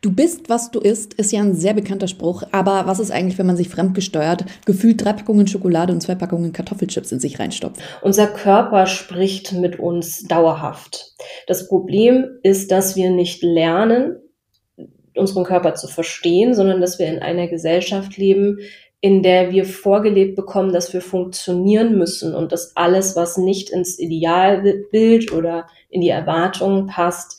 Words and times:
Du 0.00 0.12
bist, 0.12 0.48
was 0.48 0.70
du 0.70 0.78
isst, 0.78 1.14
ist 1.14 1.32
ja 1.32 1.40
ein 1.40 1.54
sehr 1.54 1.74
bekannter 1.74 2.06
Spruch. 2.06 2.44
Aber 2.52 2.86
was 2.86 3.00
ist 3.00 3.10
eigentlich, 3.10 3.38
wenn 3.38 3.46
man 3.46 3.56
sich 3.56 3.68
fremdgesteuert, 3.68 4.44
gefühlt 4.64 5.04
drei 5.04 5.12
Packungen 5.12 5.46
Schokolade 5.46 5.92
und 5.92 6.00
zwei 6.00 6.14
Packungen 6.14 6.52
Kartoffelchips 6.52 7.10
in 7.10 7.20
sich 7.20 7.38
reinstopft? 7.38 7.80
Unser 8.02 8.28
Körper 8.28 8.86
spricht 8.86 9.52
mit 9.52 9.78
uns 9.80 10.22
dauerhaft. 10.22 11.14
Das 11.46 11.68
Problem 11.68 12.38
ist, 12.42 12.70
dass 12.70 12.94
wir 12.94 13.10
nicht 13.10 13.42
lernen, 13.42 14.16
unseren 15.16 15.44
Körper 15.44 15.74
zu 15.74 15.88
verstehen, 15.88 16.54
sondern 16.54 16.80
dass 16.80 17.00
wir 17.00 17.06
in 17.06 17.18
einer 17.18 17.48
Gesellschaft 17.48 18.16
leben, 18.16 18.58
in 19.00 19.22
der 19.22 19.50
wir 19.50 19.64
vorgelebt 19.64 20.36
bekommen, 20.36 20.72
dass 20.72 20.92
wir 20.92 21.00
funktionieren 21.00 21.98
müssen 21.98 22.34
und 22.34 22.52
dass 22.52 22.76
alles, 22.76 23.16
was 23.16 23.36
nicht 23.36 23.70
ins 23.70 23.98
Idealbild 23.98 25.32
oder 25.32 25.68
in 25.88 26.00
die 26.00 26.08
Erwartungen 26.08 26.86
passt, 26.86 27.37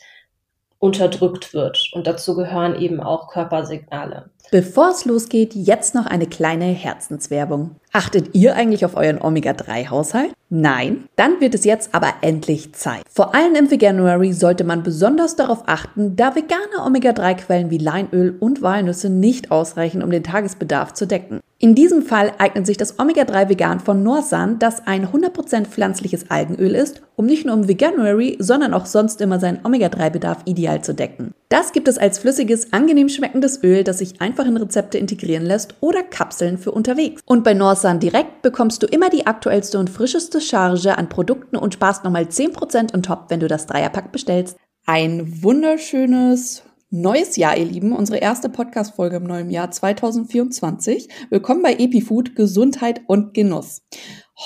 unterdrückt 0.79 1.53
wird. 1.53 1.91
Und 1.93 2.07
dazu 2.07 2.35
gehören 2.35 2.79
eben 2.79 3.01
auch 3.01 3.27
Körpersignale. 3.29 4.29
Bevor 4.51 4.89
es 4.89 5.05
losgeht, 5.05 5.53
jetzt 5.53 5.93
noch 5.93 6.07
eine 6.07 6.25
kleine 6.25 6.65
Herzenswerbung. 6.65 7.75
Achtet 7.91 8.33
ihr 8.33 8.55
eigentlich 8.55 8.83
auf 8.83 8.95
euren 8.95 9.21
Omega-3-Haushalt? 9.21 10.31
Nein? 10.49 11.05
Dann 11.15 11.39
wird 11.39 11.53
es 11.53 11.65
jetzt 11.65 11.93
aber 11.93 12.13
endlich 12.21 12.73
Zeit. 12.73 13.03
Vor 13.07 13.35
allem 13.35 13.53
im 13.53 13.69
Veganuary 13.69 14.33
sollte 14.33 14.63
man 14.63 14.81
besonders 14.81 15.35
darauf 15.35 15.63
achten, 15.67 16.15
da 16.15 16.35
vegane 16.35 16.83
Omega-3-Quellen 16.83 17.69
wie 17.69 17.77
Leinöl 17.77 18.35
und 18.39 18.63
Walnüsse 18.63 19.09
nicht 19.09 19.51
ausreichen, 19.51 20.01
um 20.01 20.09
den 20.09 20.23
Tagesbedarf 20.23 20.93
zu 20.93 21.05
decken. 21.05 21.41
In 21.61 21.75
diesem 21.75 22.03
Fall 22.03 22.31
eignet 22.37 22.65
sich 22.65 22.77
das 22.77 22.99
Omega-3 22.99 23.49
Vegan 23.49 23.79
von 23.79 24.01
Norsan, 24.01 24.59
das 24.59 24.87
ein 24.87 25.07
100% 25.07 25.65
pflanzliches 25.65 26.31
Algenöl 26.31 26.73
ist, 26.73 27.01
um 27.15 27.25
nicht 27.25 27.45
nur 27.45 27.55
im 27.55 27.67
Veganuary, 27.67 28.37
sondern 28.39 28.73
auch 28.73 28.85
sonst 28.85 29.19
immer 29.19 29.39
seinen 29.39 29.59
Omega-3-Bedarf 29.65 30.37
ideal 30.45 30.81
zu 30.81 30.93
decken. 30.93 31.33
Das 31.49 31.73
gibt 31.73 31.87
es 31.87 31.97
als 31.97 32.19
flüssiges, 32.19 32.71
angenehm 32.71 33.09
schmeckendes 33.09 33.61
Öl, 33.63 33.83
das 33.83 33.97
sich 33.97 34.21
einfach 34.21 34.38
in 34.45 34.57
Rezepte 34.57 34.97
integrieren 34.97 35.45
lässt 35.45 35.75
oder 35.81 36.03
Kapseln 36.03 36.57
für 36.57 36.71
unterwegs. 36.71 37.21
Und 37.25 37.43
bei 37.43 37.53
Norsan 37.53 37.99
Direkt 37.99 38.41
bekommst 38.41 38.83
du 38.83 38.87
immer 38.87 39.09
die 39.09 39.27
aktuellste 39.27 39.79
und 39.79 39.89
frischeste 39.89 40.41
Charge 40.41 40.97
an 40.97 41.09
Produkten 41.09 41.57
und 41.57 41.73
sparst 41.73 42.03
nochmal 42.03 42.23
10% 42.23 42.93
on 42.93 43.03
top, 43.03 43.25
wenn 43.29 43.39
du 43.39 43.47
das 43.47 43.65
Dreierpack 43.65 44.11
bestellst. 44.11 44.57
Ein 44.85 45.43
wunderschönes 45.43 46.63
Neues 46.91 47.35
Jahr, 47.35 47.55
ihr 47.55 47.65
Lieben, 47.65 47.95
unsere 47.95 48.17
erste 48.17 48.49
Podcast-Folge 48.49 49.17
im 49.17 49.25
neuen 49.25 49.51
Jahr 49.51 49.69
2024. 49.69 51.07
Willkommen 51.29 51.61
bei 51.61 51.73
EpiFood, 51.73 52.35
Gesundheit 52.35 53.01
und 53.05 53.35
Genuss. 53.35 53.83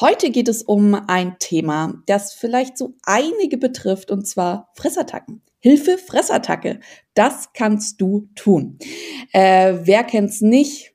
Heute 0.01 0.29
geht 0.29 0.49
es 0.49 0.61
um 0.61 0.93
ein 1.07 1.37
Thema, 1.39 1.93
das 2.05 2.33
vielleicht 2.33 2.77
so 2.77 2.95
einige 3.03 3.57
betrifft, 3.57 4.11
und 4.11 4.27
zwar 4.27 4.71
Fressattacken. 4.75 5.41
Hilfe, 5.63 5.97
Fressattacke. 5.97 6.81
Das 7.13 7.53
kannst 7.53 8.01
du 8.01 8.27
tun. 8.35 8.77
Äh, 9.31 9.75
wer 9.83 10.03
kennt's 10.03 10.41
nicht? 10.41 10.92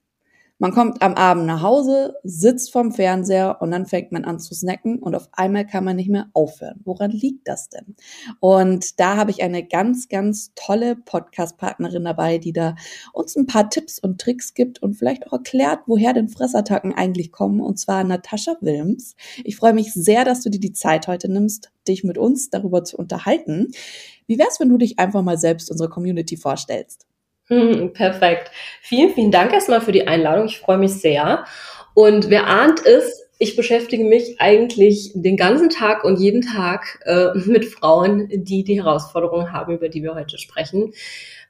Man 0.60 0.72
kommt 0.72 1.02
am 1.02 1.14
Abend 1.14 1.46
nach 1.46 1.62
Hause, 1.62 2.16
sitzt 2.24 2.72
vorm 2.72 2.90
Fernseher 2.90 3.58
und 3.60 3.70
dann 3.70 3.86
fängt 3.86 4.10
man 4.10 4.24
an 4.24 4.40
zu 4.40 4.56
snacken 4.56 4.98
und 4.98 5.14
auf 5.14 5.28
einmal 5.30 5.64
kann 5.64 5.84
man 5.84 5.94
nicht 5.94 6.10
mehr 6.10 6.30
aufhören. 6.32 6.80
Woran 6.84 7.12
liegt 7.12 7.46
das 7.46 7.68
denn? 7.68 7.94
Und 8.40 8.98
da 8.98 9.16
habe 9.16 9.30
ich 9.30 9.40
eine 9.44 9.64
ganz, 9.64 10.08
ganz 10.08 10.50
tolle 10.56 10.96
Podcast-Partnerin 10.96 12.04
dabei, 12.04 12.38
die 12.38 12.52
da 12.52 12.74
uns 13.12 13.36
ein 13.36 13.46
paar 13.46 13.70
Tipps 13.70 14.00
und 14.00 14.20
Tricks 14.20 14.52
gibt 14.52 14.82
und 14.82 14.94
vielleicht 14.94 15.28
auch 15.28 15.32
erklärt, 15.34 15.82
woher 15.86 16.12
denn 16.12 16.28
Fressattacken 16.28 16.92
eigentlich 16.92 17.30
kommen. 17.30 17.60
Und 17.60 17.78
zwar 17.78 18.02
Natascha 18.02 18.56
Wilms. 18.60 19.14
Ich 19.44 19.54
freue 19.54 19.74
mich 19.74 19.92
sehr, 19.94 20.24
dass 20.24 20.40
du 20.40 20.50
dir 20.50 20.58
die 20.58 20.72
Zeit 20.72 21.06
heute 21.06 21.30
nimmst, 21.30 21.70
dich 21.86 22.02
mit 22.02 22.18
uns 22.18 22.50
darüber 22.50 22.82
zu 22.82 22.96
unterhalten. 22.96 23.68
Wie 24.26 24.40
wär's, 24.40 24.58
wenn 24.58 24.70
du 24.70 24.76
dich 24.78 24.98
einfach 24.98 25.22
mal 25.22 25.38
selbst 25.38 25.70
unsere 25.70 25.88
Community 25.88 26.36
vorstellst? 26.36 27.06
Perfekt. 27.94 28.50
Vielen, 28.82 29.14
vielen 29.14 29.30
Dank 29.30 29.52
erstmal 29.52 29.80
für 29.80 29.92
die 29.92 30.06
Einladung. 30.06 30.46
Ich 30.46 30.58
freue 30.58 30.78
mich 30.78 30.94
sehr. 30.94 31.44
Und 31.94 32.30
wer 32.30 32.46
ahnt 32.46 32.84
es, 32.84 33.28
ich 33.38 33.56
beschäftige 33.56 34.04
mich 34.04 34.40
eigentlich 34.40 35.12
den 35.14 35.36
ganzen 35.36 35.70
Tag 35.70 36.04
und 36.04 36.18
jeden 36.18 36.42
Tag 36.42 37.00
äh, 37.04 37.28
mit 37.46 37.64
Frauen, 37.64 38.28
die 38.30 38.64
die 38.64 38.82
Herausforderungen 38.82 39.52
haben, 39.52 39.74
über 39.74 39.88
die 39.88 40.02
wir 40.02 40.14
heute 40.14 40.38
sprechen. 40.38 40.92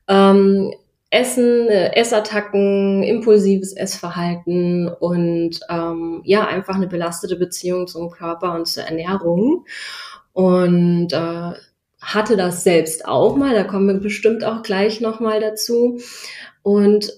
Ähm, 0.07 0.73
Essen, 1.11 1.69
äh, 1.69 1.95
Essattacken, 1.95 3.03
impulsives 3.03 3.73
Essverhalten 3.75 4.89
und 4.89 5.59
ähm, 5.71 6.21
ja, 6.25 6.47
einfach 6.47 6.75
eine 6.75 6.87
belastete 6.87 7.37
Beziehung 7.37 7.87
zum 7.87 8.11
Körper 8.11 8.55
und 8.55 8.67
zur 8.67 8.85
Ernährung. 8.85 9.65
Und 10.35 11.13
äh, 11.13 11.53
hatte 12.01 12.37
das 12.37 12.65
selbst 12.65 13.07
auch 13.07 13.37
mal, 13.37 13.55
da 13.55 13.65
kommen 13.65 13.89
wir 13.89 14.01
bestimmt 14.01 14.45
auch 14.45 14.63
gleich 14.63 15.01
nochmal 15.01 15.41
dazu. 15.41 16.01
Und 16.63 17.13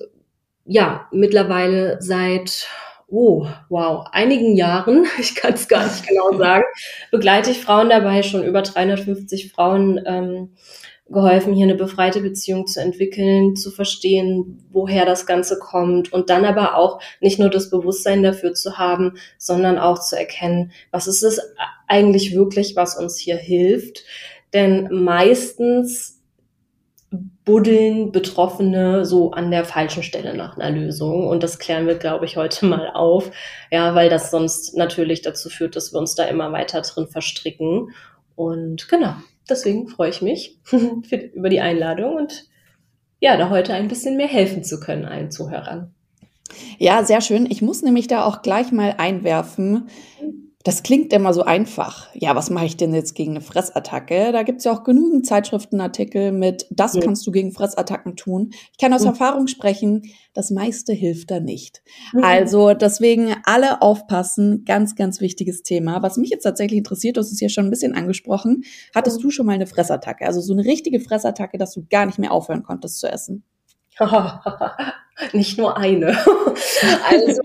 ja, 0.64 1.08
mittlerweile 1.12 1.98
seit, 2.00 2.68
oh, 3.08 3.46
wow, 3.68 4.06
einigen 4.12 4.56
Jahren, 4.56 5.06
ich 5.18 5.34
kann 5.34 5.54
es 5.54 5.68
gar 5.68 5.84
nicht 5.84 6.06
genau 6.06 6.36
sagen, 6.38 6.64
begleite 7.10 7.50
ich 7.50 7.60
Frauen 7.60 7.90
dabei, 7.90 8.22
schon 8.22 8.44
über 8.44 8.62
350 8.62 9.52
Frauen 9.52 10.00
ähm, 10.06 10.50
geholfen, 11.10 11.54
hier 11.54 11.64
eine 11.64 11.74
befreite 11.74 12.20
Beziehung 12.20 12.66
zu 12.66 12.80
entwickeln, 12.80 13.56
zu 13.56 13.70
verstehen, 13.70 14.64
woher 14.70 15.04
das 15.04 15.26
Ganze 15.26 15.58
kommt 15.58 16.12
und 16.12 16.30
dann 16.30 16.44
aber 16.44 16.76
auch 16.76 17.00
nicht 17.20 17.38
nur 17.38 17.50
das 17.50 17.68
Bewusstsein 17.68 18.22
dafür 18.22 18.54
zu 18.54 18.78
haben, 18.78 19.14
sondern 19.36 19.78
auch 19.78 19.98
zu 19.98 20.16
erkennen, 20.16 20.70
was 20.92 21.08
ist 21.08 21.24
es 21.24 21.40
eigentlich 21.88 22.34
wirklich, 22.34 22.76
was 22.76 22.96
uns 22.96 23.18
hier 23.18 23.36
hilft, 23.36 24.04
denn 24.52 24.88
meistens 24.90 26.20
buddeln 27.44 28.12
Betroffene 28.12 29.04
so 29.04 29.32
an 29.32 29.50
der 29.50 29.64
falschen 29.64 30.02
Stelle 30.02 30.36
nach 30.36 30.56
einer 30.56 30.70
Lösung. 30.76 31.26
Und 31.26 31.42
das 31.42 31.58
klären 31.58 31.86
wir, 31.86 31.96
glaube 31.96 32.24
ich, 32.24 32.36
heute 32.36 32.66
mal 32.66 32.90
auf. 32.94 33.30
Ja, 33.70 33.94
weil 33.94 34.08
das 34.08 34.30
sonst 34.30 34.76
natürlich 34.76 35.22
dazu 35.22 35.48
führt, 35.48 35.74
dass 35.74 35.92
wir 35.92 35.98
uns 35.98 36.14
da 36.14 36.24
immer 36.24 36.52
weiter 36.52 36.80
drin 36.82 37.08
verstricken. 37.08 37.90
Und 38.36 38.88
genau, 38.88 39.14
deswegen 39.48 39.88
freue 39.88 40.10
ich 40.10 40.22
mich 40.22 40.60
über 41.34 41.48
die 41.48 41.60
Einladung 41.60 42.14
und 42.14 42.44
ja, 43.18 43.36
da 43.36 43.50
heute 43.50 43.74
ein 43.74 43.88
bisschen 43.88 44.16
mehr 44.16 44.28
helfen 44.28 44.64
zu 44.64 44.80
können 44.80 45.04
allen 45.04 45.30
Zuhörern. 45.30 45.92
Ja, 46.78 47.04
sehr 47.04 47.20
schön. 47.20 47.46
Ich 47.50 47.60
muss 47.62 47.82
nämlich 47.82 48.06
da 48.06 48.24
auch 48.24 48.42
gleich 48.42 48.72
mal 48.72 48.94
einwerfen. 48.96 49.88
Das 50.62 50.82
klingt 50.82 51.10
immer 51.14 51.32
so 51.32 51.42
einfach. 51.42 52.08
Ja, 52.12 52.36
was 52.36 52.50
mache 52.50 52.66
ich 52.66 52.76
denn 52.76 52.92
jetzt 52.92 53.14
gegen 53.14 53.30
eine 53.30 53.40
Fressattacke? 53.40 54.30
Da 54.30 54.42
gibt's 54.42 54.64
ja 54.64 54.72
auch 54.72 54.84
genügend 54.84 55.26
Zeitschriftenartikel 55.26 56.32
mit, 56.32 56.66
das 56.68 56.94
ja. 56.94 57.00
kannst 57.00 57.26
du 57.26 57.30
gegen 57.30 57.52
Fressattacken 57.52 58.14
tun. 58.14 58.50
Ich 58.72 58.76
kann 58.78 58.92
aus 58.92 59.00
mhm. 59.00 59.08
Erfahrung 59.08 59.46
sprechen, 59.46 60.02
das 60.34 60.50
meiste 60.50 60.92
hilft 60.92 61.30
da 61.30 61.40
nicht. 61.40 61.82
Mhm. 62.12 62.24
Also 62.24 62.74
deswegen 62.74 63.34
alle 63.44 63.80
aufpassen, 63.80 64.66
ganz, 64.66 64.96
ganz 64.96 65.22
wichtiges 65.22 65.62
Thema. 65.62 66.02
Was 66.02 66.18
mich 66.18 66.28
jetzt 66.28 66.42
tatsächlich 66.42 66.76
interessiert, 66.78 67.16
du 67.16 67.20
hast 67.20 67.32
es 67.32 67.40
ja 67.40 67.48
schon 67.48 67.64
ein 67.64 67.70
bisschen 67.70 67.94
angesprochen, 67.94 68.64
hattest 68.94 69.18
mhm. 69.18 69.22
du 69.22 69.30
schon 69.30 69.46
mal 69.46 69.52
eine 69.52 69.66
Fressattacke? 69.66 70.26
Also 70.26 70.42
so 70.42 70.52
eine 70.52 70.66
richtige 70.66 71.00
Fressattacke, 71.00 71.56
dass 71.56 71.72
du 71.72 71.86
gar 71.88 72.04
nicht 72.04 72.18
mehr 72.18 72.32
aufhören 72.32 72.64
konntest 72.64 73.00
zu 73.00 73.10
essen? 73.10 73.44
nicht 75.32 75.56
nur 75.56 75.78
eine. 75.78 76.08
also 77.08 77.40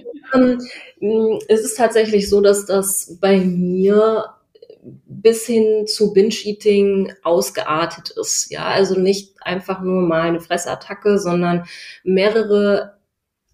es 1.48 1.62
ist 1.62 1.78
tatsächlich 1.78 2.30
so, 2.30 2.42
dass 2.42 2.66
das 2.66 3.18
bei 3.20 3.40
mir 3.40 4.26
bis 5.08 5.46
hin 5.46 5.88
zu 5.88 6.14
Binge-Eating 6.14 7.14
ausgeartet 7.24 8.12
ist. 8.12 8.52
Ja, 8.52 8.66
also 8.66 9.00
nicht 9.00 9.34
einfach 9.42 9.82
nur 9.82 10.02
mal 10.02 10.22
eine 10.22 10.42
Fressattacke, 10.42 11.18
sondern 11.18 11.66
mehrere 12.04 12.96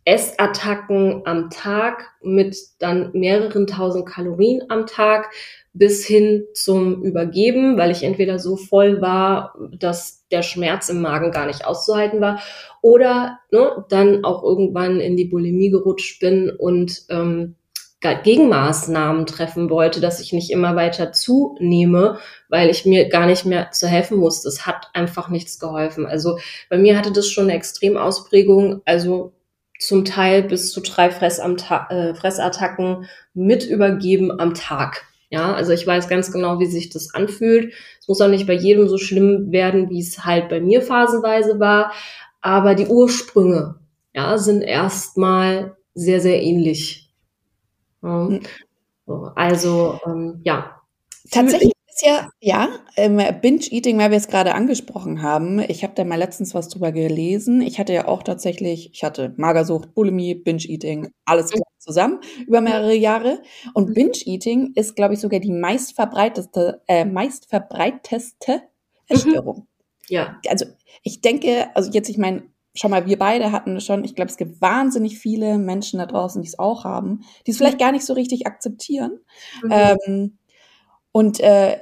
Essattacken 0.04 1.22
am 1.26 1.50
Tag 1.50 2.10
mit 2.22 2.58
dann 2.80 3.12
mehreren 3.14 3.68
tausend 3.68 4.08
Kalorien 4.08 4.64
am 4.70 4.88
Tag 4.88 5.30
bis 5.74 6.06
hin 6.06 6.46
zum 6.54 7.04
Übergeben, 7.04 7.78
weil 7.78 7.92
ich 7.92 8.04
entweder 8.04 8.40
so 8.40 8.58
voll 8.58 9.00
war, 9.00 9.56
dass 9.72 10.28
der 10.30 10.42
Schmerz 10.42 10.90
im 10.90 11.02
Magen 11.02 11.32
gar 11.32 11.46
nicht 11.46 11.66
auszuhalten 11.66 12.20
war, 12.20 12.42
oder 12.82 13.40
ne, 13.52 13.86
dann 13.90 14.24
auch 14.24 14.44
irgendwann 14.44 15.00
in 15.00 15.16
die 15.16 15.26
Bulimie 15.26 15.70
gerutscht 15.70 16.20
bin 16.20 16.50
und 16.50 17.04
ähm, 17.10 17.56
Gegenmaßnahmen 18.02 19.28
treffen 19.28 19.70
wollte, 19.70 20.02
dass 20.02 20.20
ich 20.20 20.34
nicht 20.34 20.50
immer 20.50 20.76
weiter 20.76 21.12
zunehme, 21.12 22.18
weil 22.50 22.72
ich 22.72 22.86
mir 22.86 23.08
gar 23.10 23.28
nicht 23.28 23.46
mehr 23.46 23.70
zu 23.72 23.88
helfen 23.88 24.18
musste. 24.18 24.50
Es 24.50 24.66
hat 24.66 24.88
einfach 24.94 25.30
nichts 25.30 25.60
geholfen. 25.60 26.08
Also 26.08 26.40
bei 26.70 26.80
mir 26.80 26.98
hatte 26.98 27.12
das 27.12 27.28
schon 27.28 27.44
eine 27.44 27.54
Extremausprägung. 27.54 28.82
Also 28.86 29.34
zum 29.78 30.04
Teil 30.04 30.44
bis 30.44 30.72
zu 30.72 30.82
drei 30.82 31.08
äh, 31.08 32.16
Fressattacken 32.16 33.06
mit 33.36 33.66
übergeben 33.66 34.32
am 34.40 34.56
Tag. 34.56 35.06
Ja, 35.30 35.54
also 35.54 35.72
ich 35.72 35.88
weiß 35.88 36.10
ganz 36.10 36.32
genau, 36.32 36.60
wie 36.60 36.66
sich 36.66 36.90
das 36.90 37.14
anfühlt. 37.14 37.74
Es 38.00 38.08
muss 38.08 38.20
auch 38.20 38.28
nicht 38.28 38.48
bei 38.48 38.54
jedem 38.54 38.90
so 38.90 38.98
schlimm 38.98 39.52
werden, 39.52 39.90
wie 39.90 40.02
es 40.02 40.26
halt 40.26 40.50
bei 40.50 40.60
mir 40.60 40.82
phasenweise 40.82 41.60
war. 41.60 41.94
Aber 42.42 42.76
die 42.76 42.88
Ursprünge, 42.88 43.76
ja, 44.14 44.38
sind 44.38 44.62
erstmal 44.62 45.78
sehr, 45.94 46.22
sehr 46.22 46.42
ähnlich. 46.42 47.14
Hm. 48.02 48.42
Also, 49.36 50.00
ähm, 50.06 50.42
ja. 50.44 50.82
Tatsächlich 51.30 51.72
ist 51.88 52.06
ja, 52.06 52.30
ja, 52.40 52.70
ähm, 52.96 53.18
Binge-Eating, 53.42 53.98
weil 54.00 54.12
wir 54.12 54.18
es 54.18 54.28
gerade 54.28 54.56
angesprochen 54.56 55.22
haben. 55.22 55.60
Ich 55.60 55.84
habe 55.84 55.94
da 55.96 56.04
mal 56.04 56.16
letztens 56.16 56.54
was 56.56 56.70
drüber 56.70 56.92
gelesen. 56.92 57.62
Ich 57.62 57.80
hatte 57.80 57.94
ja 57.94 58.08
auch 58.08 58.24
tatsächlich, 58.24 58.90
ich 58.94 59.04
hatte 59.04 59.34
Magersucht, 59.38 59.94
Bulimie, 59.94 60.36
Binge-Eating, 60.36 61.12
alles 61.26 61.54
mhm. 61.54 61.62
zusammen 61.78 62.20
über 62.48 62.62
mehrere 62.62 62.96
Jahre. 62.96 63.42
Und 63.74 63.90
mhm. 63.90 63.94
Binge-Eating 63.94 64.74
ist, 64.76 64.96
glaube 64.96 65.14
ich, 65.14 65.20
sogar 65.20 65.40
die 65.40 65.52
meistverbreiteste, 65.52 66.82
äh, 66.88 67.06
meistverbreiteste 67.06 68.62
Essstörung. 69.08 69.58
Mhm. 69.58 69.68
Ja. 70.12 70.40
Also 70.48 70.66
ich 71.04 71.22
denke, 71.22 71.68
also 71.74 71.90
jetzt, 71.92 72.10
ich 72.10 72.18
meine, 72.18 72.44
schau 72.74 72.90
mal, 72.90 73.06
wir 73.06 73.18
beide 73.18 73.52
hatten 73.52 73.80
schon, 73.80 74.04
ich 74.04 74.16
glaube, 74.16 74.30
es 74.30 74.38
gibt 74.38 74.62
wahnsinnig 74.62 75.18
viele 75.18 75.58
Menschen 75.58 76.00
da 76.00 76.06
draußen, 76.06 76.42
die 76.42 76.48
es 76.48 76.60
auch 76.60 76.84
haben, 76.84 77.22
die 77.48 77.52
es 77.52 77.58
vielleicht 77.58 77.80
gar 77.80 77.92
nicht 77.92 78.06
so 78.06 78.14
richtig 78.14 78.46
akzeptieren. 78.46 79.20
Mhm. 79.64 79.72
Ähm, 79.72 80.38
und 81.14 81.40
äh, 81.40 81.78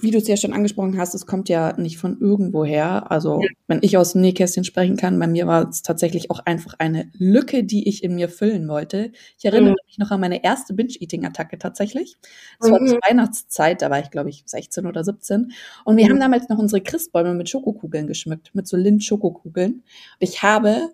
wie 0.00 0.10
du 0.10 0.18
es 0.18 0.28
ja 0.28 0.36
schon 0.36 0.52
angesprochen 0.52 0.98
hast, 0.98 1.14
es 1.14 1.26
kommt 1.26 1.48
ja 1.48 1.78
nicht 1.78 1.98
von 1.98 2.20
irgendwoher. 2.20 3.10
Also, 3.10 3.40
ja. 3.42 3.48
wenn 3.66 3.80
ich 3.82 3.96
aus 3.96 4.12
dem 4.12 4.20
Nähkästchen 4.20 4.64
sprechen 4.64 4.96
kann, 4.96 5.18
bei 5.18 5.26
mir 5.26 5.46
war 5.46 5.68
es 5.68 5.82
tatsächlich 5.82 6.30
auch 6.30 6.40
einfach 6.40 6.74
eine 6.78 7.10
Lücke, 7.18 7.64
die 7.64 7.88
ich 7.88 8.04
in 8.04 8.14
mir 8.14 8.28
füllen 8.28 8.68
wollte. 8.68 9.12
Ich 9.38 9.44
erinnere 9.44 9.72
mhm. 9.72 9.76
mich 9.86 9.98
noch 9.98 10.10
an 10.10 10.20
meine 10.20 10.44
erste 10.44 10.74
Binge-Eating-Attacke 10.74 11.58
tatsächlich. 11.58 12.16
Mhm. 12.62 12.70
war 12.70 12.86
zur 12.86 12.98
Weihnachtszeit, 13.08 13.82
da 13.82 13.90
war 13.90 14.00
ich, 14.00 14.10
glaube 14.10 14.30
ich, 14.30 14.42
16 14.46 14.86
oder 14.86 15.04
17. 15.04 15.52
Und 15.84 15.96
wir 15.96 16.06
mhm. 16.06 16.10
haben 16.10 16.20
damals 16.20 16.48
noch 16.48 16.58
unsere 16.58 16.82
Christbäume 16.82 17.34
mit 17.34 17.48
Schokokugeln 17.48 18.06
geschmückt, 18.06 18.50
mit 18.54 18.66
so 18.68 18.76
Lind-Schokokugeln. 18.76 19.72
Und 19.72 19.84
ich 20.18 20.42
habe 20.42 20.90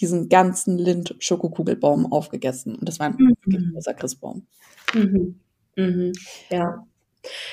diesen 0.00 0.28
ganzen 0.28 0.78
Lind-Schokokugelbaum 0.78 2.12
aufgegessen. 2.12 2.76
Und 2.76 2.88
das 2.88 2.98
war 2.98 3.06
ein 3.06 3.16
mhm. 3.18 3.34
wirklich 3.44 3.72
großer 3.72 3.94
Christbaum. 3.94 4.46
Mhm. 4.94 5.40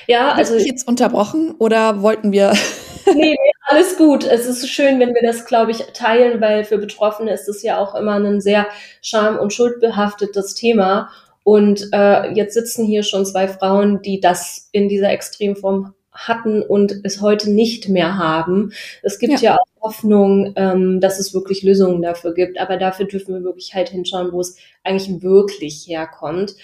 Ja, 0.08 0.30
ja, 0.30 0.32
also. 0.34 0.56
ich 0.56 0.66
jetzt 0.66 0.88
unterbrochen 0.88 1.56
oder 1.58 2.02
wollten 2.02 2.32
wir? 2.32 2.54
nee, 3.06 3.14
nee, 3.14 3.52
alles 3.68 3.98
gut. 3.98 4.26
Es 4.26 4.46
ist 4.46 4.68
schön, 4.70 5.00
wenn 5.00 5.14
wir 5.14 5.22
das, 5.24 5.46
glaube 5.46 5.72
ich, 5.72 5.80
teilen, 5.94 6.42
weil 6.42 6.64
für 6.64 6.78
Betroffene 6.78 7.32
ist 7.32 7.48
es 7.50 7.64
ja 7.64 7.78
auch 7.78 7.96
immer 7.96 8.16
ein 8.16 8.42
sehr 8.42 8.68
scham- 9.02 9.38
und 9.38 9.54
schuldbehaftetes 9.54 10.56
Thema. 10.56 11.10
Und 11.44 11.90
äh, 11.94 12.32
jetzt 12.32 12.56
sitzen 12.56 12.86
hier 12.86 13.04
schon 13.04 13.26
zwei 13.26 13.48
Frauen, 13.48 14.02
die 14.02 14.20
das 14.20 14.70
in 14.72 14.90
dieser 14.90 15.12
Extremform 15.12 15.94
hatten 16.12 16.64
und 16.64 17.02
es 17.04 17.22
heute 17.22 17.52
nicht 17.52 17.90
mehr 17.90 18.18
haben. 18.18 18.72
Es 19.04 19.20
gibt 19.20 19.42
ja, 19.42 19.52
ja 19.52 19.56
auch 19.56 19.75
Hoffnung, 19.86 20.54
ähm, 20.56 21.00
dass 21.00 21.20
es 21.20 21.34
wirklich 21.34 21.62
Lösungen 21.62 22.02
dafür 22.02 22.34
gibt, 22.34 22.60
aber 22.60 22.78
dafür 22.78 23.06
dürfen 23.06 23.36
wir 23.36 23.44
wirklich 23.44 23.76
halt 23.76 23.90
hinschauen, 23.90 24.32
wo 24.32 24.42
es 24.42 24.58
eigentlich 24.84 25.22
wirklich 25.22 25.86
herkommt, 25.88 26.56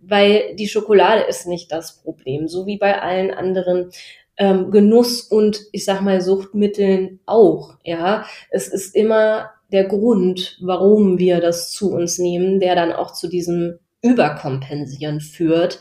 weil 0.00 0.54
die 0.54 0.68
Schokolade 0.68 1.22
ist 1.22 1.48
nicht 1.48 1.72
das 1.72 2.00
Problem, 2.02 2.46
so 2.46 2.66
wie 2.66 2.78
bei 2.78 3.02
allen 3.02 3.32
anderen 3.32 3.90
ähm, 4.36 4.70
Genuss 4.70 5.22
und 5.22 5.60
ich 5.72 5.84
sag 5.84 6.02
mal 6.02 6.20
Suchtmitteln 6.20 7.18
auch. 7.26 7.74
Ja, 7.82 8.24
es 8.50 8.68
ist 8.68 8.94
immer 8.94 9.50
der 9.72 9.84
Grund, 9.84 10.56
warum 10.60 11.18
wir 11.18 11.40
das 11.40 11.72
zu 11.72 11.92
uns 11.92 12.18
nehmen, 12.18 12.60
der 12.60 12.76
dann 12.76 12.92
auch 12.92 13.12
zu 13.12 13.28
diesem 13.28 13.80
Überkompensieren 14.02 15.20
führt. 15.20 15.80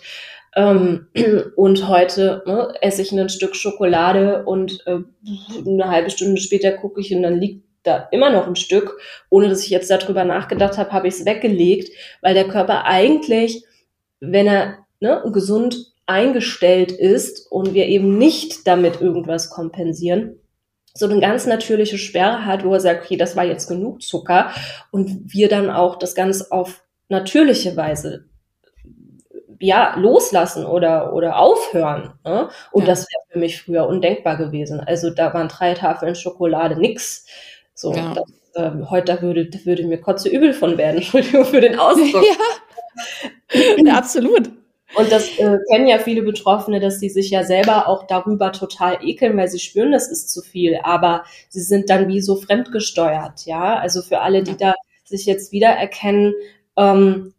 Ähm, 0.58 1.08
und 1.56 1.88
heute 1.88 2.42
ne, 2.48 2.74
esse 2.82 3.04
ich 3.04 3.12
ein 3.12 3.30
Stück 3.30 3.56
Schokolade 3.56 4.44
und 4.44 4.84
äh, 4.88 5.00
eine 5.66 5.88
halbe 5.88 6.10
Stunde 6.10 6.42
später 6.42 6.72
gucke 6.72 7.00
ich 7.00 7.14
und 7.14 7.22
dann 7.22 7.40
liegt 7.40 7.64
da 7.84 8.10
immer 8.12 8.32
noch 8.32 8.48
ein 8.48 8.56
Stück. 8.56 9.00
Ohne 9.30 9.50
dass 9.50 9.64
ich 9.64 9.70
jetzt 9.70 9.92
darüber 9.92 10.26
nachgedacht 10.26 10.78
habe, 10.78 10.92
habe 10.92 11.08
ich 11.08 11.14
es 11.14 11.26
weggelegt, 11.26 11.92
weil 12.22 12.34
der 12.34 12.48
Körper 12.48 12.86
eigentlich, 12.86 13.64
wenn 14.20 14.48
er 14.48 14.80
ne, 15.00 15.24
gesund 15.32 15.94
eingestellt 16.08 16.92
ist 16.92 17.52
und 17.52 17.74
wir 17.76 17.86
eben 17.86 18.18
nicht 18.18 18.66
damit 18.66 19.00
irgendwas 19.00 19.52
kompensieren, 19.52 20.40
so 20.94 21.06
eine 21.06 21.20
ganz 21.20 21.46
natürliche 21.46 22.00
Sperre 22.00 22.46
hat, 22.46 22.66
wo 22.66 22.74
er 22.74 22.80
sagt, 22.80 23.06
okay, 23.06 23.18
das 23.18 23.36
war 23.36 23.46
jetzt 23.46 23.68
genug 23.68 24.02
Zucker 24.02 24.52
und 24.90 25.32
wir 25.32 25.50
dann 25.50 25.70
auch 25.70 26.00
das 26.00 26.16
Ganze 26.16 26.52
auf 26.52 26.82
natürliche 27.10 27.78
Weise 27.78 28.26
ja, 29.60 29.96
loslassen 29.98 30.66
oder, 30.66 31.14
oder 31.14 31.40
aufhören. 31.40 32.14
Ne? 32.24 32.50
Und 32.72 32.84
ja. 32.84 32.88
das 32.88 33.02
wäre 33.02 33.24
für 33.32 33.40
mich 33.40 33.62
früher 33.62 33.88
undenkbar 33.88 34.38
gewesen. 34.38 34.80
Also 34.80 35.10
da 35.10 35.34
waren 35.34 35.48
drei 35.48 35.74
Tafeln 35.74 36.16
Schokolade, 36.16 36.80
nix. 36.80 37.26
So, 37.74 37.94
ja. 37.94 38.14
das, 38.14 38.26
äh, 38.56 38.72
heute 38.90 39.22
würde, 39.22 39.50
würde 39.64 39.86
mir 39.86 40.00
kotze 40.00 40.30
übel 40.30 40.54
von 40.54 40.78
werden. 40.78 40.96
Entschuldigung 40.98 41.46
für 41.46 41.62
den 41.62 41.80
Ausdruck. 41.80 42.24
Ja, 43.84 43.94
absolut. 43.96 44.52
Und 44.96 45.12
das 45.12 45.38
äh, 45.38 45.58
kennen 45.70 45.88
ja 45.88 46.00
viele 46.00 46.22
Betroffene, 46.22 46.80
dass 46.80 47.00
sie 47.00 47.10
sich 47.10 47.30
ja 47.30 47.44
selber 47.44 47.88
auch 47.88 48.08
darüber 48.08 48.52
total 48.52 49.00
ekeln, 49.02 49.38
weil 49.38 49.50
sie 49.50 49.60
spüren, 49.60 49.92
das 49.92 50.10
ist 50.10 50.32
zu 50.32 50.42
viel. 50.42 50.80
Aber 50.84 51.24
sie 51.50 51.62
sind 51.62 51.90
dann 51.90 52.08
wie 52.08 52.22
so 52.22 52.36
fremdgesteuert, 52.36 53.46
ja. 53.46 53.78
Also 53.78 54.02
für 54.02 54.22
alle, 54.22 54.44
die 54.44 54.56
da 54.56 54.74
sich 55.04 55.26
jetzt 55.26 55.52
wiedererkennen, 55.52 56.34
ähm, 56.78 57.34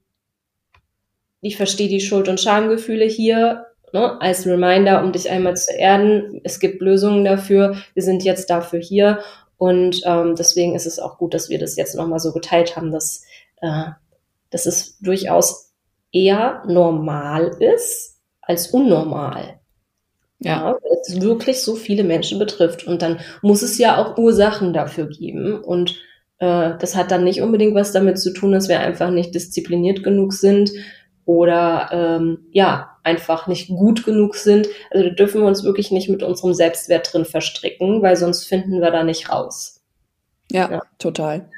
ich 1.40 1.56
verstehe 1.56 1.88
die 1.88 2.00
Schuld- 2.00 2.28
und 2.28 2.40
Schamgefühle 2.40 3.04
hier 3.04 3.66
ne, 3.92 4.20
als 4.20 4.46
Reminder, 4.46 5.02
um 5.02 5.12
dich 5.12 5.30
einmal 5.30 5.56
zu 5.56 5.72
erden. 5.72 6.40
Es 6.44 6.60
gibt 6.60 6.80
Lösungen 6.80 7.24
dafür. 7.24 7.76
Wir 7.94 8.02
sind 8.02 8.24
jetzt 8.24 8.50
dafür 8.50 8.80
hier. 8.80 9.20
Und 9.56 10.02
ähm, 10.04 10.34
deswegen 10.36 10.74
ist 10.74 10.86
es 10.86 10.98
auch 10.98 11.18
gut, 11.18 11.34
dass 11.34 11.48
wir 11.48 11.58
das 11.58 11.76
jetzt 11.76 11.96
nochmal 11.96 12.20
so 12.20 12.32
geteilt 12.32 12.76
haben, 12.76 12.92
dass, 12.92 13.24
äh, 13.60 13.86
dass 14.50 14.66
es 14.66 14.98
durchaus 15.00 15.72
eher 16.12 16.62
normal 16.66 17.56
ist 17.60 18.20
als 18.40 18.68
unnormal. 18.68 19.58
Ja. 20.40 20.70
ja. 20.70 20.78
es 21.02 21.20
wirklich 21.20 21.62
so 21.62 21.74
viele 21.74 22.04
Menschen 22.04 22.38
betrifft. 22.38 22.86
Und 22.86 23.02
dann 23.02 23.20
muss 23.42 23.62
es 23.62 23.78
ja 23.78 23.98
auch 23.98 24.16
Ursachen 24.16 24.72
dafür 24.72 25.08
geben. 25.08 25.60
Und 25.60 25.96
äh, 26.38 26.72
das 26.78 26.94
hat 26.94 27.10
dann 27.10 27.24
nicht 27.24 27.42
unbedingt 27.42 27.74
was 27.74 27.92
damit 27.92 28.18
zu 28.18 28.32
tun, 28.32 28.52
dass 28.52 28.68
wir 28.68 28.80
einfach 28.80 29.10
nicht 29.10 29.34
diszipliniert 29.34 30.04
genug 30.04 30.32
sind, 30.32 30.70
oder 31.28 31.90
ähm, 31.92 32.46
ja, 32.52 32.96
einfach 33.04 33.48
nicht 33.48 33.68
gut 33.68 34.06
genug 34.06 34.34
sind. 34.34 34.66
Also 34.90 35.10
da 35.10 35.14
dürfen 35.14 35.42
wir 35.42 35.46
uns 35.46 35.62
wirklich 35.62 35.90
nicht 35.90 36.08
mit 36.08 36.22
unserem 36.22 36.54
Selbstwert 36.54 37.12
drin 37.12 37.26
verstricken, 37.26 38.00
weil 38.00 38.16
sonst 38.16 38.46
finden 38.46 38.80
wir 38.80 38.90
da 38.90 39.04
nicht 39.04 39.28
raus. 39.30 39.82
Ja, 40.50 40.70
ja, 40.70 40.82
total. 40.98 41.50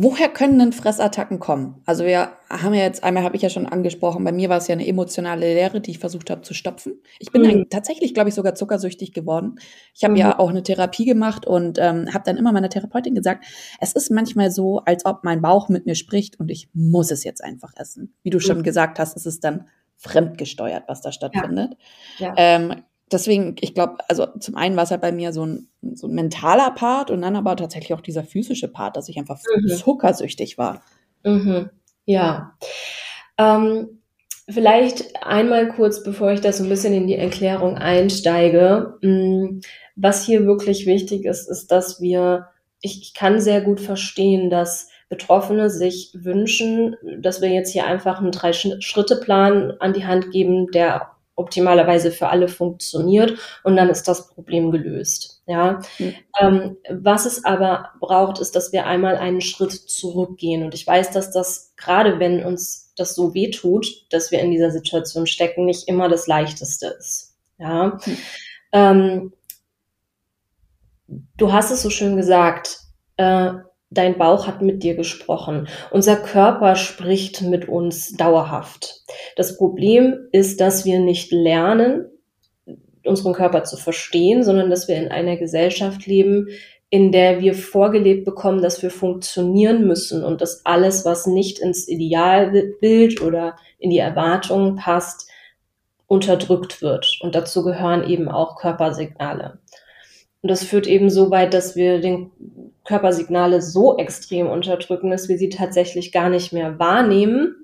Woher 0.00 0.28
können 0.28 0.60
denn 0.60 0.72
Fressattacken 0.72 1.40
kommen? 1.40 1.82
Also 1.84 2.04
wir 2.04 2.30
haben 2.48 2.72
ja 2.72 2.82
jetzt, 2.82 3.02
einmal 3.02 3.24
habe 3.24 3.34
ich 3.34 3.42
ja 3.42 3.50
schon 3.50 3.66
angesprochen, 3.66 4.22
bei 4.22 4.30
mir 4.30 4.48
war 4.48 4.58
es 4.58 4.68
ja 4.68 4.74
eine 4.74 4.86
emotionale 4.86 5.52
Lehre, 5.52 5.80
die 5.80 5.90
ich 5.90 5.98
versucht 5.98 6.30
habe 6.30 6.42
zu 6.42 6.54
stopfen. 6.54 7.02
Ich 7.18 7.32
bin 7.32 7.42
mhm. 7.42 7.48
dann 7.48 7.68
tatsächlich, 7.68 8.14
glaube 8.14 8.28
ich, 8.28 8.36
sogar 8.36 8.54
zuckersüchtig 8.54 9.12
geworden. 9.12 9.58
Ich 9.96 10.04
habe 10.04 10.12
mhm. 10.12 10.20
ja 10.20 10.38
auch 10.38 10.50
eine 10.50 10.62
Therapie 10.62 11.04
gemacht 11.04 11.46
und 11.46 11.80
ähm, 11.80 12.14
habe 12.14 12.22
dann 12.24 12.36
immer 12.36 12.52
meiner 12.52 12.68
Therapeutin 12.68 13.16
gesagt, 13.16 13.44
es 13.80 13.92
ist 13.92 14.12
manchmal 14.12 14.52
so, 14.52 14.78
als 14.84 15.04
ob 15.04 15.24
mein 15.24 15.42
Bauch 15.42 15.68
mit 15.68 15.84
mir 15.84 15.96
spricht 15.96 16.38
und 16.38 16.48
ich 16.48 16.68
muss 16.74 17.10
es 17.10 17.24
jetzt 17.24 17.42
einfach 17.42 17.72
essen. 17.74 18.14
Wie 18.22 18.30
du 18.30 18.38
schon 18.38 18.58
mhm. 18.58 18.62
gesagt 18.62 19.00
hast, 19.00 19.16
es 19.16 19.26
ist 19.26 19.42
dann 19.42 19.66
fremdgesteuert, 19.96 20.84
was 20.86 21.00
da 21.00 21.10
stattfindet. 21.10 21.76
Ja. 22.18 22.28
Ja. 22.28 22.34
Ähm, 22.36 22.82
deswegen, 23.12 23.56
ich 23.60 23.74
glaube, 23.74 23.96
also 24.08 24.26
zum 24.38 24.56
einen 24.56 24.76
war 24.76 24.84
es 24.84 24.90
halt 24.90 25.00
bei 25.00 25.12
mir 25.12 25.32
so 25.32 25.44
ein, 25.44 25.68
so 25.94 26.06
ein 26.06 26.14
mentaler 26.14 26.70
Part 26.70 27.10
und 27.10 27.22
dann 27.22 27.36
aber 27.36 27.56
tatsächlich 27.56 27.94
auch 27.94 28.00
dieser 28.00 28.24
physische 28.24 28.68
Part, 28.68 28.96
dass 28.96 29.08
ich 29.08 29.18
einfach 29.18 29.38
mhm. 29.56 29.68
zuckersüchtig 29.68 30.58
war. 30.58 30.82
Mhm. 31.24 31.70
Ja. 32.04 32.56
Ähm, 33.38 34.00
vielleicht 34.48 35.22
einmal 35.22 35.68
kurz, 35.68 36.02
bevor 36.02 36.32
ich 36.32 36.40
das 36.40 36.58
so 36.58 36.64
ein 36.64 36.70
bisschen 36.70 36.94
in 36.94 37.06
die 37.06 37.16
Erklärung 37.16 37.76
einsteige. 37.76 38.98
Mm, 39.02 39.60
was 39.96 40.24
hier 40.24 40.46
wirklich 40.46 40.86
wichtig 40.86 41.24
ist, 41.24 41.48
ist, 41.48 41.70
dass 41.70 42.00
wir, 42.00 42.48
ich, 42.80 43.02
ich 43.02 43.14
kann 43.14 43.40
sehr 43.40 43.60
gut 43.60 43.80
verstehen, 43.80 44.50
dass 44.50 44.88
Betroffene 45.08 45.70
sich 45.70 46.12
wünschen, 46.14 46.96
dass 47.20 47.40
wir 47.40 47.48
jetzt 47.48 47.72
hier 47.72 47.86
einfach 47.86 48.20
einen 48.20 48.32
Drei-Schritte-Plan 48.32 49.74
an 49.80 49.92
die 49.92 50.06
Hand 50.06 50.30
geben, 50.30 50.70
der 50.70 51.10
optimalerweise 51.38 52.10
für 52.10 52.28
alle 52.28 52.48
funktioniert 52.48 53.38
und 53.64 53.76
dann 53.76 53.88
ist 53.88 54.08
das 54.08 54.28
Problem 54.28 54.70
gelöst. 54.70 55.42
Ja, 55.46 55.80
mhm. 55.98 56.14
ähm, 56.40 56.76
was 56.90 57.24
es 57.24 57.44
aber 57.44 57.90
braucht, 58.00 58.38
ist, 58.40 58.54
dass 58.54 58.72
wir 58.72 58.86
einmal 58.86 59.16
einen 59.16 59.40
Schritt 59.40 59.72
zurückgehen 59.72 60.62
und 60.64 60.74
ich 60.74 60.86
weiß, 60.86 61.10
dass 61.12 61.30
das 61.30 61.72
gerade 61.76 62.18
wenn 62.18 62.44
uns 62.44 62.92
das 62.96 63.14
so 63.14 63.32
weh 63.34 63.50
tut, 63.50 64.06
dass 64.10 64.30
wir 64.32 64.40
in 64.40 64.50
dieser 64.50 64.70
Situation 64.70 65.26
stecken, 65.26 65.64
nicht 65.64 65.88
immer 65.88 66.08
das 66.08 66.26
Leichteste 66.26 66.88
ist. 66.98 67.36
Ja, 67.58 67.98
mhm. 68.04 68.18
ähm, 68.72 69.32
du 71.36 71.52
hast 71.52 71.70
es 71.70 71.82
so 71.82 71.90
schön 71.90 72.16
gesagt. 72.16 72.80
Äh, 73.16 73.52
dein 73.90 74.18
Bauch 74.18 74.46
hat 74.46 74.62
mit 74.62 74.82
dir 74.82 74.94
gesprochen. 74.94 75.68
Unser 75.90 76.16
Körper 76.16 76.76
spricht 76.76 77.42
mit 77.42 77.68
uns 77.68 78.12
dauerhaft. 78.12 79.02
Das 79.36 79.56
Problem 79.56 80.28
ist, 80.32 80.60
dass 80.60 80.84
wir 80.84 81.00
nicht 81.00 81.32
lernen, 81.32 82.06
unseren 83.04 83.32
Körper 83.32 83.64
zu 83.64 83.76
verstehen, 83.76 84.42
sondern 84.42 84.70
dass 84.70 84.88
wir 84.88 84.96
in 84.96 85.08
einer 85.08 85.36
Gesellschaft 85.36 86.06
leben, 86.06 86.48
in 86.90 87.12
der 87.12 87.40
wir 87.40 87.54
vorgelebt 87.54 88.24
bekommen, 88.24 88.62
dass 88.62 88.82
wir 88.82 88.90
funktionieren 88.90 89.86
müssen 89.86 90.24
und 90.24 90.40
dass 90.40 90.64
alles, 90.64 91.04
was 91.04 91.26
nicht 91.26 91.58
ins 91.58 91.86
Idealbild 91.88 93.20
oder 93.20 93.56
in 93.78 93.90
die 93.90 93.98
Erwartungen 93.98 94.76
passt, 94.76 95.28
unterdrückt 96.06 96.80
wird. 96.80 97.18
Und 97.20 97.34
dazu 97.34 97.62
gehören 97.62 98.08
eben 98.08 98.28
auch 98.28 98.56
Körpersignale. 98.56 99.58
Und 100.42 100.50
das 100.50 100.64
führt 100.64 100.86
eben 100.86 101.10
so 101.10 101.30
weit, 101.30 101.52
dass 101.54 101.76
wir 101.76 102.00
den 102.00 102.30
Körpersignale 102.84 103.60
so 103.60 103.98
extrem 103.98 104.48
unterdrücken, 104.48 105.10
dass 105.10 105.28
wir 105.28 105.36
sie 105.36 105.48
tatsächlich 105.48 106.12
gar 106.12 106.30
nicht 106.30 106.52
mehr 106.52 106.78
wahrnehmen. 106.78 107.56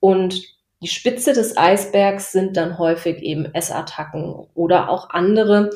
Und 0.00 0.42
die 0.82 0.88
Spitze 0.88 1.32
des 1.32 1.56
Eisbergs 1.56 2.32
sind 2.32 2.56
dann 2.56 2.78
häufig 2.78 3.22
eben 3.22 3.46
Essattacken 3.54 4.46
oder 4.54 4.90
auch 4.90 5.10
andere 5.10 5.70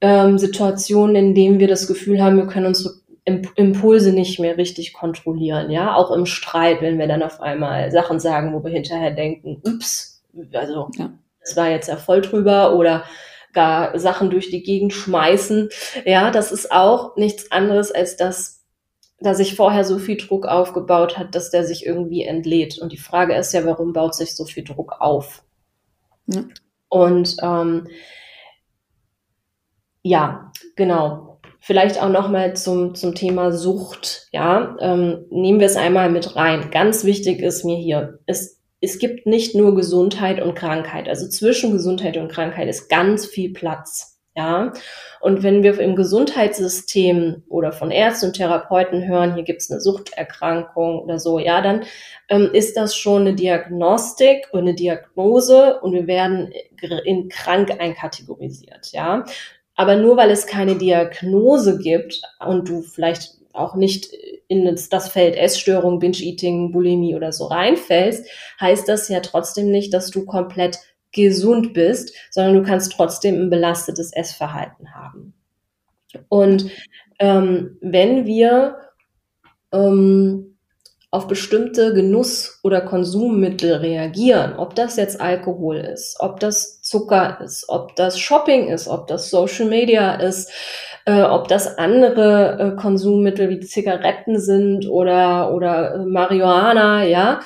ähm, 0.00 0.38
Situationen, 0.38 1.16
in 1.16 1.34
denen 1.34 1.58
wir 1.58 1.68
das 1.68 1.88
Gefühl 1.88 2.22
haben, 2.22 2.36
wir 2.36 2.46
können 2.46 2.66
unsere 2.66 2.94
Impulse 3.24 4.12
nicht 4.12 4.38
mehr 4.38 4.58
richtig 4.58 4.92
kontrollieren. 4.92 5.70
Ja, 5.70 5.94
auch 5.94 6.10
im 6.10 6.26
Streit, 6.26 6.82
wenn 6.82 6.98
wir 6.98 7.06
dann 7.06 7.22
auf 7.22 7.40
einmal 7.40 7.90
Sachen 7.90 8.20
sagen, 8.20 8.52
wo 8.52 8.62
wir 8.62 8.70
hinterher 8.70 9.12
denken, 9.12 9.60
ups, 9.64 10.22
also 10.52 10.90
ja. 10.96 11.10
das 11.40 11.56
war 11.56 11.70
jetzt 11.70 11.88
ja 11.88 11.96
voll 11.96 12.20
drüber 12.20 12.76
oder 12.76 13.04
gar 13.54 13.98
Sachen 13.98 14.30
durch 14.30 14.50
die 14.50 14.62
Gegend 14.62 14.92
schmeißen. 14.92 15.68
Ja, 16.04 16.30
das 16.30 16.52
ist 16.52 16.70
auch 16.70 17.16
nichts 17.16 17.50
anderes 17.52 17.92
als 17.92 18.16
das, 18.16 18.64
dass 19.20 19.38
sich 19.38 19.56
vorher 19.56 19.84
so 19.84 19.98
viel 19.98 20.16
Druck 20.16 20.46
aufgebaut 20.46 21.16
hat, 21.16 21.34
dass 21.34 21.50
der 21.50 21.64
sich 21.64 21.86
irgendwie 21.86 22.24
entlädt. 22.24 22.78
Und 22.78 22.92
die 22.92 22.98
Frage 22.98 23.34
ist 23.34 23.52
ja, 23.52 23.64
warum 23.64 23.92
baut 23.92 24.14
sich 24.14 24.36
so 24.36 24.44
viel 24.44 24.64
Druck 24.64 25.00
auf? 25.00 25.44
Ja. 26.26 26.44
Und 26.88 27.36
ähm, 27.42 27.88
ja, 30.02 30.52
genau. 30.76 31.40
Vielleicht 31.60 32.00
auch 32.02 32.10
nochmal 32.10 32.54
zum, 32.54 32.94
zum 32.94 33.14
Thema 33.14 33.50
Sucht. 33.50 34.28
Ja, 34.32 34.76
ähm, 34.80 35.24
nehmen 35.30 35.60
wir 35.60 35.66
es 35.66 35.76
einmal 35.76 36.10
mit 36.10 36.36
rein. 36.36 36.70
Ganz 36.70 37.04
wichtig 37.04 37.40
ist 37.40 37.64
mir 37.64 37.78
hier, 37.78 38.18
es, 38.26 38.60
es 38.84 38.98
gibt 38.98 39.26
nicht 39.26 39.54
nur 39.54 39.74
Gesundheit 39.74 40.40
und 40.40 40.54
Krankheit. 40.54 41.08
Also 41.08 41.28
zwischen 41.28 41.72
Gesundheit 41.72 42.16
und 42.16 42.30
Krankheit 42.30 42.68
ist 42.68 42.88
ganz 42.88 43.26
viel 43.26 43.52
Platz. 43.52 44.12
Ja, 44.36 44.72
und 45.20 45.44
wenn 45.44 45.62
wir 45.62 45.78
im 45.78 45.94
Gesundheitssystem 45.94 47.44
oder 47.48 47.70
von 47.70 47.92
Ärzten 47.92 48.26
und 48.26 48.32
Therapeuten 48.32 49.06
hören, 49.06 49.34
hier 49.36 49.44
gibt 49.44 49.62
es 49.62 49.70
eine 49.70 49.80
Suchterkrankung 49.80 50.98
oder 50.98 51.20
so, 51.20 51.38
ja, 51.38 51.62
dann 51.62 51.84
ähm, 52.28 52.50
ist 52.52 52.76
das 52.76 52.96
schon 52.96 53.20
eine 53.20 53.34
Diagnostik 53.34 54.48
und 54.50 54.62
eine 54.62 54.74
Diagnose 54.74 55.78
und 55.80 55.92
wir 55.92 56.08
werden 56.08 56.52
in 57.04 57.28
krank 57.28 57.76
einkategorisiert, 57.78 58.90
ja. 58.90 59.24
Aber 59.76 59.94
nur 59.94 60.16
weil 60.16 60.32
es 60.32 60.48
keine 60.48 60.74
Diagnose 60.74 61.78
gibt 61.78 62.20
und 62.44 62.68
du 62.68 62.82
vielleicht 62.82 63.36
auch 63.54 63.74
nicht 63.74 64.12
in 64.48 64.64
das 64.90 65.08
Feld 65.08 65.36
Essstörung, 65.36 65.98
Binge-Eating, 65.98 66.72
Bulimie 66.72 67.14
oder 67.14 67.32
so 67.32 67.46
reinfällst, 67.46 68.26
heißt 68.60 68.88
das 68.88 69.08
ja 69.08 69.20
trotzdem 69.20 69.70
nicht, 69.70 69.94
dass 69.94 70.10
du 70.10 70.24
komplett 70.24 70.78
gesund 71.12 71.72
bist, 71.72 72.14
sondern 72.30 72.54
du 72.54 72.62
kannst 72.62 72.92
trotzdem 72.92 73.40
ein 73.40 73.50
belastetes 73.50 74.12
Essverhalten 74.12 74.94
haben. 74.94 75.34
Und 76.28 76.70
ähm, 77.18 77.78
wenn 77.80 78.26
wir 78.26 78.76
ähm, 79.72 80.56
auf 81.10 81.28
bestimmte 81.28 81.94
Genuss- 81.94 82.58
oder 82.64 82.80
Konsummittel 82.80 83.74
reagieren, 83.74 84.54
ob 84.56 84.74
das 84.74 84.96
jetzt 84.96 85.20
Alkohol 85.20 85.76
ist, 85.76 86.16
ob 86.18 86.40
das 86.40 86.82
Zucker 86.82 87.40
ist, 87.40 87.68
ob 87.68 87.94
das 87.94 88.18
Shopping 88.18 88.66
ist, 88.66 88.88
ob 88.88 89.06
das 89.06 89.30
Social 89.30 89.66
Media 89.66 90.14
ist, 90.14 90.50
äh, 91.06 91.22
ob 91.22 91.48
das 91.48 91.78
andere 91.78 92.58
äh, 92.58 92.80
Konsummittel 92.80 93.50
wie 93.50 93.60
Zigaretten 93.60 94.38
sind 94.38 94.88
oder, 94.88 95.54
oder 95.54 95.94
äh, 95.94 95.98
Marihuana, 96.04 97.04
ja. 97.04 97.40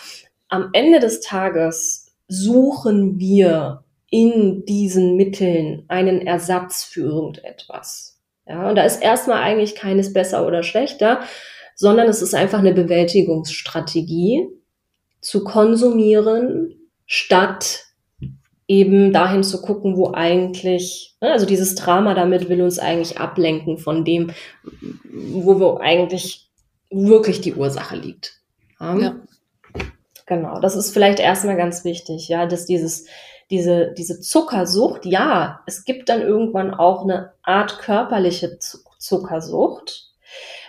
Am 0.48 0.70
Ende 0.72 1.00
des 1.00 1.20
Tages 1.20 2.14
suchen 2.28 3.18
wir 3.18 3.84
in 4.10 4.64
diesen 4.64 5.16
Mitteln 5.16 5.84
einen 5.88 6.26
Ersatz 6.26 6.84
für 6.84 7.02
irgendetwas. 7.02 8.18
Ja, 8.46 8.68
und 8.68 8.76
da 8.76 8.84
ist 8.84 9.02
erstmal 9.02 9.42
eigentlich 9.42 9.74
keines 9.74 10.12
besser 10.12 10.46
oder 10.46 10.62
schlechter, 10.62 11.20
sondern 11.74 12.08
es 12.08 12.22
ist 12.22 12.34
einfach 12.34 12.60
eine 12.60 12.72
Bewältigungsstrategie 12.72 14.48
zu 15.20 15.44
konsumieren, 15.44 16.74
statt 17.06 17.87
eben 18.68 19.12
dahin 19.14 19.42
zu 19.42 19.62
gucken, 19.62 19.96
wo 19.96 20.12
eigentlich, 20.12 21.16
ne, 21.20 21.32
also 21.32 21.46
dieses 21.46 21.74
Drama 21.74 22.14
damit 22.14 22.50
will 22.50 22.62
uns 22.62 22.78
eigentlich 22.78 23.18
ablenken 23.18 23.78
von 23.78 24.04
dem, 24.04 24.30
wo 25.10 25.58
wir 25.58 25.80
eigentlich 25.80 26.50
wirklich 26.90 27.40
die 27.40 27.54
Ursache 27.54 27.96
liegt. 27.96 28.40
Ja. 28.78 28.98
ja. 28.98 29.16
Genau, 30.26 30.60
das 30.60 30.76
ist 30.76 30.92
vielleicht 30.92 31.18
erstmal 31.18 31.56
ganz 31.56 31.84
wichtig, 31.84 32.28
ja, 32.28 32.44
dass 32.44 32.66
dieses, 32.66 33.06
diese, 33.50 33.94
diese 33.96 34.20
Zuckersucht, 34.20 35.06
ja, 35.06 35.60
es 35.66 35.86
gibt 35.86 36.10
dann 36.10 36.20
irgendwann 36.20 36.74
auch 36.74 37.02
eine 37.04 37.32
Art 37.42 37.78
körperliche 37.78 38.58
Zuckersucht, 38.98 40.07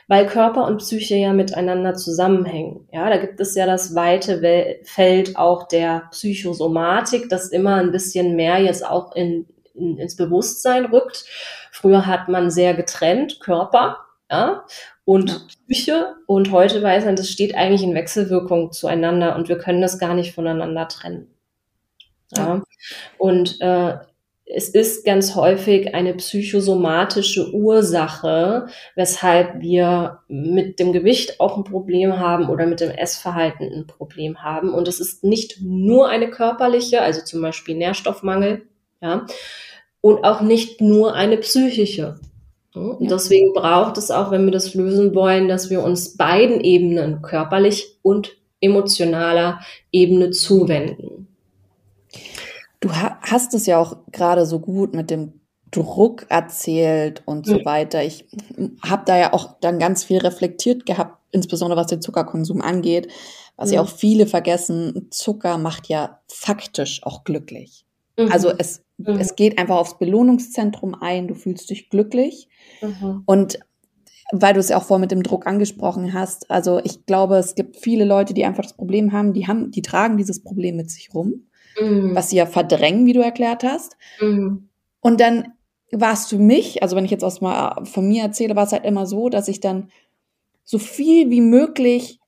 weil 0.09 0.25
Körper 0.25 0.65
und 0.65 0.79
Psyche 0.79 1.15
ja 1.15 1.33
miteinander 1.33 1.93
zusammenhängen. 1.93 2.87
Ja, 2.91 3.09
da 3.09 3.17
gibt 3.17 3.39
es 3.39 3.53
ja 3.53 3.67
das 3.67 3.93
weite 3.93 4.41
Feld 4.83 5.37
auch 5.37 5.67
der 5.67 6.07
Psychosomatik, 6.09 7.29
das 7.29 7.49
immer 7.49 7.75
ein 7.75 7.91
bisschen 7.91 8.35
mehr 8.35 8.57
jetzt 8.57 8.83
auch 8.83 9.15
in, 9.15 9.45
in, 9.75 9.99
ins 9.99 10.15
Bewusstsein 10.15 10.85
rückt. 10.85 11.25
Früher 11.71 12.07
hat 12.07 12.27
man 12.27 12.49
sehr 12.49 12.73
getrennt 12.73 13.39
Körper, 13.39 13.97
ja, 14.31 14.65
und 15.05 15.29
ja. 15.29 15.37
Psyche 15.67 16.15
und 16.25 16.51
heute 16.51 16.81
weiß 16.81 17.05
man, 17.05 17.15
das 17.15 17.29
steht 17.29 17.53
eigentlich 17.53 17.83
in 17.83 17.93
Wechselwirkung 17.93 18.71
zueinander 18.71 19.35
und 19.35 19.47
wir 19.47 19.59
können 19.59 19.81
das 19.81 19.99
gar 19.99 20.15
nicht 20.15 20.33
voneinander 20.33 20.87
trennen. 20.87 21.27
Ja. 22.35 22.55
ja. 22.55 22.63
Und 23.19 23.61
äh, 23.61 23.97
es 24.51 24.69
ist 24.69 25.05
ganz 25.05 25.35
häufig 25.35 25.93
eine 25.93 26.15
psychosomatische 26.15 27.53
Ursache, 27.53 28.65
weshalb 28.95 29.61
wir 29.61 30.19
mit 30.27 30.79
dem 30.79 30.91
Gewicht 30.91 31.39
auch 31.39 31.55
ein 31.55 31.63
Problem 31.63 32.17
haben 32.17 32.49
oder 32.49 32.65
mit 32.65 32.79
dem 32.79 32.89
Essverhalten 32.89 33.71
ein 33.71 33.85
Problem 33.85 34.41
haben. 34.41 34.73
Und 34.73 34.87
es 34.87 34.99
ist 34.99 35.23
nicht 35.23 35.61
nur 35.61 36.09
eine 36.09 36.31
körperliche, 36.31 37.01
also 37.01 37.21
zum 37.21 37.43
Beispiel 37.43 37.75
Nährstoffmangel, 37.75 38.63
ja, 39.01 39.27
und 40.01 40.23
auch 40.23 40.41
nicht 40.41 40.81
nur 40.81 41.13
eine 41.13 41.37
psychische. 41.37 42.19
Und 42.73 43.11
deswegen 43.11 43.53
braucht 43.53 43.97
es 43.97 44.09
auch, 44.09 44.31
wenn 44.31 44.45
wir 44.45 44.51
das 44.51 44.73
lösen 44.73 45.13
wollen, 45.13 45.47
dass 45.47 45.69
wir 45.69 45.83
uns 45.83 46.17
beiden 46.17 46.61
Ebenen, 46.61 47.21
körperlich 47.21 47.97
und 48.01 48.35
emotionaler 48.61 49.59
Ebene 49.91 50.31
zuwenden. 50.31 51.28
Du 52.79 52.91
hast 52.93 53.53
es 53.53 53.65
ja 53.65 53.77
auch 53.79 53.97
gerade 54.11 54.45
so 54.45 54.59
gut 54.59 54.93
mit 54.93 55.09
dem 55.09 55.39
Druck 55.71 56.25
erzählt 56.29 57.21
und 57.25 57.45
so 57.45 57.63
weiter. 57.65 58.03
Ich 58.03 58.25
habe 58.83 59.03
da 59.05 59.17
ja 59.17 59.33
auch 59.33 59.59
dann 59.59 59.79
ganz 59.79 60.03
viel 60.03 60.17
reflektiert 60.17 60.85
gehabt, 60.85 61.17
insbesondere 61.31 61.79
was 61.79 61.87
den 61.87 62.01
Zuckerkonsum 62.01 62.61
angeht. 62.61 63.09
Was 63.55 63.69
mhm. 63.69 63.75
ja 63.75 63.81
auch 63.81 63.89
viele 63.89 64.25
vergessen, 64.25 65.07
Zucker 65.11 65.57
macht 65.57 65.87
ja 65.87 66.21
faktisch 66.27 67.03
auch 67.03 67.23
glücklich. 67.23 67.85
Mhm. 68.17 68.31
Also 68.31 68.51
es, 68.57 68.83
mhm. 68.97 69.19
es 69.19 69.35
geht 69.35 69.59
einfach 69.59 69.75
aufs 69.75 69.97
Belohnungszentrum 69.97 70.95
ein, 70.95 71.27
du 71.27 71.35
fühlst 71.35 71.69
dich 71.69 71.89
glücklich. 71.89 72.47
Mhm. 72.81 73.23
Und 73.25 73.59
weil 74.31 74.53
du 74.53 74.59
es 74.59 74.69
ja 74.69 74.77
auch 74.77 74.83
vorher 74.83 75.01
mit 75.01 75.11
dem 75.11 75.23
Druck 75.23 75.45
angesprochen 75.47 76.13
hast, 76.13 76.49
also 76.49 76.79
ich 76.83 77.05
glaube, 77.05 77.37
es 77.37 77.55
gibt 77.55 77.77
viele 77.77 78.05
Leute, 78.05 78.33
die 78.33 78.45
einfach 78.45 78.63
das 78.63 78.75
Problem 78.75 79.11
haben, 79.11 79.33
die 79.33 79.47
haben, 79.47 79.71
die 79.71 79.81
tragen 79.81 80.17
dieses 80.17 80.41
Problem 80.43 80.77
mit 80.77 80.89
sich 80.89 81.13
rum 81.13 81.48
mhm. 81.79 82.15
was 82.15 82.29
sie 82.29 82.37
ja 82.37 82.45
verdrängen, 82.45 83.05
wie 83.05 83.13
du 83.13 83.21
erklärt 83.21 83.63
hast. 83.63 83.97
Mhm. 84.19 84.69
Und 84.99 85.21
dann 85.21 85.53
war 85.91 86.13
es 86.13 86.27
für 86.27 86.37
mich, 86.37 86.83
also 86.83 86.95
wenn 86.95 87.05
ich 87.05 87.11
jetzt 87.11 87.23
aus 87.23 87.41
mal 87.41 87.83
von 87.85 88.07
mir 88.07 88.23
erzähle, 88.23 88.55
war 88.55 88.65
es 88.65 88.71
halt 88.71 88.85
immer 88.85 89.05
so, 89.05 89.29
dass 89.29 89.47
ich 89.47 89.59
dann 89.59 89.89
so 90.63 90.77
viel 90.77 91.29
wie 91.29 91.41
möglich 91.41 92.19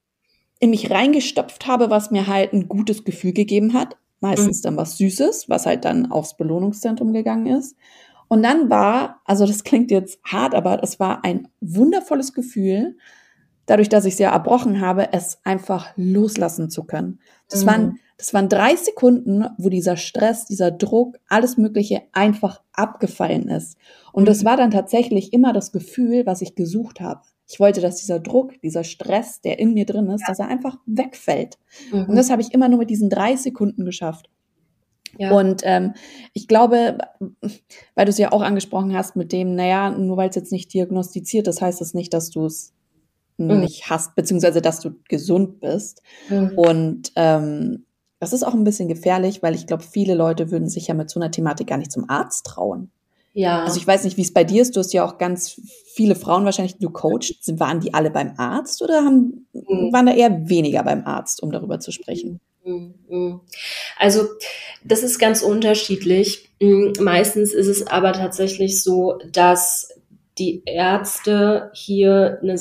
in 0.60 0.72
mich 0.72 0.89
reingestopft 0.91 1.67
habe, 1.67 1.89
was 1.89 2.12
mir 2.12 2.27
halt 2.27 2.53
ein 2.53 2.67
gutes 2.67 3.03
Gefühl 3.03 3.34
gegeben 3.34 3.74
hat. 3.74 3.98
Meistens 4.20 4.60
mhm. 4.60 4.63
dann 4.63 4.77
was 4.77 4.98
Süßes, 4.98 5.50
was 5.50 5.65
halt 5.65 5.86
dann 5.86 6.12
aufs 6.12 6.38
Belohnungszentrum 6.38 7.13
gegangen 7.13 7.48
ist. 7.48 7.75
Und 8.27 8.43
dann 8.43 8.70
war, 8.70 9.22
also 9.25 9.46
das 9.46 9.63
klingt 9.63 9.91
jetzt 9.91 10.20
hart, 10.24 10.55
aber 10.55 10.77
das 10.77 11.00
war 11.00 11.25
ein 11.25 11.50
wundervolles 11.60 12.34
Gefühl, 12.34 12.96
dadurch, 13.65 13.89
dass 13.89 14.05
ich 14.05 14.13
es 14.13 14.20
ja 14.20 14.31
erbrochen 14.31 14.81
habe, 14.81 15.12
es 15.12 15.39
einfach 15.43 15.89
loslassen 15.96 16.70
zu 16.70 16.84
können. 16.84 17.20
Das 17.50 17.63
mhm. 17.63 17.67
waren 17.67 18.00
das 18.21 18.35
waren 18.35 18.49
drei 18.49 18.75
Sekunden, 18.75 19.47
wo 19.57 19.69
dieser 19.69 19.97
Stress, 19.97 20.45
dieser 20.45 20.69
Druck, 20.69 21.17
alles 21.27 21.57
Mögliche 21.57 22.03
einfach 22.11 22.61
abgefallen 22.71 23.49
ist. 23.49 23.79
Und 24.13 24.27
das 24.27 24.43
mhm. 24.43 24.45
war 24.45 24.57
dann 24.57 24.69
tatsächlich 24.69 25.33
immer 25.33 25.53
das 25.53 25.71
Gefühl, 25.71 26.27
was 26.27 26.43
ich 26.43 26.53
gesucht 26.53 27.01
habe. 27.01 27.21
Ich 27.49 27.59
wollte, 27.59 27.81
dass 27.81 27.95
dieser 27.95 28.19
Druck, 28.19 28.61
dieser 28.61 28.83
Stress, 28.83 29.41
der 29.41 29.57
in 29.57 29.73
mir 29.73 29.87
drin 29.87 30.07
ist, 30.11 30.21
ja. 30.21 30.27
dass 30.27 30.37
er 30.37 30.49
einfach 30.49 30.77
wegfällt. 30.85 31.57
Mhm. 31.91 32.09
Und 32.09 32.15
das 32.15 32.29
habe 32.29 32.43
ich 32.43 32.53
immer 32.53 32.69
nur 32.69 32.77
mit 32.77 32.91
diesen 32.91 33.09
drei 33.09 33.35
Sekunden 33.37 33.85
geschafft. 33.85 34.29
Ja. 35.17 35.31
Und 35.31 35.63
ähm, 35.65 35.95
ich 36.33 36.47
glaube, 36.47 36.99
weil 37.95 38.05
du 38.05 38.11
es 38.11 38.19
ja 38.19 38.31
auch 38.31 38.43
angesprochen 38.43 38.95
hast 38.95 39.15
mit 39.15 39.31
dem, 39.31 39.55
naja, 39.55 39.89
nur 39.89 40.15
weil 40.15 40.29
es 40.29 40.35
jetzt 40.35 40.51
nicht 40.51 40.71
diagnostiziert 40.75 41.47
ist, 41.47 41.59
heißt 41.59 41.81
das 41.81 41.95
nicht, 41.95 42.13
dass 42.13 42.29
du 42.29 42.45
es 42.45 42.71
mhm. 43.37 43.61
nicht 43.61 43.89
hast, 43.89 44.13
beziehungsweise 44.13 44.61
dass 44.61 44.79
du 44.79 44.91
gesund 45.09 45.59
bist. 45.59 46.03
Mhm. 46.29 46.51
Und 46.55 47.11
ähm, 47.15 47.85
Das 48.21 48.33
ist 48.33 48.43
auch 48.43 48.53
ein 48.53 48.63
bisschen 48.63 48.87
gefährlich, 48.87 49.41
weil 49.41 49.55
ich 49.55 49.65
glaube, 49.65 49.81
viele 49.81 50.13
Leute 50.13 50.51
würden 50.51 50.69
sich 50.69 50.87
ja 50.87 50.93
mit 50.93 51.09
so 51.09 51.19
einer 51.19 51.31
Thematik 51.31 51.65
gar 51.65 51.77
nicht 51.77 51.91
zum 51.91 52.07
Arzt 52.07 52.45
trauen. 52.45 52.91
Ja. 53.33 53.63
Also 53.63 53.79
ich 53.79 53.87
weiß 53.87 54.03
nicht, 54.03 54.15
wie 54.15 54.21
es 54.21 54.31
bei 54.31 54.43
dir 54.43 54.61
ist. 54.61 54.75
Du 54.75 54.79
hast 54.79 54.93
ja 54.93 55.03
auch 55.03 55.17
ganz 55.17 55.59
viele 55.95 56.13
Frauen 56.13 56.45
wahrscheinlich, 56.45 56.75
die 56.75 56.85
du 56.85 56.91
coachst. 56.91 57.59
Waren 57.59 57.79
die 57.79 57.95
alle 57.95 58.11
beim 58.11 58.33
Arzt 58.37 58.83
oder 58.83 59.03
haben, 59.03 59.47
mhm. 59.53 59.91
waren 59.91 60.05
da 60.05 60.13
eher 60.13 60.47
weniger 60.47 60.83
beim 60.83 61.03
Arzt, 61.03 61.41
um 61.41 61.51
darüber 61.51 61.79
zu 61.79 61.91
sprechen? 61.91 62.39
Mhm. 62.63 62.93
Mhm. 63.09 63.41
Also 63.97 64.27
das 64.83 65.01
ist 65.01 65.17
ganz 65.17 65.41
unterschiedlich. 65.41 66.47
Mhm. 66.61 66.93
Meistens 66.99 67.53
ist 67.53 67.67
es 67.67 67.87
aber 67.87 68.13
tatsächlich 68.13 68.83
so, 68.83 69.17
dass 69.31 69.89
die 70.37 70.61
Ärzte 70.67 71.71
hier 71.73 72.37
eine, 72.43 72.53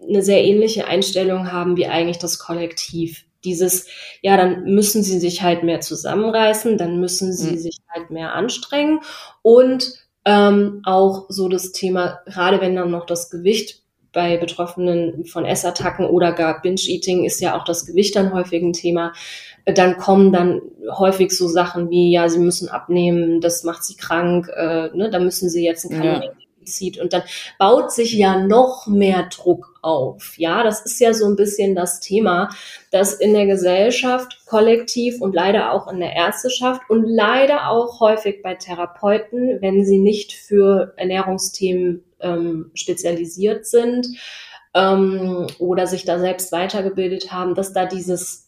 eine 0.00 0.22
sehr 0.22 0.42
ähnliche 0.44 0.86
Einstellung 0.86 1.52
haben 1.52 1.76
wie 1.76 1.88
eigentlich 1.88 2.18
das 2.18 2.38
Kollektiv 2.38 3.26
dieses, 3.48 3.86
ja, 4.20 4.36
dann 4.36 4.64
müssen 4.64 5.02
sie 5.02 5.18
sich 5.18 5.42
halt 5.42 5.62
mehr 5.62 5.80
zusammenreißen, 5.80 6.76
dann 6.76 7.00
müssen 7.00 7.32
sie 7.32 7.52
mhm. 7.52 7.58
sich 7.58 7.78
halt 7.88 8.10
mehr 8.10 8.34
anstrengen 8.34 9.00
und 9.42 9.94
ähm, 10.26 10.82
auch 10.84 11.26
so 11.30 11.48
das 11.48 11.72
Thema, 11.72 12.20
gerade 12.26 12.60
wenn 12.60 12.76
dann 12.76 12.90
noch 12.90 13.06
das 13.06 13.30
Gewicht 13.30 13.82
bei 14.12 14.36
Betroffenen 14.36 15.24
von 15.24 15.46
Essattacken 15.46 16.06
oder 16.06 16.32
gar 16.32 16.60
Binge-Eating 16.60 17.24
ist 17.24 17.40
ja 17.40 17.56
auch 17.56 17.64
das 17.64 17.86
Gewicht 17.86 18.16
dann 18.16 18.32
häufig 18.32 18.62
ein 18.62 18.72
Thema. 18.72 19.12
Dann 19.64 19.96
kommen 19.96 20.32
dann 20.32 20.60
häufig 20.90 21.30
so 21.30 21.46
Sachen 21.46 21.90
wie, 21.90 22.10
ja, 22.10 22.28
sie 22.28 22.38
müssen 22.38 22.68
abnehmen, 22.68 23.40
das 23.40 23.64
macht 23.64 23.84
sie 23.84 23.96
krank, 23.96 24.48
äh, 24.54 24.88
ne, 24.94 25.10
da 25.10 25.18
müssen 25.18 25.48
sie 25.50 25.64
jetzt 25.64 25.84
ein 25.84 25.96
Kalorien 25.96 26.32
zieht. 26.64 26.98
Und 26.98 27.12
dann 27.12 27.22
baut 27.58 27.92
sich 27.92 28.12
ja 28.12 28.38
noch 28.38 28.86
mehr 28.86 29.28
Druck 29.30 29.78
auf. 29.82 30.38
Ja, 30.38 30.62
das 30.62 30.84
ist 30.84 31.00
ja 31.00 31.14
so 31.14 31.26
ein 31.26 31.36
bisschen 31.36 31.74
das 31.74 32.00
Thema, 32.00 32.50
dass 32.90 33.14
in 33.14 33.34
der 33.34 33.46
Gesellschaft 33.46 34.42
kollektiv 34.46 35.20
und 35.20 35.34
leider 35.34 35.72
auch 35.72 35.90
in 35.90 36.00
der 36.00 36.14
Ärzteschaft 36.14 36.82
und 36.88 37.04
leider 37.04 37.70
auch 37.70 38.00
häufig 38.00 38.42
bei 38.42 38.54
Therapeuten, 38.54 39.60
wenn 39.60 39.84
sie 39.84 39.98
nicht 39.98 40.32
für 40.32 40.94
Ernährungsthemen 40.96 42.04
ähm, 42.20 42.70
spezialisiert 42.74 43.66
sind 43.66 44.08
ähm, 44.74 45.46
oder 45.58 45.86
sich 45.86 46.04
da 46.04 46.18
selbst 46.18 46.52
weitergebildet 46.52 47.32
haben, 47.32 47.54
dass 47.54 47.72
da 47.72 47.86
dieses 47.86 48.47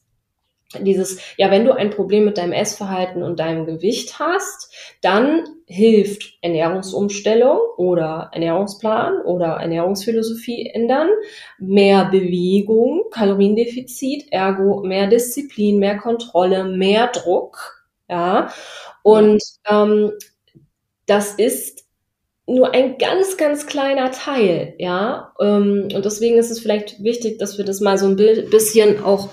dieses, 0.78 1.20
ja, 1.36 1.50
wenn 1.50 1.64
du 1.64 1.72
ein 1.72 1.90
Problem 1.90 2.24
mit 2.24 2.38
deinem 2.38 2.52
Essverhalten 2.52 3.22
und 3.22 3.40
deinem 3.40 3.66
Gewicht 3.66 4.18
hast, 4.20 4.72
dann 5.02 5.44
hilft 5.66 6.38
Ernährungsumstellung 6.42 7.58
oder 7.76 8.30
Ernährungsplan 8.32 9.20
oder 9.22 9.56
Ernährungsphilosophie 9.60 10.70
ändern, 10.72 11.08
mehr 11.58 12.04
Bewegung, 12.06 13.04
Kaloriendefizit, 13.10 14.26
ergo 14.30 14.82
mehr 14.82 15.08
Disziplin, 15.08 15.78
mehr 15.78 15.98
Kontrolle, 15.98 16.64
mehr 16.64 17.08
Druck, 17.08 17.84
ja. 18.08 18.52
Und 19.02 19.42
ähm, 19.68 20.12
das 21.06 21.34
ist 21.34 21.84
nur 22.46 22.74
ein 22.74 22.98
ganz, 22.98 23.36
ganz 23.36 23.66
kleiner 23.66 24.10
Teil, 24.12 24.74
ja. 24.78 25.32
Ähm, 25.40 25.88
und 25.92 26.04
deswegen 26.04 26.38
ist 26.38 26.50
es 26.50 26.60
vielleicht 26.60 27.02
wichtig, 27.02 27.38
dass 27.38 27.58
wir 27.58 27.64
das 27.64 27.80
mal 27.80 27.98
so 27.98 28.06
ein 28.06 28.16
bisschen 28.16 29.02
auch 29.02 29.30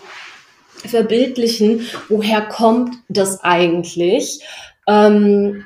verbildlichen, 0.86 1.82
woher 2.10 2.42
kommt 2.42 2.96
das 3.10 3.44
eigentlich, 3.44 4.42
ähm, 4.88 5.66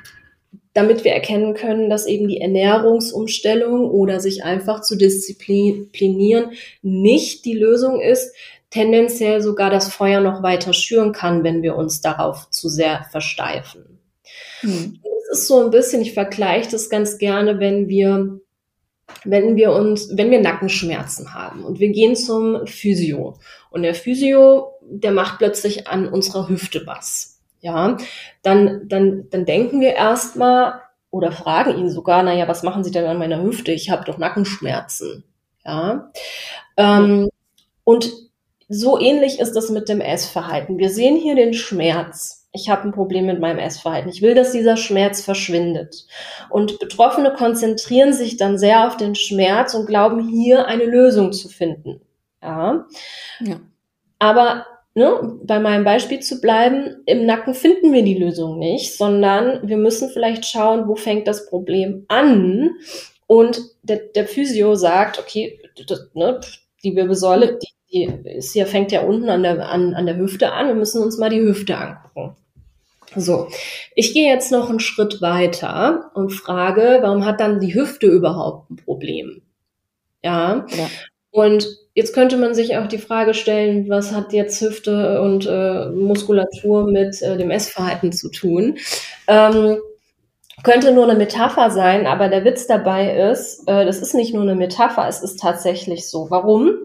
damit 0.74 1.04
wir 1.04 1.12
erkennen 1.12 1.54
können, 1.54 1.90
dass 1.90 2.06
eben 2.06 2.28
die 2.28 2.40
Ernährungsumstellung 2.40 3.90
oder 3.90 4.20
sich 4.20 4.42
einfach 4.42 4.80
zu 4.80 4.96
disziplinieren 4.96 6.52
nicht 6.80 7.44
die 7.44 7.54
Lösung 7.54 8.00
ist, 8.00 8.34
tendenziell 8.70 9.42
sogar 9.42 9.68
das 9.68 9.92
Feuer 9.92 10.20
noch 10.20 10.42
weiter 10.42 10.72
schüren 10.72 11.12
kann, 11.12 11.44
wenn 11.44 11.62
wir 11.62 11.76
uns 11.76 12.00
darauf 12.00 12.48
zu 12.48 12.70
sehr 12.70 13.04
versteifen. 13.10 13.98
Hm. 14.60 14.98
Es 15.30 15.40
ist 15.40 15.46
so 15.46 15.62
ein 15.62 15.70
bisschen, 15.70 16.00
ich 16.00 16.14
vergleiche 16.14 16.70
das 16.70 16.88
ganz 16.88 17.18
gerne, 17.18 17.60
wenn 17.60 17.88
wir 17.88 18.40
wenn 19.24 19.56
wir 19.56 19.72
uns, 19.72 20.16
wenn 20.16 20.30
wir 20.30 20.40
Nackenschmerzen 20.40 21.34
haben 21.34 21.64
und 21.64 21.80
wir 21.80 21.90
gehen 21.90 22.16
zum 22.16 22.66
Physio 22.66 23.38
und 23.70 23.82
der 23.82 23.94
Physio, 23.94 24.71
der 24.90 25.12
macht 25.12 25.38
plötzlich 25.38 25.88
an 25.88 26.08
unserer 26.08 26.48
Hüfte 26.48 26.86
was, 26.86 27.40
ja, 27.60 27.96
dann, 28.42 28.88
dann, 28.88 29.28
dann 29.30 29.44
denken 29.44 29.80
wir 29.80 29.94
erstmal 29.94 30.80
oder 31.10 31.32
fragen 31.32 31.78
ihn 31.78 31.90
sogar, 31.90 32.22
naja, 32.22 32.48
was 32.48 32.62
machen 32.62 32.84
Sie 32.84 32.90
denn 32.90 33.04
an 33.04 33.18
meiner 33.18 33.42
Hüfte? 33.42 33.72
Ich 33.72 33.90
habe 33.90 34.04
doch 34.04 34.18
Nackenschmerzen, 34.18 35.24
ja. 35.64 36.10
Ähm, 36.76 37.28
und 37.84 38.12
so 38.68 38.98
ähnlich 38.98 39.38
ist 39.38 39.54
das 39.54 39.70
mit 39.70 39.88
dem 39.88 40.00
Essverhalten. 40.00 40.78
Wir 40.78 40.88
sehen 40.88 41.16
hier 41.16 41.34
den 41.34 41.52
Schmerz 41.52 42.42
ich 42.52 42.68
habe 42.68 42.84
ein 42.84 42.92
Problem 42.92 43.26
mit 43.26 43.40
meinem 43.40 43.58
Essverhalten. 43.58 44.10
Ich 44.10 44.20
will, 44.20 44.34
dass 44.34 44.52
dieser 44.52 44.76
Schmerz 44.76 45.22
verschwindet. 45.22 46.06
Und 46.50 46.78
Betroffene 46.78 47.32
konzentrieren 47.32 48.12
sich 48.12 48.36
dann 48.36 48.58
sehr 48.58 48.86
auf 48.86 48.98
den 48.98 49.14
Schmerz 49.14 49.74
und 49.74 49.86
glauben, 49.86 50.28
hier 50.28 50.66
eine 50.66 50.84
Lösung 50.84 51.32
zu 51.32 51.48
finden. 51.48 52.02
Ja. 52.42 52.86
ja. 53.40 53.56
Aber 54.22 54.66
ne, 54.94 55.36
bei 55.42 55.58
meinem 55.58 55.82
Beispiel 55.82 56.20
zu 56.20 56.40
bleiben, 56.40 57.02
im 57.06 57.26
Nacken 57.26 57.54
finden 57.54 57.92
wir 57.92 58.04
die 58.04 58.16
Lösung 58.16 58.56
nicht, 58.56 58.96
sondern 58.96 59.68
wir 59.68 59.76
müssen 59.76 60.10
vielleicht 60.10 60.46
schauen, 60.46 60.86
wo 60.86 60.94
fängt 60.94 61.26
das 61.26 61.46
Problem 61.46 62.04
an. 62.06 62.70
Und 63.26 63.60
der, 63.82 63.96
der 63.96 64.28
Physio 64.28 64.76
sagt, 64.76 65.18
okay, 65.18 65.58
das, 65.88 66.08
ne, 66.14 66.38
die 66.84 66.94
Wirbelsäule, 66.94 67.58
die, 67.58 67.66
die 67.92 68.30
ist 68.36 68.52
hier, 68.52 68.68
fängt 68.68 68.92
ja 68.92 69.02
unten 69.02 69.28
an 69.28 69.42
der, 69.42 69.68
an, 69.68 69.92
an 69.94 70.06
der 70.06 70.16
Hüfte 70.16 70.52
an. 70.52 70.68
Wir 70.68 70.76
müssen 70.76 71.02
uns 71.02 71.18
mal 71.18 71.30
die 71.30 71.40
Hüfte 71.40 71.76
angucken. 71.76 72.36
So, 73.16 73.48
ich 73.96 74.14
gehe 74.14 74.32
jetzt 74.32 74.52
noch 74.52 74.70
einen 74.70 74.78
Schritt 74.78 75.20
weiter 75.20 76.12
und 76.14 76.30
frage, 76.30 77.00
warum 77.02 77.26
hat 77.26 77.40
dann 77.40 77.58
die 77.58 77.74
Hüfte 77.74 78.06
überhaupt 78.06 78.70
ein 78.70 78.76
Problem? 78.76 79.42
Ja. 80.22 80.64
ja. 80.68 80.90
Und 81.32 81.66
jetzt 81.94 82.14
könnte 82.14 82.36
man 82.36 82.54
sich 82.54 82.76
auch 82.76 82.86
die 82.86 82.98
Frage 82.98 83.34
stellen, 83.34 83.88
was 83.88 84.12
hat 84.12 84.32
jetzt 84.32 84.60
Hüfte 84.60 85.20
und 85.20 85.46
äh, 85.46 85.88
Muskulatur 85.90 86.90
mit 86.90 87.20
äh, 87.22 87.36
dem 87.36 87.50
Essverhalten 87.50 88.12
zu 88.12 88.30
tun? 88.30 88.78
Ähm, 89.28 89.78
könnte 90.62 90.92
nur 90.92 91.04
eine 91.04 91.18
Metapher 91.18 91.70
sein, 91.70 92.06
aber 92.06 92.28
der 92.28 92.44
Witz 92.44 92.66
dabei 92.66 93.30
ist, 93.30 93.66
äh, 93.66 93.84
das 93.84 94.00
ist 94.00 94.14
nicht 94.14 94.32
nur 94.34 94.42
eine 94.42 94.54
Metapher, 94.54 95.08
es 95.08 95.22
ist 95.22 95.40
tatsächlich 95.40 96.08
so. 96.08 96.30
Warum? 96.30 96.76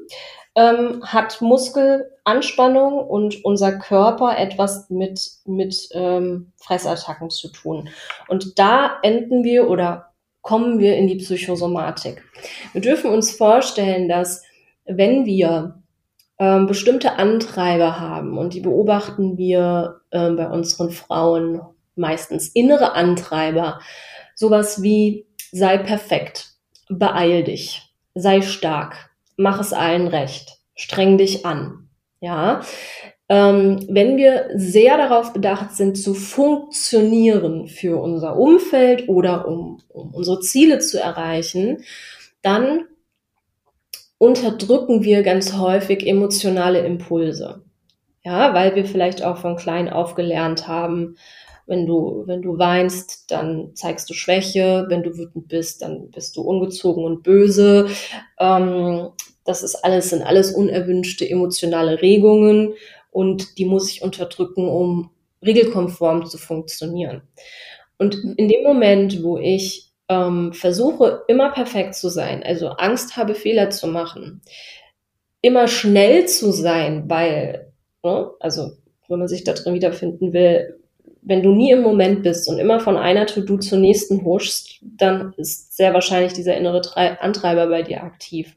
ähm, 0.57 1.03
hat 1.05 1.39
Muskelanspannung 1.39 2.97
und 2.97 3.45
unser 3.45 3.77
Körper 3.77 4.37
etwas 4.37 4.89
mit, 4.89 5.21
mit 5.45 5.87
ähm, 5.91 6.51
Fressattacken 6.57 7.29
zu 7.29 7.49
tun. 7.49 7.89
Und 8.27 8.57
da 8.57 8.97
enden 9.03 9.43
wir 9.43 9.69
oder 9.69 10.13
kommen 10.41 10.79
wir 10.79 10.97
in 10.97 11.07
die 11.07 11.17
Psychosomatik. 11.17 12.23
Wir 12.73 12.81
dürfen 12.81 13.11
uns 13.11 13.31
vorstellen, 13.31 14.09
dass 14.09 14.43
wenn 14.87 15.25
wir 15.25 15.81
ähm, 16.39 16.67
bestimmte 16.67 17.13
Antreiber 17.13 17.99
haben 17.99 18.37
und 18.37 18.53
die 18.53 18.61
beobachten 18.61 19.37
wir 19.37 20.01
ähm, 20.11 20.35
bei 20.35 20.47
unseren 20.47 20.91
Frauen 20.91 21.61
meistens 21.95 22.47
innere 22.49 22.93
Antreiber, 22.93 23.79
sowas 24.35 24.81
wie 24.81 25.25
sei 25.51 25.77
perfekt, 25.77 26.51
beeil 26.89 27.43
dich, 27.43 27.93
sei 28.13 28.41
stark, 28.41 29.09
mach 29.35 29.59
es 29.59 29.73
allen 29.73 30.07
recht, 30.07 30.59
streng 30.75 31.17
dich 31.17 31.45
an. 31.45 31.89
Ja, 32.19 32.61
ähm, 33.29 33.85
wenn 33.89 34.17
wir 34.17 34.49
sehr 34.55 34.97
darauf 34.97 35.33
bedacht 35.33 35.73
sind, 35.73 35.97
zu 35.97 36.13
funktionieren 36.13 37.67
für 37.67 38.01
unser 38.01 38.37
Umfeld 38.37 39.09
oder 39.09 39.47
um, 39.47 39.81
um 39.89 40.13
unsere 40.13 40.39
Ziele 40.39 40.79
zu 40.79 40.99
erreichen, 41.01 41.83
dann 42.41 42.85
unterdrücken 44.17 45.03
wir 45.03 45.23
ganz 45.23 45.53
häufig 45.53 46.07
emotionale 46.07 46.79
Impulse. 46.79 47.61
Ja, 48.23 48.53
weil 48.53 48.75
wir 48.75 48.85
vielleicht 48.85 49.23
auch 49.23 49.37
von 49.37 49.55
klein 49.55 49.89
auf 49.89 50.15
gelernt 50.15 50.67
haben, 50.67 51.15
wenn 51.67 51.85
du, 51.85 52.23
wenn 52.25 52.41
du 52.41 52.57
weinst, 52.57 53.29
dann 53.29 53.75
zeigst 53.75 54.09
du 54.09 54.13
Schwäche. 54.13 54.85
Wenn 54.87 55.03
du 55.03 55.17
wütend 55.17 55.49
bist, 55.49 55.81
dann 55.81 56.09
bist 56.11 56.37
du 56.37 56.41
ungezogen 56.41 57.03
und 57.03 57.23
böse. 57.23 57.87
Ähm, 58.39 59.09
das 59.43 59.63
ist 59.63 59.75
alles, 59.75 60.09
sind 60.09 60.23
alles 60.23 60.53
unerwünschte 60.53 61.29
emotionale 61.29 62.01
Regungen 62.01 62.73
und 63.11 63.57
die 63.57 63.65
muss 63.65 63.89
ich 63.91 64.01
unterdrücken, 64.01 64.67
um 64.67 65.09
regelkonform 65.45 66.25
zu 66.25 66.37
funktionieren. 66.37 67.21
Und 67.97 68.15
in 68.37 68.47
dem 68.47 68.63
Moment, 68.63 69.23
wo 69.23 69.37
ich 69.37 69.86
ähm, 70.09 70.53
versuche, 70.53 71.23
immer 71.27 71.51
perfekt 71.51 71.95
zu 71.95 72.09
sein, 72.09 72.43
also 72.43 72.69
Angst 72.69 73.17
habe, 73.17 73.35
Fehler 73.35 73.69
zu 73.69 73.87
machen, 73.87 74.41
immer 75.41 75.67
schnell 75.67 76.25
zu 76.27 76.51
sein, 76.51 77.09
weil, 77.09 77.71
ne, 78.03 78.31
also 78.39 78.71
wenn 79.07 79.19
man 79.19 79.27
sich 79.27 79.43
da 79.43 79.53
drin 79.53 79.73
wiederfinden 79.73 80.33
will, 80.33 80.79
wenn 81.21 81.43
du 81.43 81.51
nie 81.51 81.71
im 81.71 81.81
Moment 81.81 82.23
bist 82.23 82.47
und 82.47 82.57
immer 82.57 82.79
von 82.79 82.95
einer 82.95 83.25
To-Do 83.25 83.57
zur 83.57 83.79
nächsten 83.79 84.23
huschst, 84.23 84.79
dann 84.81 85.33
ist 85.35 85.75
sehr 85.75 85.93
wahrscheinlich 85.93 86.33
dieser 86.33 86.55
innere 86.55 86.81
Antreiber 87.21 87.67
bei 87.67 87.83
dir 87.83 88.03
aktiv. 88.03 88.55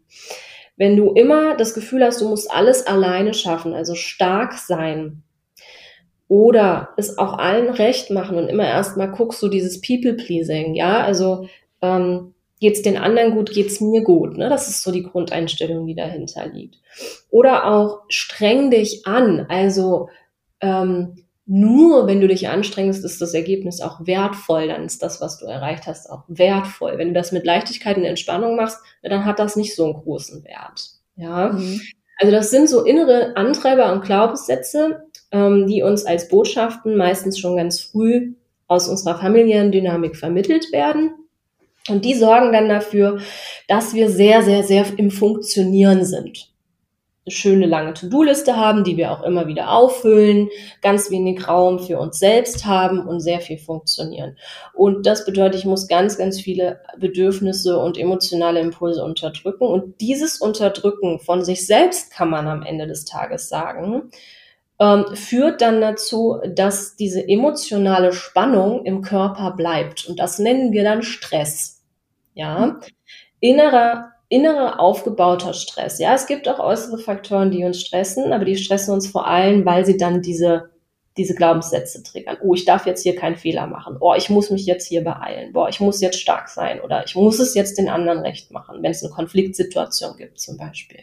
Wenn 0.77 0.97
du 0.97 1.13
immer 1.13 1.57
das 1.57 1.75
Gefühl 1.75 2.05
hast, 2.05 2.21
du 2.21 2.29
musst 2.29 2.51
alles 2.51 2.87
alleine 2.87 3.35
schaffen, 3.35 3.75
also 3.75 3.95
stark 3.97 4.55
sein, 4.55 5.23
oder 6.31 6.91
es 6.97 7.19
auch 7.19 7.39
allen 7.39 7.71
recht 7.71 8.13
machen 8.13 8.39
und 8.39 8.47
immer 8.47 8.65
erstmal 8.65 9.11
guckst 9.11 9.43
du 9.43 9.49
dieses 9.49 9.81
People-Pleasing, 9.81 10.77
ja, 10.77 11.03
also 11.03 11.49
ähm, 11.83 12.35
geht's 12.61 12.83
den 12.83 12.97
anderen 12.97 13.35
gut, 13.35 13.51
geht's 13.51 13.81
mir 13.81 14.05
gut, 14.05 14.39
ne? 14.39 14.49
Das 14.49 14.69
ist 14.69 14.85
so 14.85 14.93
die 14.93 15.03
Grundeinstellung, 15.03 15.89
die 15.89 15.97
dahinter 15.97 16.47
liegt. 16.47 16.77
Oder 17.31 17.67
auch 17.67 18.03
streng 18.09 18.71
dich 18.71 19.09
an, 19.09 19.47
also 19.49 20.09
ähm, 20.61 21.25
nur 21.47 22.07
wenn 22.07 22.21
du 22.21 22.29
dich 22.29 22.49
anstrengst, 22.49 23.05
ist 23.05 23.21
das 23.21 23.35
Ergebnis 23.35 23.81
auch 23.81 24.07
wertvoll, 24.07 24.69
dann 24.69 24.85
ist 24.85 25.03
das, 25.03 25.21
was 25.21 25.39
du 25.39 25.47
erreicht 25.47 25.89
hast, 25.89 26.09
auch 26.09 26.23
wertvoll. 26.29 26.97
Wenn 26.97 27.09
du 27.09 27.15
das 27.15 27.33
mit 27.33 27.45
Leichtigkeit 27.45 27.97
und 27.97 28.05
Entspannung 28.05 28.55
machst, 28.55 28.79
dann 29.03 29.25
hat 29.25 29.41
das 29.41 29.57
nicht 29.57 29.75
so 29.75 29.83
einen 29.83 29.95
großen 29.95 30.45
Wert. 30.45 30.91
Ja. 31.17 31.49
Mhm. 31.49 31.81
Also 32.19 32.31
das 32.31 32.51
sind 32.51 32.69
so 32.69 32.85
innere 32.85 33.37
Antreiber 33.37 33.93
und 33.93 34.05
Glaubenssätze, 34.05 35.10
ähm, 35.33 35.67
die 35.67 35.83
uns 35.83 36.05
als 36.05 36.29
Botschaften 36.29 36.97
meistens 36.97 37.39
schon 37.39 37.57
ganz 37.57 37.81
früh 37.81 38.35
aus 38.67 38.89
unserer 38.89 39.19
familiären 39.19 39.73
Dynamik 39.73 40.17
vermittelt 40.17 40.73
werden. 40.73 41.15
Und 41.89 42.05
die 42.05 42.15
sorgen 42.15 42.53
dann 42.53 42.69
dafür, 42.69 43.21
dass 43.69 43.95
wir 43.95 44.11
sehr, 44.11 44.43
sehr, 44.43 44.63
sehr 44.63 44.87
im 44.97 45.11
Funktionieren 45.11 46.05
sind 46.05 46.51
eine 47.27 47.35
schöne 47.35 47.67
lange 47.67 47.95
To-Do-Liste 47.95 48.57
haben, 48.57 48.83
die 48.83 48.97
wir 48.97 49.13
auch 49.13 49.23
immer 49.23 49.47
wieder 49.47 49.73
auffüllen, 49.73 50.49
ganz 50.83 51.11
wenig 51.11 51.47
Raum 51.47 51.79
für 51.79 51.99
uns 51.99 52.19
selbst 52.19 52.65
haben 52.65 53.07
und 53.07 53.21
sehr 53.21 53.41
viel 53.41 53.59
funktionieren. 53.59 54.37
Und 54.75 55.07
das 55.07 55.27
bedeutet, 55.27 55.61
ich 55.61 55.67
muss 55.67 55.87
ganz, 55.87 56.17
ganz 56.17 56.41
viele 56.41 56.81
Bedürfnisse 56.99 57.79
und 57.79 57.99
emotionale 57.99 58.61
Impulse 58.61 59.05
unterdrücken. 59.05 59.65
Und 59.65 60.01
dieses 60.01 60.39
Unterdrücken 60.39 61.21
von 61.21 61.45
sich 61.45 61.67
selbst 61.67 62.11
kann 62.11 62.31
man 62.31 62.49
am 62.49 62.63
Ende 62.63 62.87
des 62.87 63.05
Tages 63.05 63.49
sagen, 63.49 64.11
ähm, 64.81 65.05
führt 65.15 65.61
dann 65.61 65.81
dazu, 65.81 66.41
dass 66.47 66.97
diese 66.97 67.27
emotionale 67.29 68.13
Spannung 68.13 68.85
im 68.85 69.03
Körper 69.03 69.53
bleibt. 69.53 70.07
Und 70.07 70.19
das 70.19 70.39
nennen 70.39 70.73
wir 70.73 70.83
dann 70.83 71.03
Stress. 71.03 71.83
Ja, 72.35 72.81
innerer 73.41 74.13
innerer 74.31 74.79
aufgebauter 74.79 75.53
Stress. 75.53 75.99
Ja, 75.99 76.15
es 76.15 76.27
gibt 76.27 76.49
auch 76.49 76.61
äußere 76.61 76.99
Faktoren, 76.99 77.51
die 77.51 77.65
uns 77.65 77.81
stressen, 77.81 78.33
aber 78.33 78.45
die 78.45 78.57
stressen 78.57 78.95
uns 78.95 79.09
vor 79.09 79.27
allem, 79.27 79.67
weil 79.67 79.85
sie 79.85 79.97
dann 79.97 80.23
diese, 80.23 80.71
diese 81.17 81.35
Glaubenssätze 81.35 82.03
triggern. 82.05 82.39
Oh, 82.41 82.55
ich 82.55 82.65
darf 82.65 82.87
jetzt 82.87 83.03
hier 83.03 83.17
keinen 83.17 83.37
Fehler 83.37 83.67
machen. 83.67 83.97
Oh, 84.01 84.15
ich 84.17 84.31
muss 84.31 84.51
mich 84.51 84.67
jetzt 84.67 84.87
hier 84.87 85.03
beeilen. 85.03 85.53
Boah, 85.53 85.69
ich 85.69 85.81
muss 85.81 86.01
jetzt 86.01 86.21
stark 86.21 86.49
sein 86.49 86.81
oder 86.81 87.05
ich 87.05 87.17
muss 87.17 87.41
es 87.41 87.55
jetzt 87.55 87.77
den 87.77 87.89
anderen 87.89 88.21
recht 88.21 88.53
machen, 88.53 88.83
wenn 88.83 88.93
es 88.93 89.03
eine 89.03 89.13
Konfliktsituation 89.13 90.17
gibt 90.17 90.39
zum 90.39 90.57
Beispiel. 90.57 91.01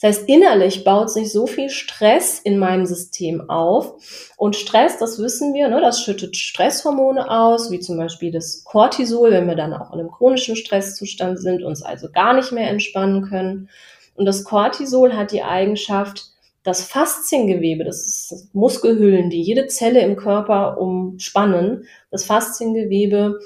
Das 0.00 0.16
heißt, 0.16 0.28
innerlich 0.28 0.82
baut 0.82 1.10
sich 1.10 1.30
so 1.30 1.46
viel 1.46 1.68
Stress 1.68 2.38
in 2.38 2.58
meinem 2.58 2.86
System 2.86 3.50
auf. 3.50 3.96
Und 4.38 4.56
Stress, 4.56 4.96
das 4.96 5.18
wissen 5.18 5.52
wir, 5.52 5.68
ne, 5.68 5.80
das 5.82 6.02
schüttet 6.02 6.38
Stresshormone 6.38 7.30
aus, 7.30 7.70
wie 7.70 7.80
zum 7.80 7.98
Beispiel 7.98 8.32
das 8.32 8.64
Cortisol, 8.64 9.30
wenn 9.30 9.46
wir 9.46 9.56
dann 9.56 9.74
auch 9.74 9.92
in 9.92 10.00
einem 10.00 10.10
chronischen 10.10 10.56
Stresszustand 10.56 11.38
sind, 11.38 11.62
uns 11.62 11.82
also 11.82 12.08
gar 12.10 12.32
nicht 12.32 12.50
mehr 12.50 12.70
entspannen 12.70 13.28
können. 13.28 13.68
Und 14.14 14.24
das 14.24 14.44
Cortisol 14.44 15.14
hat 15.14 15.32
die 15.32 15.42
Eigenschaft, 15.42 16.28
das 16.62 16.82
Fasziengewebe, 16.82 17.84
das 17.84 18.06
ist 18.06 18.54
Muskelhüllen, 18.54 19.28
die 19.28 19.42
jede 19.42 19.66
Zelle 19.66 20.00
im 20.00 20.16
Körper 20.16 20.78
umspannen, 20.78 21.86
das 22.10 22.24
Fasziengewebe 22.24 23.38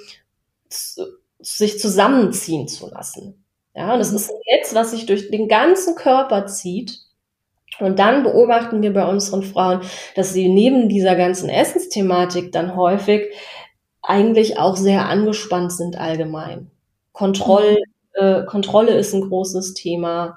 sich 1.40 1.78
zusammenziehen 1.80 2.68
zu 2.68 2.90
lassen. 2.90 3.43
Ja, 3.74 3.92
und 3.92 3.98
das 3.98 4.12
ist 4.12 4.30
ein 4.30 4.36
Netz, 4.50 4.74
was 4.74 4.92
sich 4.92 5.06
durch 5.06 5.30
den 5.30 5.48
ganzen 5.48 5.96
Körper 5.96 6.46
zieht. 6.46 7.00
Und 7.80 7.98
dann 7.98 8.22
beobachten 8.22 8.82
wir 8.82 8.92
bei 8.92 9.06
unseren 9.06 9.42
Frauen, 9.42 9.80
dass 10.16 10.32
sie 10.32 10.48
neben 10.48 10.88
dieser 10.88 11.16
ganzen 11.16 11.48
Essensthematik 11.48 12.52
dann 12.52 12.76
häufig 12.76 13.32
eigentlich 14.02 14.58
auch 14.58 14.76
sehr 14.76 15.08
angespannt 15.08 15.72
sind 15.72 15.98
allgemein. 15.98 16.70
Kontroll, 17.12 17.78
äh, 18.14 18.44
Kontrolle 18.44 18.94
ist 18.94 19.14
ein 19.14 19.22
großes 19.28 19.74
Thema. 19.74 20.36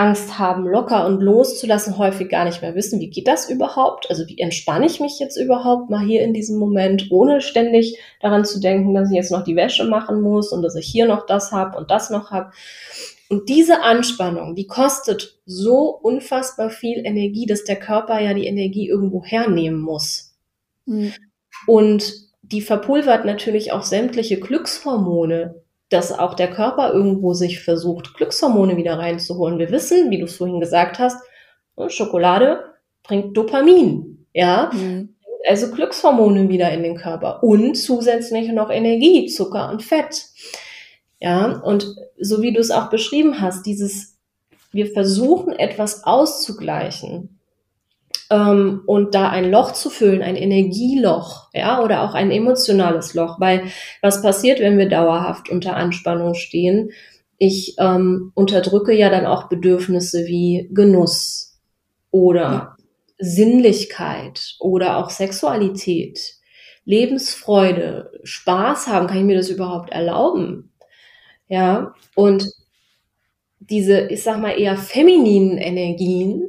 Angst 0.00 0.38
haben, 0.38 0.66
locker 0.66 1.04
und 1.04 1.20
loszulassen, 1.20 1.98
häufig 1.98 2.30
gar 2.30 2.46
nicht 2.46 2.62
mehr 2.62 2.74
wissen, 2.74 3.00
wie 3.00 3.10
geht 3.10 3.28
das 3.28 3.50
überhaupt? 3.50 4.08
Also 4.08 4.26
wie 4.28 4.38
entspanne 4.38 4.86
ich 4.86 4.98
mich 4.98 5.18
jetzt 5.18 5.36
überhaupt 5.36 5.90
mal 5.90 6.00
hier 6.00 6.22
in 6.22 6.32
diesem 6.32 6.58
Moment, 6.58 7.08
ohne 7.10 7.42
ständig 7.42 7.98
daran 8.20 8.46
zu 8.46 8.60
denken, 8.60 8.94
dass 8.94 9.10
ich 9.10 9.16
jetzt 9.16 9.30
noch 9.30 9.44
die 9.44 9.56
Wäsche 9.56 9.84
machen 9.84 10.22
muss 10.22 10.52
und 10.52 10.62
dass 10.62 10.74
ich 10.74 10.86
hier 10.86 11.06
noch 11.06 11.26
das 11.26 11.52
habe 11.52 11.76
und 11.76 11.90
das 11.90 12.08
noch 12.08 12.30
habe. 12.30 12.50
Und 13.28 13.50
diese 13.50 13.82
Anspannung, 13.82 14.54
die 14.54 14.66
kostet 14.66 15.38
so 15.44 15.90
unfassbar 16.02 16.70
viel 16.70 17.04
Energie, 17.04 17.44
dass 17.44 17.64
der 17.64 17.76
Körper 17.76 18.20
ja 18.20 18.32
die 18.32 18.46
Energie 18.46 18.88
irgendwo 18.88 19.22
hernehmen 19.22 19.80
muss. 19.80 20.34
Mhm. 20.86 21.12
Und 21.66 22.14
die 22.40 22.62
verpulvert 22.62 23.26
natürlich 23.26 23.70
auch 23.72 23.82
sämtliche 23.82 24.40
Glückshormone, 24.40 25.62
dass 25.90 26.16
auch 26.16 26.34
der 26.34 26.50
Körper 26.50 26.92
irgendwo 26.92 27.34
sich 27.34 27.60
versucht, 27.60 28.14
Glückshormone 28.14 28.76
wieder 28.76 28.98
reinzuholen. 28.98 29.58
Wir 29.58 29.70
wissen, 29.70 30.10
wie 30.10 30.18
du 30.18 30.24
es 30.24 30.36
vorhin 30.36 30.60
gesagt 30.60 30.98
hast, 30.98 31.18
ne, 31.76 31.90
Schokolade 31.90 32.64
bringt 33.02 33.36
Dopamin, 33.36 34.26
ja, 34.32 34.70
mhm. 34.72 35.16
also 35.48 35.70
Glückshormone 35.72 36.48
wieder 36.48 36.70
in 36.70 36.84
den 36.84 36.96
Körper 36.96 37.42
und 37.42 37.74
zusätzlich 37.74 38.50
noch 38.52 38.70
Energie, 38.70 39.26
Zucker 39.26 39.68
und 39.70 39.82
Fett. 39.82 40.26
Ja, 41.18 41.60
und 41.64 41.96
so 42.18 42.40
wie 42.40 42.52
du 42.52 42.60
es 42.60 42.70
auch 42.70 42.88
beschrieben 42.88 43.40
hast, 43.40 43.66
dieses, 43.66 44.16
wir 44.72 44.86
versuchen 44.86 45.52
etwas 45.52 46.04
auszugleichen, 46.04 47.39
ähm, 48.30 48.82
und 48.86 49.14
da 49.14 49.28
ein 49.28 49.50
Loch 49.50 49.72
zu 49.72 49.90
füllen, 49.90 50.22
ein 50.22 50.36
Energieloch, 50.36 51.48
ja, 51.52 51.82
oder 51.82 52.02
auch 52.02 52.14
ein 52.14 52.30
emotionales 52.30 53.14
Loch, 53.14 53.40
weil 53.40 53.64
was 54.02 54.22
passiert, 54.22 54.60
wenn 54.60 54.78
wir 54.78 54.88
dauerhaft 54.88 55.50
unter 55.50 55.76
Anspannung 55.76 56.34
stehen? 56.34 56.90
Ich 57.38 57.76
ähm, 57.78 58.32
unterdrücke 58.34 58.92
ja 58.92 59.10
dann 59.10 59.26
auch 59.26 59.48
Bedürfnisse 59.48 60.26
wie 60.26 60.68
Genuss 60.72 61.58
oder 62.10 62.40
ja. 62.40 62.76
Sinnlichkeit 63.18 64.56
oder 64.60 64.98
auch 64.98 65.10
Sexualität, 65.10 66.34
Lebensfreude, 66.84 68.12
Spaß 68.22 68.88
haben. 68.88 69.06
Kann 69.06 69.18
ich 69.18 69.24
mir 69.24 69.36
das 69.36 69.48
überhaupt 69.48 69.90
erlauben? 69.90 70.72
Ja, 71.48 71.94
und 72.14 72.46
diese, 73.58 74.08
ich 74.08 74.22
sag 74.22 74.40
mal, 74.40 74.58
eher 74.58 74.76
femininen 74.76 75.58
Energien, 75.58 76.48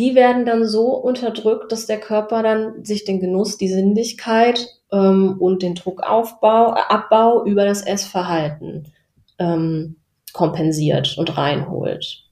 die 0.00 0.14
werden 0.14 0.46
dann 0.46 0.66
so 0.66 0.94
unterdrückt, 0.94 1.72
dass 1.72 1.84
der 1.84 2.00
Körper 2.00 2.42
dann 2.42 2.86
sich 2.86 3.04
den 3.04 3.20
Genuss, 3.20 3.58
die 3.58 3.68
Sinnlichkeit 3.68 4.66
ähm, 4.90 5.36
und 5.38 5.62
den 5.62 5.74
Druckaufbau, 5.74 6.74
äh, 6.74 6.80
Abbau 6.88 7.44
über 7.44 7.66
das 7.66 7.82
Essverhalten 7.82 8.94
ähm, 9.38 9.96
kompensiert 10.32 11.18
und 11.18 11.36
reinholt. 11.36 12.24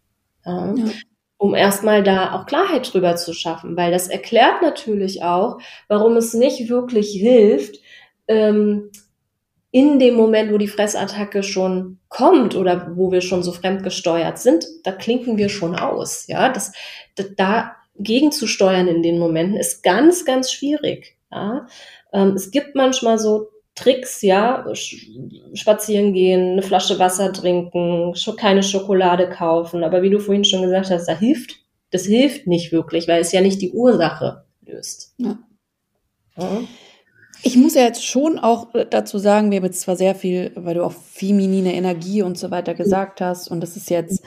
Ja. 0.46 0.74
Ja. 0.74 0.84
Um 1.36 1.54
erstmal 1.54 2.02
da 2.02 2.32
auch 2.32 2.46
Klarheit 2.46 2.90
drüber 2.90 3.16
zu 3.16 3.34
schaffen, 3.34 3.76
weil 3.76 3.92
das 3.92 4.08
erklärt 4.08 4.62
natürlich 4.62 5.22
auch, 5.22 5.58
warum 5.88 6.16
es 6.16 6.32
nicht 6.32 6.70
wirklich 6.70 7.10
hilft, 7.10 7.76
ähm, 8.28 8.90
in 9.70 9.98
dem 9.98 10.14
Moment, 10.14 10.52
wo 10.52 10.58
die 10.58 10.68
Fressattacke 10.68 11.42
schon 11.42 11.98
kommt 12.08 12.56
oder 12.56 12.92
wo 12.96 13.12
wir 13.12 13.20
schon 13.20 13.42
so 13.42 13.52
fremdgesteuert 13.52 14.38
sind, 14.38 14.66
da 14.84 14.92
klinken 14.92 15.36
wir 15.36 15.48
schon 15.48 15.76
aus. 15.76 16.26
Ja, 16.26 16.48
das, 16.48 16.72
da 17.36 17.76
gegenzusteuern 17.96 18.88
in 18.88 19.02
den 19.02 19.18
Momenten 19.18 19.56
ist 19.56 19.82
ganz, 19.82 20.24
ganz 20.24 20.50
schwierig. 20.50 21.16
Ja? 21.30 21.66
Ähm, 22.12 22.30
es 22.30 22.50
gibt 22.50 22.74
manchmal 22.74 23.18
so 23.18 23.48
Tricks, 23.74 24.22
ja, 24.22 24.66
spazieren 25.54 26.12
gehen, 26.12 26.52
eine 26.52 26.62
Flasche 26.62 26.98
Wasser 26.98 27.32
trinken, 27.32 28.12
keine 28.36 28.64
Schokolade 28.64 29.28
kaufen. 29.28 29.84
Aber 29.84 30.02
wie 30.02 30.10
du 30.10 30.18
vorhin 30.18 30.44
schon 30.44 30.62
gesagt 30.62 30.90
hast, 30.90 31.06
da 31.06 31.16
hilft, 31.16 31.60
das 31.92 32.04
hilft 32.04 32.46
nicht 32.48 32.72
wirklich, 32.72 33.06
weil 33.06 33.20
es 33.20 33.30
ja 33.30 33.40
nicht 33.40 33.62
die 33.62 33.70
Ursache 33.70 34.44
löst. 34.62 35.14
Ja. 35.18 35.38
ja. 36.36 36.60
Ich 37.42 37.56
muss 37.56 37.74
ja 37.74 37.82
jetzt 37.82 38.04
schon 38.04 38.38
auch 38.38 38.68
dazu 38.90 39.18
sagen, 39.18 39.50
wir 39.50 39.58
haben 39.58 39.64
jetzt 39.64 39.80
zwar 39.80 39.96
sehr 39.96 40.14
viel, 40.14 40.52
weil 40.54 40.74
du 40.74 40.84
auch 40.84 40.92
feminine 40.92 41.74
Energie 41.74 42.22
und 42.22 42.36
so 42.38 42.50
weiter 42.50 42.74
gesagt 42.74 43.20
hast, 43.20 43.48
und 43.48 43.60
das 43.60 43.76
ist 43.76 43.90
jetzt 43.90 44.22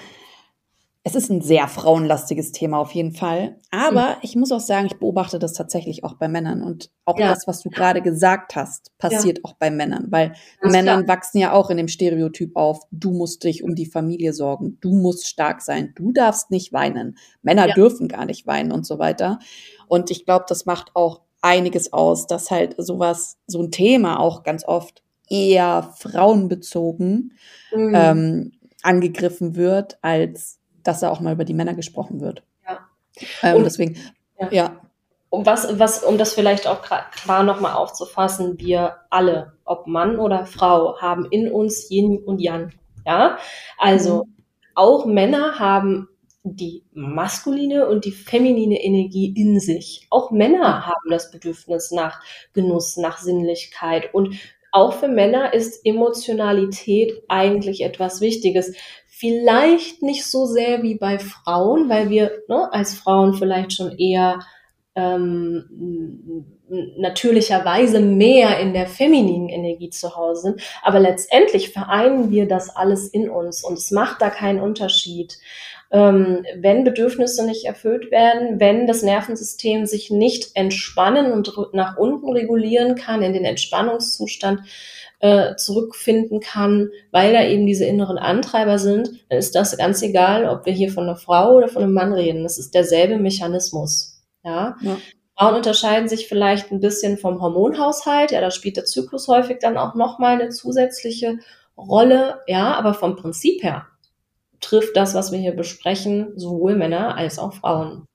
es 1.03 1.15
ist 1.15 1.31
ein 1.31 1.41
sehr 1.41 1.67
frauenlastiges 1.67 2.51
Thema 2.51 2.77
auf 2.77 2.91
jeden 2.91 3.13
Fall. 3.13 3.57
Aber 3.71 4.09
mhm. 4.09 4.15
ich 4.21 4.35
muss 4.35 4.51
auch 4.51 4.59
sagen, 4.59 4.85
ich 4.85 4.99
beobachte 4.99 5.39
das 5.39 5.53
tatsächlich 5.53 6.03
auch 6.03 6.13
bei 6.13 6.27
Männern. 6.27 6.61
Und 6.61 6.91
auch 7.05 7.17
ja. 7.17 7.29
das, 7.29 7.47
was 7.47 7.61
du 7.61 7.69
gerade 7.69 8.03
gesagt 8.03 8.55
hast, 8.55 8.95
passiert 8.99 9.39
ja. 9.39 9.43
auch 9.43 9.53
bei 9.53 9.71
Männern. 9.71 10.07
Weil 10.09 10.35
Ganz 10.59 10.71
Männern 10.71 11.07
wachsen 11.07 11.39
ja 11.39 11.53
auch 11.53 11.71
in 11.71 11.77
dem 11.77 11.87
Stereotyp 11.87 12.55
auf, 12.55 12.81
du 12.91 13.11
musst 13.11 13.43
dich 13.43 13.63
um 13.63 13.73
die 13.73 13.87
Familie 13.87 14.33
sorgen, 14.33 14.77
du 14.79 14.93
musst 14.93 15.27
stark 15.27 15.61
sein, 15.61 15.93
du 15.95 16.11
darfst 16.11 16.51
nicht 16.51 16.71
weinen. 16.71 17.17
Männer 17.41 17.69
ja. 17.69 17.73
dürfen 17.73 18.07
gar 18.07 18.25
nicht 18.25 18.45
weinen 18.45 18.71
und 18.71 18.85
so 18.85 18.99
weiter. 18.99 19.39
Und 19.87 20.11
ich 20.11 20.25
glaube, 20.25 20.45
das 20.47 20.67
macht 20.67 20.95
auch 20.95 21.21
einiges 21.41 21.93
aus, 21.93 22.27
dass 22.27 22.51
halt 22.51 22.75
sowas, 22.77 23.37
so 23.47 23.61
ein 23.61 23.71
Thema 23.71 24.19
auch 24.19 24.43
ganz 24.43 24.65
oft 24.65 25.03
eher 25.29 25.93
frauenbezogen 25.97 27.33
mhm. 27.73 27.95
ähm, 27.95 28.51
angegriffen 28.83 29.55
wird, 29.55 29.97
als 30.01 30.59
dass 30.83 30.99
da 30.99 31.09
auch 31.09 31.19
mal 31.19 31.33
über 31.33 31.45
die 31.45 31.53
Männer 31.53 31.73
gesprochen 31.73 32.21
wird. 32.21 32.43
Ja. 32.67 32.79
Ähm, 33.41 33.57
und 33.57 33.63
deswegen, 33.63 33.97
ja. 34.39 34.47
ja. 34.51 34.81
um 35.29 35.45
was, 35.45 35.79
was, 35.79 36.03
um 36.03 36.17
das 36.17 36.33
vielleicht 36.33 36.67
auch 36.67 36.81
klar 36.81 37.43
nochmal 37.43 37.73
aufzufassen, 37.73 38.59
wir 38.59 38.97
alle, 39.09 39.53
ob 39.63 39.87
Mann 39.87 40.17
oder 40.17 40.45
Frau, 40.45 40.99
haben 40.99 41.25
in 41.29 41.51
uns 41.51 41.89
Yin 41.89 42.19
und 42.23 42.39
Yang. 42.39 42.71
Ja, 43.05 43.37
also 43.77 44.25
mhm. 44.25 44.43
auch 44.75 45.05
Männer 45.05 45.59
haben 45.59 46.07
die 46.43 46.83
maskuline 46.93 47.87
und 47.87 48.05
die 48.05 48.11
feminine 48.11 48.83
Energie 48.83 49.33
in 49.35 49.59
sich. 49.59 50.07
Auch 50.09 50.31
Männer 50.31 50.85
haben 50.87 51.09
das 51.09 51.31
Bedürfnis 51.31 51.91
nach 51.91 52.21
Genuss, 52.53 52.97
nach 52.97 53.19
Sinnlichkeit 53.19 54.13
und 54.13 54.35
auch 54.71 54.93
für 54.93 55.09
Männer 55.09 55.53
ist 55.53 55.85
Emotionalität 55.85 57.23
eigentlich 57.27 57.81
etwas 57.81 58.21
Wichtiges. 58.21 58.73
Vielleicht 59.05 60.01
nicht 60.01 60.25
so 60.25 60.45
sehr 60.45 60.81
wie 60.81 60.95
bei 60.95 61.19
Frauen, 61.19 61.89
weil 61.89 62.09
wir 62.09 62.31
ne, 62.47 62.71
als 62.71 62.93
Frauen 62.93 63.33
vielleicht 63.33 63.73
schon 63.73 63.97
eher 63.97 64.39
ähm, 64.95 66.45
natürlicherweise 66.97 67.99
mehr 67.99 68.59
in 68.59 68.73
der 68.73 68.87
femininen 68.87 69.49
Energie 69.49 69.89
zu 69.89 70.15
Hause 70.15 70.41
sind. 70.41 70.61
Aber 70.81 70.99
letztendlich 70.99 71.69
vereinen 71.69 72.31
wir 72.31 72.47
das 72.47 72.75
alles 72.75 73.07
in 73.07 73.29
uns 73.29 73.63
und 73.63 73.77
es 73.77 73.91
macht 73.91 74.21
da 74.21 74.29
keinen 74.29 74.59
Unterschied. 74.59 75.37
Ähm, 75.91 76.45
wenn 76.55 76.85
Bedürfnisse 76.85 77.45
nicht 77.45 77.65
erfüllt 77.65 78.11
werden, 78.11 78.61
wenn 78.61 78.87
das 78.87 79.03
Nervensystem 79.03 79.85
sich 79.85 80.09
nicht 80.09 80.51
entspannen 80.55 81.33
und 81.33 81.51
nach 81.73 81.97
unten 81.97 82.31
regulieren 82.31 82.95
kann, 82.95 83.21
in 83.21 83.33
den 83.33 83.43
Entspannungszustand 83.43 84.61
äh, 85.19 85.55
zurückfinden 85.55 86.39
kann, 86.39 86.89
weil 87.11 87.33
da 87.33 87.43
eben 87.43 87.65
diese 87.65 87.85
inneren 87.85 88.17
Antreiber 88.17 88.79
sind, 88.79 89.11
dann 89.29 89.37
ist 89.37 89.53
das 89.53 89.77
ganz 89.77 90.01
egal, 90.01 90.47
ob 90.47 90.65
wir 90.65 90.73
hier 90.73 90.91
von 90.91 91.03
einer 91.03 91.17
Frau 91.17 91.55
oder 91.55 91.67
von 91.67 91.83
einem 91.83 91.93
Mann 91.93 92.13
reden. 92.13 92.43
Das 92.43 92.57
ist 92.57 92.73
derselbe 92.73 93.17
Mechanismus. 93.17 94.23
Ja. 94.43 94.77
ja. 94.81 94.97
Frauen 95.41 95.55
unterscheiden 95.55 96.07
sich 96.07 96.27
vielleicht 96.27 96.71
ein 96.71 96.81
bisschen 96.81 97.17
vom 97.17 97.41
Hormonhaushalt. 97.41 98.29
Ja, 98.31 98.41
da 98.41 98.51
spielt 98.51 98.77
der 98.77 98.85
Zyklus 98.85 99.27
häufig 99.27 99.57
dann 99.59 99.75
auch 99.75 99.95
nochmal 99.95 100.39
eine 100.39 100.49
zusätzliche 100.49 101.39
Rolle. 101.75 102.41
Ja, 102.45 102.75
aber 102.75 102.93
vom 102.93 103.15
Prinzip 103.15 103.63
her 103.63 103.87
trifft 104.59 104.95
das, 104.95 105.15
was 105.15 105.31
wir 105.31 105.39
hier 105.39 105.55
besprechen, 105.55 106.33
sowohl 106.35 106.75
Männer 106.75 107.17
als 107.17 107.39
auch 107.39 107.53
Frauen. 107.53 108.05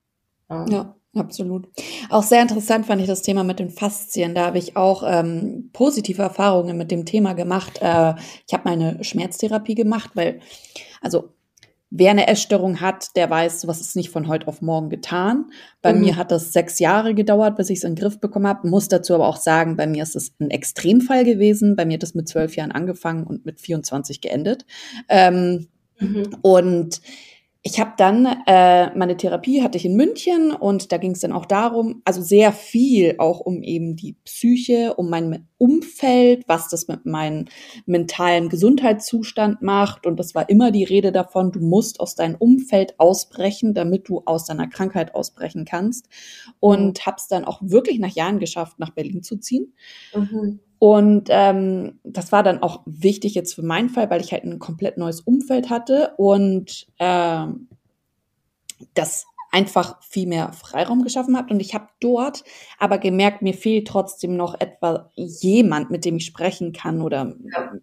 Ja. 0.49 0.65
ja. 0.69 0.93
Absolut. 1.15 1.67
Auch 2.11 2.21
sehr 2.21 2.43
interessant 2.43 2.85
fand 2.85 3.01
ich 3.01 3.07
das 3.07 3.23
Thema 3.23 3.43
mit 3.43 3.57
den 3.57 3.71
Faszien. 3.71 4.35
Da 4.35 4.45
habe 4.45 4.59
ich 4.59 4.77
auch 4.77 5.03
ähm, 5.03 5.71
positive 5.73 6.21
Erfahrungen 6.21 6.77
mit 6.77 6.91
dem 6.91 7.05
Thema 7.05 7.33
gemacht. 7.33 7.79
Äh, 7.81 8.13
ich 8.45 8.53
habe 8.53 8.63
meine 8.65 9.03
Schmerztherapie 9.03 9.73
gemacht, 9.73 10.11
weil, 10.13 10.41
also 11.01 11.33
wer 11.89 12.11
eine 12.11 12.27
Essstörung 12.27 12.81
hat, 12.81 13.15
der 13.15 13.29
weiß, 13.29 13.67
was 13.67 13.81
ist 13.81 13.95
nicht 13.95 14.09
von 14.09 14.27
heute 14.27 14.47
auf 14.47 14.61
morgen 14.61 14.89
getan. 14.89 15.51
Bei 15.81 15.93
mhm. 15.93 16.01
mir 16.01 16.15
hat 16.17 16.31
das 16.31 16.53
sechs 16.53 16.79
Jahre 16.79 17.13
gedauert, 17.13 17.55
bis 17.55 17.69
ich 17.69 17.79
es 17.79 17.83
in 17.83 17.95
den 17.95 18.01
Griff 18.01 18.19
bekommen 18.19 18.47
habe. 18.47 18.67
Muss 18.67 18.87
dazu 18.87 19.15
aber 19.15 19.27
auch 19.27 19.37
sagen, 19.37 19.77
bei 19.77 19.87
mir 19.87 20.03
ist 20.03 20.15
es 20.15 20.33
ein 20.39 20.49
Extremfall 20.49 21.23
gewesen. 21.23 21.75
Bei 21.75 21.85
mir 21.85 21.95
hat 21.95 22.03
es 22.03 22.15
mit 22.15 22.27
zwölf 22.27 22.55
Jahren 22.55 22.71
angefangen 22.71 23.25
und 23.25 23.45
mit 23.45 23.61
24 23.61 24.21
geendet. 24.21 24.65
Ähm, 25.07 25.67
Mhm. 25.99 26.37
Und 26.41 27.01
ich 27.67 27.81
habe 27.81 27.91
dann 27.97 28.25
äh, 28.47 28.97
meine 28.97 29.17
Therapie 29.17 29.61
hatte 29.61 29.77
ich 29.77 29.83
in 29.83 29.97
München 29.97 30.53
und 30.53 30.93
da 30.93 30.97
ging 30.97 31.11
es 31.11 31.19
dann 31.19 31.33
auch 31.33 31.45
darum, 31.45 32.01
also 32.05 32.21
sehr 32.21 32.53
viel 32.53 33.15
auch 33.17 33.41
um 33.41 33.61
eben 33.61 33.97
die 33.97 34.13
Psyche, 34.23 34.93
um 34.95 35.09
mein 35.09 35.49
Umfeld, 35.57 36.45
was 36.47 36.69
das 36.69 36.87
mit 36.87 37.05
meinem 37.05 37.45
mentalen 37.85 38.47
Gesundheitszustand 38.47 39.61
macht 39.61 40.05
und 40.05 40.17
das 40.17 40.33
war 40.33 40.47
immer 40.47 40.71
die 40.71 40.85
Rede 40.85 41.11
davon, 41.11 41.51
du 41.51 41.59
musst 41.59 41.99
aus 41.99 42.15
deinem 42.15 42.35
Umfeld 42.35 42.97
ausbrechen, 43.01 43.73
damit 43.73 44.07
du 44.07 44.21
aus 44.25 44.45
deiner 44.45 44.67
Krankheit 44.67 45.13
ausbrechen 45.13 45.65
kannst 45.65 46.07
und 46.61 46.99
mhm. 46.99 47.05
habe 47.05 47.17
es 47.17 47.27
dann 47.27 47.43
auch 47.43 47.59
wirklich 47.61 47.99
nach 47.99 48.15
Jahren 48.15 48.39
geschafft, 48.39 48.79
nach 48.79 48.91
Berlin 48.91 49.23
zu 49.23 49.35
ziehen. 49.35 49.73
Mhm. 50.15 50.61
Und 50.79 51.27
ähm, 51.29 51.99
das 52.03 52.31
war 52.31 52.43
dann 52.43 52.61
auch 52.61 52.81
wichtig 52.85 53.33
jetzt 53.33 53.55
für 53.55 53.63
meinen 53.63 53.89
Fall, 53.89 54.09
weil 54.09 54.21
ich 54.21 54.31
halt 54.31 54.43
ein 54.43 54.59
komplett 54.59 54.97
neues 54.97 55.21
Umfeld 55.21 55.69
hatte 55.69 56.13
und 56.17 56.87
ähm, 56.99 57.67
das 58.93 59.25
einfach 59.51 60.01
viel 60.03 60.27
mehr 60.27 60.53
Freiraum 60.53 61.03
geschaffen 61.03 61.35
hat. 61.37 61.49
Und 61.49 61.59
ich 61.59 61.73
habe 61.73 61.87
dort 61.99 62.43
aber 62.77 62.97
gemerkt, 62.99 63.41
mir 63.41 63.53
fehlt 63.53 63.87
trotzdem 63.87 64.35
noch 64.35 64.59
etwa 64.59 65.09
jemand, 65.15 65.89
mit 65.89 66.05
dem 66.05 66.17
ich 66.17 66.25
sprechen 66.25 66.73
kann 66.73 67.01
oder 67.01 67.35
ja. 67.53 67.73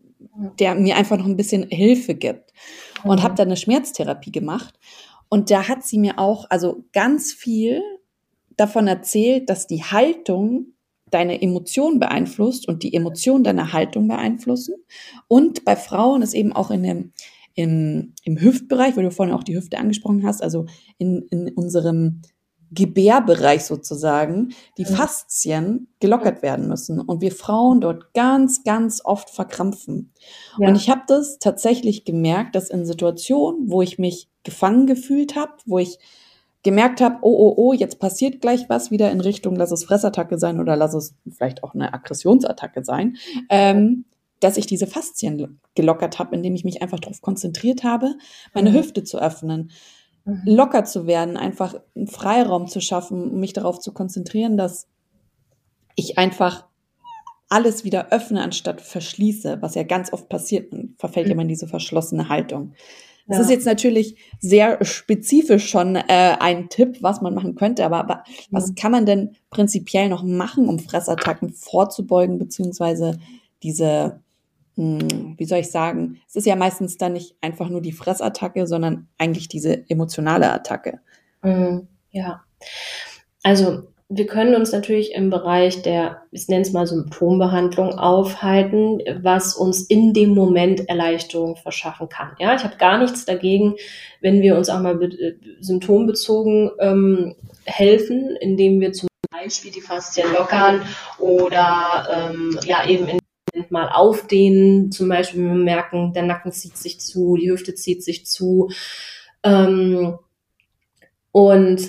der 0.58 0.74
mir 0.76 0.96
einfach 0.96 1.16
noch 1.16 1.26
ein 1.26 1.36
bisschen 1.36 1.68
Hilfe 1.68 2.14
gibt. 2.14 2.52
Mhm. 3.02 3.10
Und 3.10 3.22
habe 3.22 3.34
dann 3.34 3.48
eine 3.48 3.56
Schmerztherapie 3.56 4.32
gemacht. 4.32 4.78
Und 5.28 5.50
da 5.50 5.66
hat 5.66 5.84
sie 5.84 5.98
mir 5.98 6.18
auch, 6.18 6.46
also 6.50 6.84
ganz 6.92 7.32
viel 7.32 7.82
davon 8.56 8.86
erzählt, 8.86 9.50
dass 9.50 9.66
die 9.66 9.82
Haltung 9.82 10.73
deine 11.14 11.40
Emotionen 11.40 12.00
beeinflusst 12.00 12.68
und 12.68 12.82
die 12.82 12.94
Emotionen 12.94 13.44
deine 13.44 13.72
Haltung 13.72 14.08
beeinflussen. 14.08 14.74
Und 15.28 15.64
bei 15.64 15.76
Frauen 15.76 16.22
ist 16.22 16.34
eben 16.34 16.52
auch 16.52 16.70
in 16.70 16.82
dem, 16.82 17.12
im, 17.54 18.14
im 18.24 18.40
Hüftbereich, 18.40 18.96
weil 18.96 19.04
du 19.04 19.10
vorhin 19.10 19.34
auch 19.34 19.44
die 19.44 19.56
Hüfte 19.56 19.78
angesprochen 19.78 20.26
hast, 20.26 20.42
also 20.42 20.66
in, 20.98 21.22
in 21.30 21.52
unserem 21.54 22.22
Gebärbereich 22.72 23.64
sozusagen, 23.64 24.52
die 24.78 24.84
Faszien 24.84 25.86
gelockert 26.00 26.42
werden 26.42 26.66
müssen 26.66 27.00
und 27.00 27.20
wir 27.20 27.30
Frauen 27.30 27.80
dort 27.80 28.12
ganz, 28.14 28.64
ganz 28.64 29.00
oft 29.04 29.30
verkrampfen. 29.30 30.12
Ja. 30.58 30.68
Und 30.68 30.74
ich 30.74 30.90
habe 30.90 31.02
das 31.06 31.38
tatsächlich 31.38 32.04
gemerkt, 32.04 32.56
dass 32.56 32.70
in 32.70 32.84
Situationen, 32.84 33.70
wo 33.70 33.82
ich 33.82 33.98
mich 33.98 34.28
gefangen 34.42 34.86
gefühlt 34.86 35.36
habe, 35.36 35.52
wo 35.66 35.78
ich 35.78 35.98
gemerkt 36.64 37.00
habe, 37.00 37.18
oh, 37.20 37.30
oh, 37.30 37.54
oh, 37.56 37.72
jetzt 37.72 38.00
passiert 38.00 38.40
gleich 38.40 38.68
was 38.68 38.90
wieder 38.90 39.12
in 39.12 39.20
Richtung, 39.20 39.54
lass 39.54 39.70
es 39.70 39.84
Fressattacke 39.84 40.38
sein 40.38 40.58
oder 40.58 40.74
lass 40.76 40.94
es 40.94 41.14
vielleicht 41.30 41.62
auch 41.62 41.74
eine 41.74 41.94
Aggressionsattacke 41.94 42.82
sein, 42.84 43.16
ähm, 43.50 44.06
dass 44.40 44.56
ich 44.56 44.66
diese 44.66 44.86
Faszien 44.86 45.60
gelockert 45.74 46.18
habe, 46.18 46.34
indem 46.34 46.54
ich 46.54 46.64
mich 46.64 46.82
einfach 46.82 46.98
darauf 46.98 47.20
konzentriert 47.20 47.84
habe, 47.84 48.14
meine 48.54 48.70
mhm. 48.70 48.76
Hüfte 48.76 49.04
zu 49.04 49.18
öffnen, 49.20 49.70
mhm. 50.24 50.42
locker 50.46 50.84
zu 50.84 51.06
werden, 51.06 51.36
einfach 51.36 51.76
einen 51.94 52.08
Freiraum 52.08 52.66
zu 52.66 52.80
schaffen, 52.80 53.38
mich 53.38 53.52
darauf 53.52 53.78
zu 53.78 53.92
konzentrieren, 53.92 54.56
dass 54.56 54.88
ich 55.96 56.18
einfach 56.18 56.66
alles 57.50 57.84
wieder 57.84 58.10
öffne, 58.10 58.42
anstatt 58.42 58.80
verschließe, 58.80 59.58
was 59.60 59.74
ja 59.74 59.82
ganz 59.82 60.12
oft 60.12 60.30
passiert. 60.30 60.72
Man 60.72 60.94
verfällt 60.98 61.26
mhm. 61.26 61.30
ja 61.30 61.32
immer 61.34 61.42
in 61.42 61.48
diese 61.48 61.68
verschlossene 61.68 62.30
Haltung. 62.30 62.72
Das 63.26 63.38
ja. 63.38 63.44
ist 63.44 63.50
jetzt 63.50 63.66
natürlich 63.66 64.16
sehr 64.38 64.84
spezifisch 64.84 65.68
schon 65.68 65.96
äh, 65.96 66.36
ein 66.38 66.68
Tipp, 66.68 66.98
was 67.00 67.22
man 67.22 67.34
machen 67.34 67.54
könnte, 67.54 67.84
aber, 67.84 67.98
aber 67.98 68.24
was 68.50 68.74
kann 68.74 68.92
man 68.92 69.06
denn 69.06 69.36
prinzipiell 69.50 70.10
noch 70.10 70.22
machen, 70.22 70.68
um 70.68 70.78
Fressattacken 70.78 71.52
vorzubeugen, 71.54 72.38
beziehungsweise 72.38 73.18
diese, 73.62 74.20
hm, 74.76 75.34
wie 75.38 75.44
soll 75.46 75.60
ich 75.60 75.70
sagen, 75.70 76.20
es 76.28 76.36
ist 76.36 76.46
ja 76.46 76.54
meistens 76.54 76.98
dann 76.98 77.14
nicht 77.14 77.36
einfach 77.40 77.70
nur 77.70 77.80
die 77.80 77.92
Fressattacke, 77.92 78.66
sondern 78.66 79.08
eigentlich 79.16 79.48
diese 79.48 79.88
emotionale 79.88 80.52
Attacke. 80.52 81.00
Mhm. 81.42 81.88
Ja. 82.10 82.42
Also 83.42 83.93
wir 84.16 84.26
können 84.26 84.54
uns 84.54 84.72
natürlich 84.72 85.12
im 85.12 85.30
Bereich 85.30 85.82
der, 85.82 86.22
ich 86.30 86.48
nenne 86.48 86.62
es 86.62 86.72
mal 86.72 86.86
Symptombehandlung 86.86 87.98
aufhalten, 87.98 89.00
was 89.22 89.56
uns 89.56 89.82
in 89.82 90.12
dem 90.12 90.30
Moment 90.30 90.88
Erleichterung 90.88 91.56
verschaffen 91.56 92.08
kann. 92.08 92.32
Ja, 92.38 92.54
ich 92.54 92.62
habe 92.62 92.76
gar 92.76 92.98
nichts 92.98 93.24
dagegen, 93.24 93.74
wenn 94.20 94.40
wir 94.40 94.56
uns 94.56 94.68
auch 94.70 94.80
mal 94.80 95.02
äh, 95.02 95.34
symptombezogen 95.60 96.70
ähm, 96.78 97.34
helfen, 97.64 98.36
indem 98.40 98.80
wir 98.80 98.92
zum 98.92 99.08
Beispiel 99.30 99.72
die 99.72 99.80
Faszien 99.80 100.32
lockern 100.32 100.82
oder 101.18 102.30
ähm, 102.30 102.58
ja 102.64 102.86
eben 102.88 103.08
in 103.08 103.18
mal 103.68 103.88
aufdehnen, 103.88 104.90
zum 104.92 105.08
Beispiel 105.08 105.42
wir 105.42 105.54
merken, 105.54 106.12
der 106.12 106.22
Nacken 106.24 106.52
zieht 106.52 106.76
sich 106.76 107.00
zu, 107.00 107.36
die 107.36 107.50
Hüfte 107.50 107.74
zieht 107.74 108.02
sich 108.02 108.26
zu. 108.26 108.70
Ähm, 109.42 110.18
und 111.32 111.80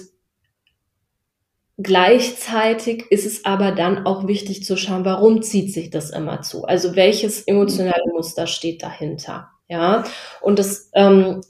Gleichzeitig 1.77 3.05
ist 3.09 3.25
es 3.25 3.43
aber 3.43 3.71
dann 3.71 4.05
auch 4.05 4.27
wichtig 4.27 4.63
zu 4.63 4.77
schauen, 4.77 5.03
warum 5.03 5.41
zieht 5.41 5.73
sich 5.73 5.89
das 5.89 6.09
immer 6.09 6.41
zu? 6.41 6.63
Also 6.63 6.95
welches 6.95 7.41
emotionale 7.41 8.13
Muster 8.13 8.47
steht 8.47 8.81
dahinter? 8.81 9.49
Ja, 9.67 10.05
und 10.41 10.57
das 10.57 10.89
ähm, 10.93 11.41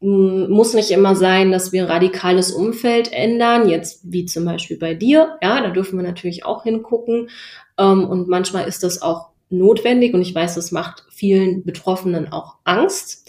muss 0.00 0.74
nicht 0.74 0.90
immer 0.90 1.16
sein, 1.16 1.50
dass 1.50 1.72
wir 1.72 1.88
radikales 1.88 2.52
Umfeld 2.52 3.12
ändern, 3.12 3.68
jetzt 3.68 4.00
wie 4.04 4.26
zum 4.26 4.44
Beispiel 4.44 4.78
bei 4.78 4.94
dir. 4.94 5.38
Ja, 5.42 5.60
da 5.60 5.70
dürfen 5.70 5.98
wir 5.98 6.06
natürlich 6.06 6.44
auch 6.44 6.62
hingucken. 6.62 7.30
Ähm, 7.78 8.04
und 8.04 8.28
manchmal 8.28 8.68
ist 8.68 8.84
das 8.84 9.02
auch 9.02 9.30
notwendig 9.50 10.14
und 10.14 10.22
ich 10.22 10.34
weiß, 10.34 10.54
das 10.54 10.72
macht 10.72 11.04
vielen 11.10 11.64
Betroffenen 11.64 12.30
auch 12.30 12.56
Angst. 12.64 13.28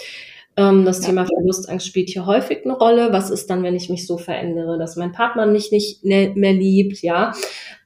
Ähm, 0.57 0.85
das 0.85 1.01
ja. 1.01 1.07
Thema 1.07 1.25
Verlustangst 1.25 1.85
spielt 1.85 2.09
hier 2.09 2.25
häufig 2.25 2.63
eine 2.63 2.77
Rolle. 2.77 3.11
Was 3.11 3.29
ist 3.29 3.49
dann, 3.49 3.63
wenn 3.63 3.75
ich 3.75 3.89
mich 3.89 4.07
so 4.07 4.17
verändere, 4.17 4.77
dass 4.77 4.95
mein 4.95 5.11
Partner 5.11 5.45
mich 5.45 5.71
nicht 5.71 6.03
ne-, 6.05 6.33
mehr 6.35 6.53
liebt, 6.53 7.01
ja? 7.01 7.33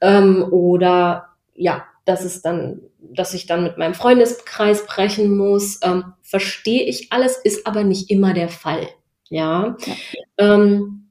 Ähm, 0.00 0.46
oder 0.50 1.28
ja, 1.54 1.84
dass 2.04 2.24
es 2.24 2.42
dann, 2.42 2.82
dass 3.00 3.34
ich 3.34 3.46
dann 3.46 3.62
mit 3.62 3.76
meinem 3.76 3.94
Freundeskreis 3.94 4.86
brechen 4.86 5.36
muss. 5.36 5.80
Ähm, 5.82 6.04
Verstehe 6.22 6.84
ich 6.84 7.12
alles, 7.12 7.36
ist 7.36 7.66
aber 7.66 7.82
nicht 7.82 8.10
immer 8.10 8.34
der 8.34 8.48
Fall. 8.48 8.86
Ja. 9.28 9.76
ja. 9.84 9.94
Ähm, 10.38 11.09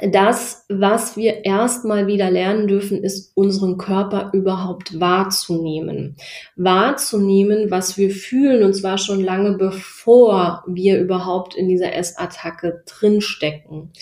das, 0.00 0.64
was 0.68 1.16
wir 1.16 1.44
erstmal 1.44 2.06
wieder 2.06 2.30
lernen 2.30 2.66
dürfen, 2.66 3.04
ist 3.04 3.32
unseren 3.34 3.76
Körper 3.76 4.30
überhaupt 4.32 4.98
wahrzunehmen. 4.98 6.16
Wahrzunehmen, 6.56 7.70
was 7.70 7.98
wir 7.98 8.10
fühlen, 8.10 8.62
und 8.62 8.74
zwar 8.74 8.96
schon 8.96 9.22
lange 9.22 9.58
bevor 9.58 10.64
wir 10.66 10.98
überhaupt 10.98 11.54
in 11.54 11.68
dieser 11.68 11.94
Essattacke 11.94 12.82
drinstecken. 12.86 13.92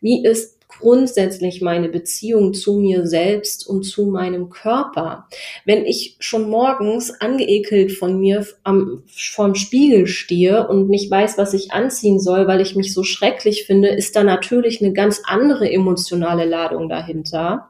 Wie 0.00 0.24
ist 0.24 0.57
grundsätzlich 0.78 1.60
meine 1.60 1.88
Beziehung 1.88 2.54
zu 2.54 2.78
mir 2.78 3.06
selbst 3.06 3.66
und 3.66 3.82
zu 3.82 4.06
meinem 4.06 4.50
Körper. 4.50 5.26
Wenn 5.64 5.84
ich 5.84 6.16
schon 6.20 6.48
morgens 6.48 7.20
angeekelt 7.20 7.92
von 7.92 8.18
mir 8.18 8.46
am, 8.64 9.02
vorm 9.06 9.54
Spiegel 9.54 10.06
stehe 10.06 10.68
und 10.68 10.88
nicht 10.88 11.10
weiß, 11.10 11.38
was 11.38 11.54
ich 11.54 11.72
anziehen 11.72 12.20
soll, 12.20 12.46
weil 12.46 12.60
ich 12.60 12.76
mich 12.76 12.94
so 12.94 13.02
schrecklich 13.02 13.64
finde, 13.64 13.88
ist 13.88 14.16
da 14.16 14.24
natürlich 14.24 14.82
eine 14.82 14.92
ganz 14.92 15.22
andere 15.24 15.70
emotionale 15.70 16.44
Ladung 16.44 16.88
dahinter. 16.88 17.68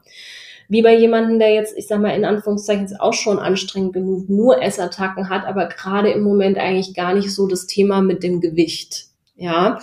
Wie 0.70 0.82
bei 0.82 0.94
jemandem, 0.94 1.38
der 1.38 1.54
jetzt, 1.54 1.76
ich 1.78 1.86
sag 1.86 2.00
mal, 2.00 2.14
in 2.14 2.26
Anführungszeichen 2.26 2.94
auch 2.98 3.14
schon 3.14 3.38
anstrengend 3.38 3.94
genug 3.94 4.28
nur 4.28 4.62
Essattacken 4.62 5.30
hat, 5.30 5.46
aber 5.46 5.66
gerade 5.66 6.10
im 6.10 6.22
Moment 6.22 6.58
eigentlich 6.58 6.94
gar 6.94 7.14
nicht 7.14 7.34
so 7.34 7.46
das 7.46 7.66
Thema 7.66 8.02
mit 8.02 8.22
dem 8.22 8.42
Gewicht. 8.42 9.06
Ja. 9.36 9.78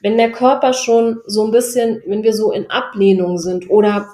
Wenn 0.00 0.16
der 0.16 0.32
Körper 0.32 0.72
schon 0.72 1.20
so 1.26 1.44
ein 1.44 1.50
bisschen, 1.50 2.02
wenn 2.06 2.22
wir 2.22 2.34
so 2.34 2.52
in 2.52 2.70
Ablehnung 2.70 3.38
sind 3.38 3.68
oder 3.68 4.08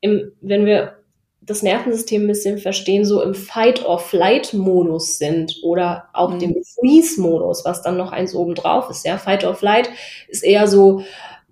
im, 0.00 0.32
wenn 0.40 0.66
wir 0.66 0.96
das 1.44 1.62
Nervensystem 1.62 2.22
ein 2.22 2.28
bisschen 2.28 2.58
verstehen, 2.58 3.04
so 3.04 3.20
im 3.20 3.34
Fight-or-Flight-Modus 3.34 5.18
sind 5.18 5.58
oder 5.64 6.04
auch 6.12 6.34
mhm. 6.34 6.38
dem 6.38 6.56
Freeze-Modus, 6.78 7.64
was 7.64 7.82
dann 7.82 7.96
noch 7.96 8.12
eins 8.12 8.34
oben 8.34 8.54
drauf 8.54 8.88
ist. 8.90 9.04
Ja, 9.04 9.18
Fight-or-Flight 9.18 9.90
ist 10.28 10.44
eher 10.44 10.68
so, 10.68 11.02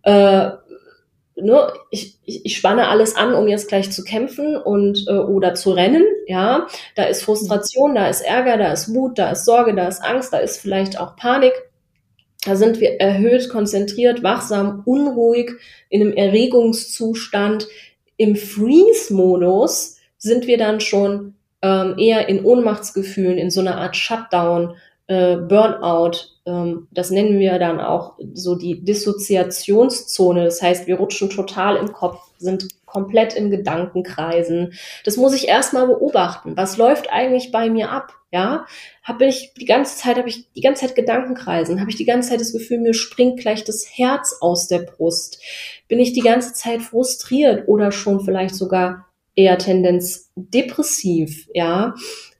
äh, 0.03 0.51
ne, 1.35 1.73
ich, 1.91 2.19
ich, 2.25 2.47
ich 2.47 2.57
spanne 2.57 2.89
alles 2.89 3.17
an, 3.17 3.35
um 3.35 3.49
jetzt 3.49 3.69
gleich 3.69 3.91
zu 3.91 4.05
kämpfen 4.05 4.57
und 4.57 5.07
äh, 5.09 5.13
oder 5.13 5.55
zu 5.55 5.73
rennen. 5.73 6.05
Ja, 6.27 6.69
da 6.95 7.05
ist 7.05 7.25
Frustration, 7.25 7.97
da 7.97 8.07
ist 8.09 8.21
Ärger, 8.21 8.59
da 8.59 8.73
ist 8.73 8.95
Wut, 8.95 9.19
da 9.19 9.33
ist 9.33 9.45
Sorge, 9.45 9.75
da 9.75 9.89
ist 9.89 10.05
Angst, 10.05 10.33
da 10.33 10.39
ist 10.39 10.59
vielleicht 10.59 11.01
auch 11.01 11.17
Panik. 11.17 11.53
Da 12.45 12.57
sind 12.57 12.81
wir 12.81 13.01
erhöht, 13.01 13.49
konzentriert, 13.51 14.23
wachsam, 14.23 14.83
unruhig, 14.87 15.53
in 15.89 16.01
einem 16.01 16.13
Erregungszustand. 16.13 17.69
Im 18.17 18.37
Freeze-Modus 18.37 19.99
sind 20.17 20.47
wir 20.47 20.57
dann 20.57 20.81
schon 20.81 21.35
ähm, 21.63 21.97
eher 21.99 22.29
in 22.29 22.45
Ohnmachtsgefühlen, 22.45 23.39
in 23.39 23.51
so 23.51 23.61
einer 23.61 23.77
Art 23.77 23.97
Shutdown, 23.97 24.77
äh, 25.07 25.37
Burnout. 25.37 26.13
Ähm, 26.47 26.89
das 26.91 27.11
nennen 27.11 27.39
wir 27.39 27.59
dann 27.59 27.81
auch 27.81 28.19
so 28.33 28.55
die 28.55 28.83
Dissoziationszone. 28.83 30.45
Das 30.45 30.63
heißt, 30.63 30.87
wir 30.87 30.97
rutschen 30.97 31.29
total 31.29 31.77
im 31.77 31.93
Kopf, 31.93 32.21
sind 32.39 32.69
komplett 32.87 33.35
in 33.35 33.51
Gedankenkreisen. 33.51 34.73
Das 35.05 35.17
muss 35.17 35.35
ich 35.35 35.49
erstmal 35.49 35.87
beobachten. 35.87 36.57
Was 36.57 36.77
läuft 36.77 37.13
eigentlich 37.13 37.53
bei 37.53 37.69
mir 37.69 37.91
ab? 37.91 38.15
Ja, 38.33 38.65
habe 39.03 39.27
ich 39.27 39.55
die 39.55 39.65
ganze 39.65 39.97
Zeit, 39.97 40.17
habe 40.17 40.29
ich 40.29 40.53
die 40.53 40.61
ganze 40.61 40.87
Zeit 40.87 40.95
Gedankenkreisen, 40.95 41.81
habe 41.81 41.91
ich 41.91 41.97
die 41.97 42.05
ganze 42.05 42.31
Zeit 42.31 42.41
das 42.41 42.53
Gefühl, 42.53 42.79
mir 42.79 42.95
springt 42.95 43.41
gleich 43.41 43.65
das 43.65 43.85
Herz 43.91 44.37
aus 44.41 44.69
der 44.69 44.81
Brust. 44.81 45.43
Bin 45.89 45.99
ich 45.99 46.13
die 46.13 46.21
ganze 46.21 46.53
Zeit 46.53 46.81
frustriert 46.81 47.67
oder 47.67 47.91
schon 47.91 48.21
vielleicht 48.21 48.55
sogar 48.55 49.07
eher 49.35 49.59
Tendenz 49.59 50.31
depressiv, 50.37 51.49
ja, 51.55 51.95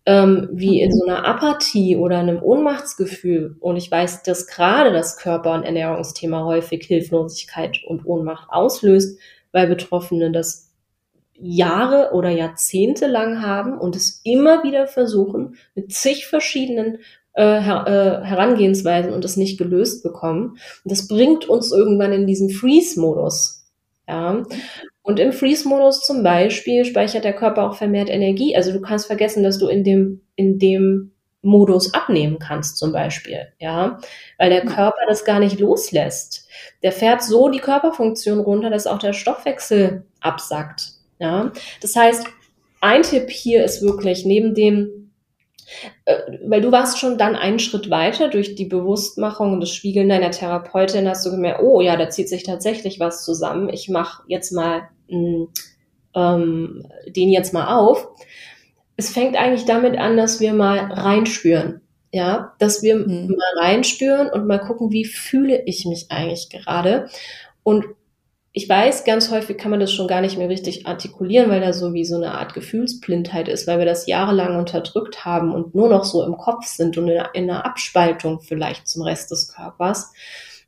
ähm, 0.07 0.49
wie 0.53 0.81
in 0.81 0.93
so 0.93 1.05
einer 1.05 1.25
Apathie 1.25 1.97
oder 1.97 2.19
einem 2.19 2.43
Ohnmachtsgefühl. 2.43 3.57
Und 3.61 3.77
ich 3.77 3.91
weiß, 3.91 4.23
dass 4.23 4.47
gerade 4.47 4.93
das 4.93 5.17
Körper- 5.17 5.55
und 5.55 5.65
Ernährungsthema 5.65 6.45
häufig 6.45 6.87
Hilflosigkeit 6.87 7.79
und 7.87 8.07
Ohnmacht 8.07 8.49
auslöst, 8.51 9.19
weil 9.53 9.67
Betroffene 9.67 10.31
das 10.31 10.70
Jahre 11.41 12.13
oder 12.13 12.31
Jahrzehnte 12.31 13.07
lang 13.07 13.43
haben 13.43 13.79
und 13.79 13.97
es 13.97 14.21
immer 14.25 14.63
wieder 14.63 14.87
versuchen 14.87 15.57
mit 15.75 15.93
zig 15.93 16.27
verschiedenen 16.27 16.99
äh, 17.35 17.61
her 17.61 17.85
äh, 17.87 18.27
Herangehensweisen 18.27 19.13
und 19.13 19.25
es 19.25 19.37
nicht 19.37 19.59
gelöst 19.59 20.03
bekommen. 20.03 20.59
Und 20.85 20.91
das 20.93 21.09
bringt 21.09 21.49
uns 21.49 21.73
irgendwann 21.73 22.13
in 22.13 22.27
diesen 22.27 22.51
Freeze-Modus. 22.51 23.65
Ja. 24.09 24.43
Und 25.03 25.19
im 25.19 25.33
Freeze-Modus 25.33 26.03
zum 26.03 26.23
Beispiel 26.23 26.85
speichert 26.85 27.25
der 27.25 27.35
Körper 27.35 27.69
auch 27.69 27.77
vermehrt 27.77 28.11
Energie. 28.11 28.55
Also 28.55 28.73
du 28.73 28.81
kannst 28.81 29.07
vergessen, 29.07 29.43
dass 29.43 29.59
du 29.59 29.69
in 29.69 29.85
dem, 29.85 30.23
in 30.37 30.59
dem 30.59 31.13
Modus 31.43 31.95
abnehmen 31.95 32.39
kannst 32.39 32.77
zum 32.77 32.93
Beispiel, 32.93 33.49
ja, 33.59 33.99
weil 34.39 34.51
der 34.51 34.67
Körper 34.67 35.01
das 35.09 35.25
gar 35.25 35.41
nicht 35.41 35.59
loslässt. 35.59 36.47
Der 36.83 36.93
fährt 36.93 37.23
so 37.23 37.49
die 37.49 37.61
Körperfunktion 37.61 38.41
runter, 38.41 38.69
dass 38.69 38.87
auch 38.87 38.99
der 38.99 39.15
Stoffwechsel 39.15 40.05
absackt. 40.21 41.00
Ja, 41.21 41.53
das 41.83 41.95
heißt, 41.95 42.27
ein 42.81 43.03
Tipp 43.03 43.31
hier 43.31 43.63
ist 43.63 43.83
wirklich 43.83 44.25
neben 44.25 44.55
dem, 44.55 45.13
äh, 46.07 46.17
weil 46.47 46.63
du 46.63 46.73
warst 46.73 46.99
schon 46.99 47.19
dann 47.19 47.37
einen 47.37 47.59
Schritt 47.59 47.91
weiter 47.91 48.29
durch 48.29 48.55
die 48.55 48.65
Bewusstmachung 48.65 49.53
und 49.53 49.61
das 49.61 49.71
Spiegeln 49.71 50.09
deiner 50.09 50.31
Therapeutin, 50.31 51.09
hast 51.09 51.25
du 51.27 51.31
gemerkt, 51.31 51.61
oh 51.63 51.83
ja, 51.83 51.97
da 51.97 52.09
zieht 52.09 52.31
sich 52.31 52.43
tatsächlich 52.43 52.99
was 52.99 53.25
zusammen. 53.25 53.69
Ich 53.69 53.91
mache 53.91 54.23
jetzt 54.29 54.51
mal 54.51 54.89
mh, 55.09 55.49
ähm, 56.15 56.87
den 57.07 57.31
jetzt 57.31 57.53
mal 57.53 57.77
auf. 57.77 58.09
Es 58.97 59.11
fängt 59.11 59.37
eigentlich 59.37 59.67
damit 59.67 59.99
an, 59.99 60.17
dass 60.17 60.41
wir 60.41 60.55
mal 60.55 60.79
reinspüren. 60.93 61.83
Ja, 62.13 62.55
dass 62.59 62.83
wir 62.83 62.97
mhm. 62.97 63.37
mal 63.37 63.65
reinspüren 63.65 64.31
und 64.31 64.47
mal 64.47 64.59
gucken, 64.59 64.91
wie 64.91 65.05
fühle 65.05 65.63
ich 65.67 65.85
mich 65.85 66.07
eigentlich 66.11 66.49
gerade. 66.51 67.09
Und 67.63 67.85
ich 68.53 68.69
weiß, 68.69 69.05
ganz 69.05 69.31
häufig 69.31 69.59
kann 69.59 69.71
man 69.71 69.79
das 69.79 69.93
schon 69.93 70.09
gar 70.09 70.21
nicht 70.21 70.37
mehr 70.37 70.49
richtig 70.49 70.87
artikulieren, 70.87 71.51
weil 71.51 71.61
da 71.61 71.73
so 71.73 71.95
wie 71.95 72.05
so 72.05 72.17
eine 72.17 72.33
Art 72.33 72.53
Gefühlsblindheit 72.53 73.49
ist, 73.49 73.69
weil 73.69 73.79
wir 73.79 73.87
das 73.87 74.09
jahrelang 74.09 74.59
unterdrückt 74.59 75.25
haben 75.25 75.55
und 75.55 75.75
nur 75.75 75.89
noch 75.89 76.05
so 76.05 76.25
im 76.25 76.37
Kopf 76.37 76.67
sind 76.67 76.99
und 76.99 77.09
in 77.09 77.21
einer 77.33 77.65
Abspaltung 77.65 78.41
vielleicht 78.41 78.89
zum 78.89 79.03
Rest 79.03 79.31
des 79.31 79.55
Körpers. 79.55 80.13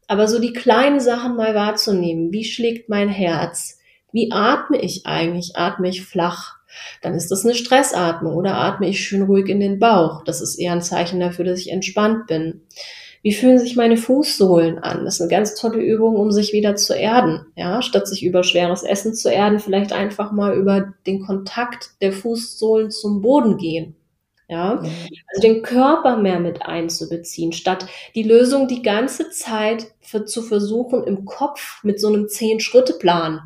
Aber 0.06 0.28
so 0.28 0.38
die 0.38 0.52
kleinen 0.52 1.00
Sachen 1.00 1.34
mal 1.36 1.54
wahrzunehmen. 1.56 2.32
Wie 2.32 2.44
schlägt 2.44 2.88
mein 2.88 3.08
Herz? 3.08 3.78
Wie 4.12 4.30
atme 4.30 4.80
ich 4.80 5.06
eigentlich? 5.06 5.56
Atme 5.56 5.88
ich 5.88 6.04
flach? 6.04 6.56
Dann 7.00 7.14
ist 7.14 7.30
das 7.32 7.44
eine 7.44 7.54
Stressatmung 7.54 8.36
oder 8.36 8.56
atme 8.56 8.88
ich 8.88 9.00
schön 9.00 9.22
ruhig 9.22 9.48
in 9.48 9.58
den 9.58 9.80
Bauch? 9.80 10.22
Das 10.24 10.40
ist 10.40 10.56
eher 10.56 10.72
ein 10.72 10.82
Zeichen 10.82 11.18
dafür, 11.18 11.44
dass 11.44 11.58
ich 11.58 11.72
entspannt 11.72 12.28
bin. 12.28 12.62
Wie 13.22 13.32
fühlen 13.32 13.58
sich 13.58 13.76
meine 13.76 13.96
Fußsohlen 13.96 14.80
an? 14.80 15.04
Das 15.04 15.14
ist 15.14 15.20
eine 15.20 15.30
ganz 15.30 15.54
tolle 15.54 15.80
Übung, 15.80 16.16
um 16.16 16.32
sich 16.32 16.52
wieder 16.52 16.74
zu 16.74 16.92
erden. 16.92 17.46
Ja, 17.54 17.80
statt 17.80 18.08
sich 18.08 18.24
über 18.24 18.42
schweres 18.42 18.82
Essen 18.82 19.14
zu 19.14 19.30
erden, 19.30 19.60
vielleicht 19.60 19.92
einfach 19.92 20.32
mal 20.32 20.56
über 20.56 20.92
den 21.06 21.24
Kontakt 21.24 21.90
der 22.00 22.12
Fußsohlen 22.12 22.90
zum 22.90 23.22
Boden 23.22 23.58
gehen. 23.58 23.94
Ja, 24.48 24.74
mhm. 24.74 24.86
also 25.28 25.40
den 25.40 25.62
Körper 25.62 26.18
mehr 26.18 26.40
mit 26.40 26.62
einzubeziehen, 26.62 27.52
statt 27.52 27.86
die 28.14 28.24
Lösung 28.24 28.68
die 28.68 28.82
ganze 28.82 29.30
Zeit 29.30 29.86
für, 30.00 30.26
zu 30.26 30.42
versuchen, 30.42 31.04
im 31.04 31.24
Kopf 31.24 31.82
mit 31.84 32.00
so 32.00 32.08
einem 32.08 32.28
Zehn-Schritte-Plan 32.28 33.40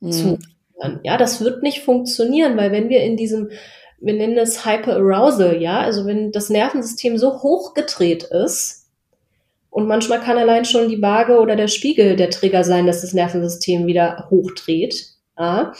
mhm. 0.00 0.10
zu 0.10 0.38
führen. 0.80 1.00
Ja, 1.04 1.16
das 1.16 1.44
wird 1.44 1.62
nicht 1.62 1.82
funktionieren, 1.82 2.56
weil 2.56 2.72
wenn 2.72 2.88
wir 2.88 3.02
in 3.02 3.16
diesem, 3.16 3.50
wir 4.00 4.14
nennen 4.14 4.36
es 4.36 4.66
Hyperarousal, 4.66 5.62
ja, 5.62 5.80
also 5.80 6.06
wenn 6.06 6.32
das 6.32 6.48
Nervensystem 6.48 7.18
so 7.18 7.42
hochgedreht 7.42 8.24
ist, 8.24 8.81
und 9.72 9.88
manchmal 9.88 10.20
kann 10.20 10.36
allein 10.36 10.66
schon 10.66 10.90
die 10.90 11.00
Waage 11.00 11.40
oder 11.40 11.56
der 11.56 11.66
Spiegel 11.66 12.14
der 12.14 12.28
Trigger 12.28 12.62
sein, 12.62 12.86
dass 12.86 13.00
das 13.00 13.14
Nervensystem 13.14 13.86
wieder 13.86 14.26
hochdreht. 14.28 15.06
Ja. 15.38 15.72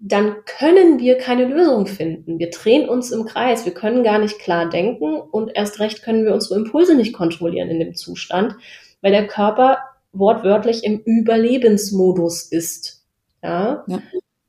Dann 0.00 0.34
können 0.44 0.98
wir 0.98 1.16
keine 1.16 1.44
Lösung 1.44 1.86
finden. 1.86 2.40
Wir 2.40 2.50
drehen 2.50 2.88
uns 2.88 3.12
im 3.12 3.24
Kreis. 3.24 3.64
Wir 3.64 3.72
können 3.72 4.02
gar 4.02 4.18
nicht 4.18 4.40
klar 4.40 4.68
denken 4.68 5.20
und 5.20 5.52
erst 5.54 5.78
recht 5.78 6.02
können 6.02 6.24
wir 6.24 6.34
unsere 6.34 6.58
Impulse 6.58 6.96
nicht 6.96 7.12
kontrollieren 7.12 7.70
in 7.70 7.78
dem 7.78 7.94
Zustand, 7.94 8.56
weil 9.02 9.12
der 9.12 9.28
Körper 9.28 9.78
wortwörtlich 10.12 10.82
im 10.82 10.98
Überlebensmodus 10.98 12.42
ist. 12.42 13.04
Ja. 13.40 13.84
ja. 13.86 14.02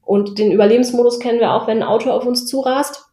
Und 0.03 0.39
den 0.39 0.51
Überlebensmodus 0.51 1.19
kennen 1.19 1.39
wir 1.39 1.53
auch, 1.53 1.67
wenn 1.67 1.83
ein 1.83 1.87
Auto 1.87 2.09
auf 2.09 2.25
uns 2.25 2.47
zurast. 2.47 3.03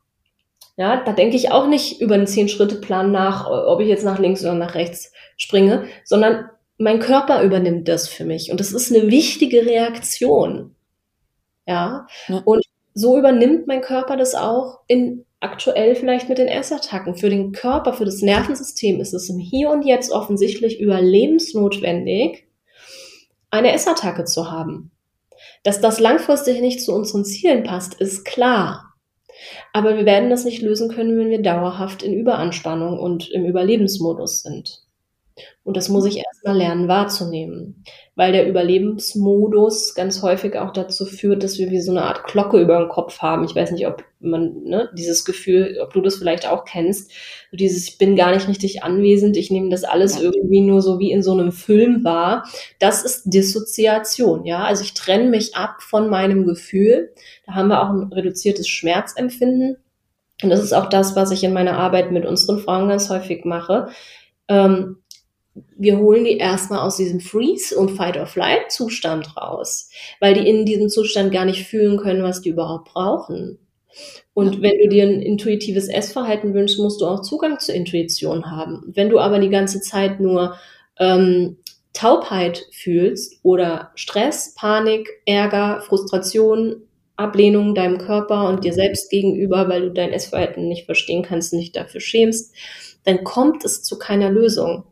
Ja, 0.79 1.05
da 1.05 1.13
denke 1.13 1.37
ich 1.37 1.53
auch 1.53 1.67
nicht 1.67 2.01
über 2.01 2.15
einen 2.15 2.27
Zehn-Schritte-Plan 2.27 3.13
nach, 3.13 3.49
ob 3.49 3.81
ich 3.81 3.89
jetzt 3.89 4.07
nach 4.07 4.19
links 4.19 4.43
oder 4.43 4.55
nach 4.55 4.75
rechts 4.75 5.13
springe, 5.37 5.87
sondern 6.05 6.51
mein 6.79 6.99
Körper 6.99 7.43
übernimmt 7.43 7.89
das 7.89 8.09
für 8.09 8.25
mich. 8.25 8.51
Und 8.51 8.61
das 8.61 8.73
ist 8.73 8.95
eine 8.95 9.11
wichtige 9.11 9.65
Reaktion. 9.65 10.75
Ja. 11.67 12.07
ja. 12.29 12.43
Und 12.45 12.65
so 12.95 13.19
übernimmt 13.19 13.67
mein 13.67 13.81
Körper 13.81 14.17
das 14.17 14.35
auch 14.35 14.81
in 14.87 15.25
aktuell 15.41 15.95
vielleicht 15.95 16.29
mit 16.29 16.39
den 16.39 16.49
Essattacken. 16.49 17.17
Für 17.17 17.29
den 17.29 17.53
Körper, 17.53 17.93
für 17.93 18.05
das 18.05 18.23
Nervensystem 18.23 19.01
ist 19.01 19.13
es 19.13 19.29
im 19.29 19.39
Hier 19.39 19.71
und 19.71 19.85
Jetzt 19.85 20.11
offensichtlich 20.11 20.81
überlebensnotwendig, 20.81 22.47
eine 23.51 23.73
Essattacke 23.73 24.25
zu 24.25 24.51
haben. 24.51 24.91
Dass 25.63 25.81
das 25.81 26.01
langfristig 26.01 26.61
nicht 26.61 26.83
zu 26.83 26.93
unseren 26.95 27.25
Zielen 27.25 27.63
passt, 27.63 27.95
ist 27.95 28.25
klar. 28.25 28.95
Aber 29.73 29.97
wir 29.97 30.07
werden 30.07 30.31
das 30.31 30.45
nicht 30.45 30.63
lösen 30.63 30.89
können, 30.91 31.19
wenn 31.19 31.31
wir 31.31 31.43
dauerhaft 31.43 32.03
in 32.03 32.15
Überanspannung 32.15 32.99
und 32.99 33.31
im 33.31 33.45
Überlebensmodus 33.45 34.43
sind. 34.43 34.84
Und 35.65 35.77
das 35.77 35.89
muss 35.89 36.05
ich 36.05 36.19
erstmal 36.19 36.57
lernen 36.57 36.87
wahrzunehmen, 36.87 37.83
weil 38.15 38.33
der 38.33 38.47
Überlebensmodus 38.47 39.95
ganz 39.95 40.23
häufig 40.23 40.57
auch 40.57 40.73
dazu 40.73 41.07
führt, 41.07 41.43
dass 41.43 41.59
wir 41.59 41.71
wie 41.71 41.81
so 41.81 41.91
eine 41.91 42.03
Art 42.03 42.25
Glocke 42.27 42.61
über 42.61 42.79
den 42.79 42.89
Kopf 42.89 43.19
haben. 43.19 43.45
Ich 43.45 43.57
weiß 43.57 43.73
nicht, 43.73 43.87
ob 43.87 44.05
man 44.21 44.63
ne, 44.63 44.91
dieses 44.97 45.25
Gefühl, 45.25 45.79
ob 45.83 45.93
du 45.93 46.01
das 46.01 46.17
vielleicht 46.17 46.47
auch 46.49 46.65
kennst, 46.65 47.11
so 47.51 47.57
dieses 47.57 47.89
ich 47.89 47.99
bin 47.99 48.15
gar 48.15 48.33
nicht 48.33 48.47
richtig 48.47 48.85
anwesend, 48.85 49.37
ich 49.37 49.51
nehme 49.51 49.71
das 49.71 49.85
alles 49.85 50.17
ja. 50.17 50.23
irgendwie 50.23 50.61
nur 50.61 50.83
so 50.83 50.99
wie 51.01 51.11
in 51.11 51.23
so 51.23 51.33
einem 51.33 51.51
Film 51.51 52.05
wahr. 52.05 52.45
Das 52.79 53.05
ist 53.05 53.25
Dissoziation, 53.25 54.45
ja? 54.45 54.65
Also 54.65 54.85
ich 54.85 54.95
trenne 54.95 55.31
mich 55.31 55.57
ab 55.57 55.83
von 55.83 56.09
meinem 56.09 56.47
Gefühl. 56.47 57.13
Da 57.47 57.55
haben 57.55 57.69
wir 57.69 57.83
auch 57.83 57.91
ein 57.91 58.13
reduziertes 58.13 58.69
Schmerzempfinden. 58.69 59.79
Und 60.43 60.51
das 60.51 60.63
ist 60.63 60.73
auch 60.73 60.89
das, 60.89 61.17
was 61.17 61.31
ich 61.31 61.43
in 61.43 61.53
meiner 61.53 61.79
Arbeit 61.79 62.13
mit 62.13 62.27
unseren 62.27 62.59
Frauen 62.59 62.89
ganz 62.89 63.09
häufig 63.09 63.45
mache. 63.45 63.89
Ähm, 64.49 64.99
wir 65.77 65.99
holen 65.99 66.25
die 66.25 66.39
erstmal 66.39 66.81
aus 66.81 66.97
diesem 66.97 67.21
Freeze- 67.21 67.77
und 67.77 67.91
Fight-or-Flight-Zustand 67.91 69.37
raus, 69.37 69.89
weil 70.21 70.35
die 70.35 70.49
in 70.49 70.65
diesem 70.65 70.89
Zustand 70.89 71.33
gar 71.33 71.45
nicht 71.45 71.67
fühlen 71.67 71.97
können, 71.97 72.23
was 72.23 72.41
die 72.41 72.49
überhaupt 72.51 72.93
brauchen. 72.93 73.59
Und 74.33 74.63
wenn 74.63 74.79
du 74.79 74.89
dir 74.89 75.05
ein 75.05 75.23
intuitives 75.23 75.89
Essverhalten 75.89 76.55
wünschst, 76.55 76.79
musst 76.79 77.01
du 77.01 77.07
auch 77.07 77.23
Zugang 77.23 77.61
zur 77.61 77.77
Intuition 77.77 78.51
haben. 78.51 78.83
Wenn 78.87 79.11
du 79.11 79.21
aber 79.21 79.39
die 79.39 79.51
ganze 79.51 79.81
Zeit 79.81 80.19
nur 80.19 80.57
ähm, 80.99 81.59
Taubheit 81.93 82.67
fühlst 82.73 83.39
oder 83.45 83.93
Stress, 83.95 84.55
Panik, 84.57 85.09
Ärger, 85.27 85.81
Frustration, 85.83 86.83
Ablehnung 87.17 87.77
deinem 87.77 87.99
Körper 87.99 88.49
und 88.49 88.65
dir 88.65 88.73
selbst 88.73 89.09
gegenüber, 89.09 89.69
weil 89.69 89.83
du 89.83 89.91
dein 89.93 90.13
Essverhalten 90.13 90.67
nicht 90.67 90.87
verstehen 90.87 91.23
kannst 91.23 91.53
und 91.53 91.61
dich 91.61 91.71
dafür 91.71 92.01
schämst, 92.01 92.53
dann 93.05 93.23
kommt 93.23 93.65
es 93.65 93.85
zu 93.85 93.99
keiner 93.99 94.31
Lösung. 94.31 94.85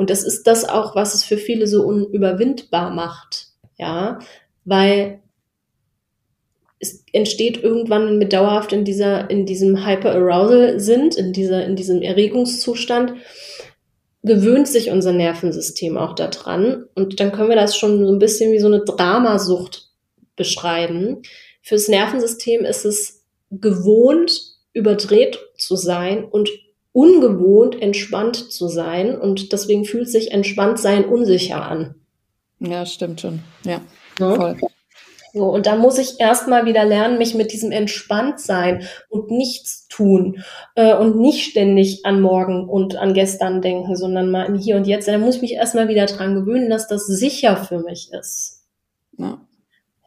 Und 0.00 0.08
das 0.08 0.24
ist 0.24 0.44
das 0.46 0.66
auch, 0.66 0.96
was 0.96 1.12
es 1.12 1.24
für 1.24 1.36
viele 1.36 1.66
so 1.66 1.82
unüberwindbar 1.82 2.88
macht. 2.88 3.48
Ja, 3.76 4.18
weil 4.64 5.20
es 6.78 7.04
entsteht 7.12 7.62
irgendwann, 7.62 8.18
wir 8.18 8.26
dauerhaft 8.26 8.72
in 8.72 8.86
dieser, 8.86 9.28
in 9.28 9.44
diesem 9.44 9.84
Hyperarousal 9.86 10.80
sind, 10.80 11.16
in 11.16 11.34
dieser, 11.34 11.66
in 11.66 11.76
diesem 11.76 12.00
Erregungszustand, 12.00 13.12
gewöhnt 14.22 14.68
sich 14.68 14.88
unser 14.88 15.12
Nervensystem 15.12 15.98
auch 15.98 16.14
daran. 16.14 16.86
Und 16.94 17.20
dann 17.20 17.30
können 17.30 17.50
wir 17.50 17.56
das 17.56 17.76
schon 17.76 18.06
so 18.06 18.10
ein 18.10 18.18
bisschen 18.18 18.52
wie 18.52 18.58
so 18.58 18.68
eine 18.68 18.82
Dramasucht 18.82 19.90
beschreiben. 20.34 21.20
Fürs 21.60 21.88
Nervensystem 21.88 22.64
ist 22.64 22.86
es 22.86 23.26
gewohnt, 23.50 24.32
überdreht 24.72 25.38
zu 25.58 25.76
sein 25.76 26.24
und 26.24 26.48
ungewohnt 26.92 27.80
entspannt 27.80 28.52
zu 28.52 28.68
sein 28.68 29.18
und 29.18 29.52
deswegen 29.52 29.84
fühlt 29.84 30.08
sich 30.08 30.32
entspannt 30.32 30.78
sein 30.78 31.04
unsicher 31.04 31.62
an. 31.62 31.94
Ja, 32.58 32.84
stimmt 32.84 33.20
schon. 33.20 33.40
Ja, 33.64 33.80
ja? 34.18 34.34
voll. 34.34 34.56
So, 35.32 35.44
und 35.44 35.66
da 35.66 35.76
muss 35.76 35.98
ich 35.98 36.18
erstmal 36.18 36.66
wieder 36.66 36.84
lernen, 36.84 37.18
mich 37.18 37.34
mit 37.34 37.52
diesem 37.52 37.70
Entspanntsein 37.70 38.86
und 39.08 39.30
nichts 39.30 39.86
tun 39.88 40.42
äh, 40.74 40.94
und 40.94 41.20
nicht 41.20 41.48
ständig 41.48 42.04
an 42.04 42.20
morgen 42.20 42.68
und 42.68 42.96
an 42.96 43.14
gestern 43.14 43.62
denken, 43.62 43.94
sondern 43.94 44.30
mal 44.30 44.46
im 44.46 44.56
Hier 44.56 44.76
und 44.76 44.88
Jetzt. 44.88 45.06
Da 45.06 45.16
muss 45.18 45.36
ich 45.36 45.42
mich 45.42 45.52
erstmal 45.52 45.88
wieder 45.88 46.06
dran 46.06 46.34
gewöhnen, 46.34 46.68
dass 46.68 46.88
das 46.88 47.06
sicher 47.06 47.56
für 47.56 47.78
mich 47.78 48.12
ist. 48.12 48.64
Ja. 49.16 49.40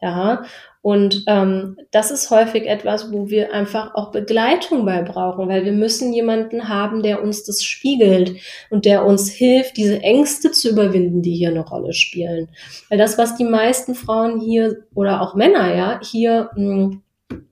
Ja, 0.02 0.44
und 0.84 1.24
ähm, 1.28 1.78
das 1.92 2.10
ist 2.10 2.28
häufig 2.28 2.66
etwas, 2.66 3.10
wo 3.10 3.30
wir 3.30 3.54
einfach 3.54 3.94
auch 3.94 4.10
Begleitung 4.10 4.84
bei 4.84 5.00
brauchen, 5.00 5.48
weil 5.48 5.64
wir 5.64 5.72
müssen 5.72 6.12
jemanden 6.12 6.68
haben, 6.68 7.02
der 7.02 7.22
uns 7.22 7.42
das 7.42 7.64
spiegelt 7.64 8.36
und 8.68 8.84
der 8.84 9.06
uns 9.06 9.30
hilft, 9.30 9.78
diese 9.78 10.02
Ängste 10.02 10.50
zu 10.50 10.68
überwinden, 10.68 11.22
die 11.22 11.36
hier 11.36 11.48
eine 11.48 11.66
Rolle 11.66 11.94
spielen. 11.94 12.50
Weil 12.90 12.98
das, 12.98 13.16
was 13.16 13.34
die 13.34 13.44
meisten 13.46 13.94
Frauen 13.94 14.42
hier 14.42 14.84
oder 14.94 15.22
auch 15.22 15.34
Männer 15.34 15.74
ja 15.74 16.00
hier 16.02 16.50
mh, 16.54 17.00
hm, 17.30 17.46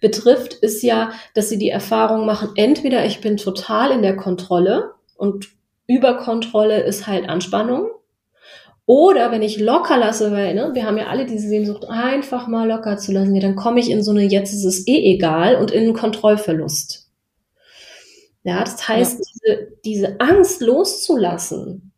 betrifft, 0.00 0.54
ist 0.54 0.82
ja, 0.82 1.12
dass 1.34 1.50
sie 1.50 1.58
die 1.58 1.68
Erfahrung 1.68 2.24
machen, 2.24 2.52
entweder 2.56 3.04
ich 3.04 3.20
bin 3.20 3.36
total 3.36 3.90
in 3.90 4.00
der 4.00 4.16
Kontrolle 4.16 4.92
und 5.18 5.50
Überkontrolle 5.86 6.80
ist 6.80 7.06
halt 7.06 7.28
Anspannung 7.28 7.90
oder 8.86 9.30
wenn 9.30 9.42
ich 9.42 9.60
locker 9.60 9.96
lasse, 9.96 10.32
weil 10.32 10.54
ne, 10.54 10.70
wir 10.74 10.84
haben 10.84 10.98
ja 10.98 11.06
alle 11.06 11.24
diese 11.26 11.48
Sehnsucht, 11.48 11.86
einfach 11.88 12.48
mal 12.48 12.68
locker 12.68 12.96
zu 12.98 13.12
lassen, 13.12 13.34
ja, 13.34 13.40
dann 13.40 13.56
komme 13.56 13.80
ich 13.80 13.90
in 13.90 14.02
so 14.02 14.10
eine 14.10 14.24
jetzt 14.24 14.52
ist 14.52 14.64
es 14.64 14.86
eh 14.86 15.14
egal 15.14 15.56
und 15.56 15.70
in 15.70 15.84
einen 15.84 15.94
Kontrollverlust. 15.94 17.08
Ja, 18.44 18.60
das 18.60 18.88
heißt, 18.88 19.18
ja. 19.18 19.24
Diese, 19.54 19.68
diese 19.84 20.20
Angst 20.20 20.60
loszulassen, 20.60 21.92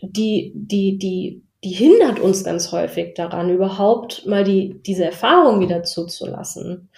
die, 0.00 0.52
die, 0.54 0.98
die, 0.98 1.42
die 1.64 1.70
hindert 1.70 2.18
uns 2.20 2.44
ganz 2.44 2.72
häufig 2.72 3.14
daran, 3.14 3.50
überhaupt 3.50 4.26
mal 4.26 4.44
die, 4.44 4.80
diese 4.86 5.04
Erfahrung 5.04 5.60
wieder 5.60 5.82
zuzulassen. 5.82 6.88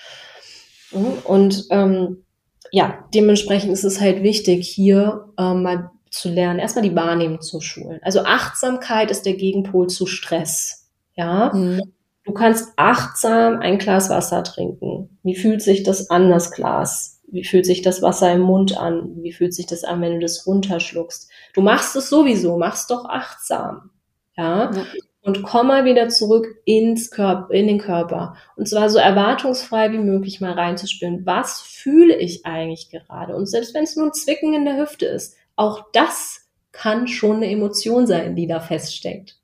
Und 1.25 1.67
ähm, 1.71 2.25
ja, 2.71 3.05
dementsprechend 3.15 3.73
ist 3.73 3.85
es 3.85 4.01
halt 4.01 4.23
wichtig, 4.23 4.69
hier 4.69 5.29
ähm, 5.39 5.63
mal 5.63 5.91
zu 6.11 6.29
lernen, 6.29 6.59
erstmal 6.59 6.89
die 6.89 6.97
Wahrnehmung 6.97 7.41
zu 7.41 7.61
schulen. 7.61 8.01
Also 8.03 8.21
Achtsamkeit 8.25 9.11
ist 9.11 9.27
der 9.27 9.35
Gegenpol 9.35 9.87
zu 9.87 10.07
Stress. 10.07 10.91
Ja. 11.15 11.53
Mhm. 11.55 11.93
Du 12.25 12.33
kannst 12.33 12.73
achtsam 12.77 13.61
ein 13.61 13.79
Glas 13.79 14.11
Wasser 14.11 14.45
trinken. 14.45 15.19
Wie 15.23 15.35
fühlt 15.37 15.63
sich 15.63 15.83
das 15.83 16.11
an, 16.11 16.31
das 16.31 16.51
Glas? 16.51 17.21
Wie 17.29 17.45
fühlt 17.45 17.65
sich 17.65 17.83
das 17.83 18.03
Wasser 18.03 18.33
im 18.33 18.41
Mund 18.41 18.77
an? 18.77 19.23
Wie 19.23 19.33
fühlt 19.33 19.55
sich 19.55 19.67
das 19.67 19.85
an, 19.85 20.01
wenn 20.01 20.15
du 20.15 20.21
das 20.21 20.47
runterschluckst? 20.47 21.31
Du 21.55 21.63
machst 21.63 21.95
es 21.97 22.09
sowieso, 22.09 22.59
machst 22.59 22.91
doch 22.91 23.05
achtsam. 23.05 23.91
Ja. 24.37 24.71
ja. 24.73 24.85
Und 25.23 25.43
komm 25.43 25.67
mal 25.67 25.85
wieder 25.85 26.09
zurück 26.09 26.47
ins 26.65 27.11
Körper, 27.11 27.53
in 27.53 27.67
den 27.67 27.79
Körper. 27.79 28.37
Und 28.57 28.69
zwar 28.69 28.89
so 28.89 28.99
erwartungsfrei 28.99 29.93
wie 29.93 29.99
möglich 29.99 30.41
mal 30.41 30.53
reinzuspüren. 30.53 31.27
Was 31.27 31.61
fühle 31.61 32.17
ich 32.17 32.47
eigentlich 32.47 32.91
gerade? 32.91 33.37
Und 33.37 33.47
selbst 33.47 33.75
wenn 33.75 33.85
es 33.85 33.97
nur 33.97 34.07
ein 34.07 34.15
Zwicken 34.15 34.55
in 34.55 34.65
der 34.65 34.79
Hüfte 34.79 35.07
ist, 35.07 35.37
auch 35.61 35.85
das 35.93 36.49
kann 36.73 37.07
schon 37.07 37.37
eine 37.37 37.51
Emotion 37.51 38.07
sein, 38.07 38.35
die 38.35 38.47
da 38.47 38.61
feststeckt. 38.61 39.37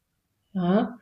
Ja? 0.54 0.98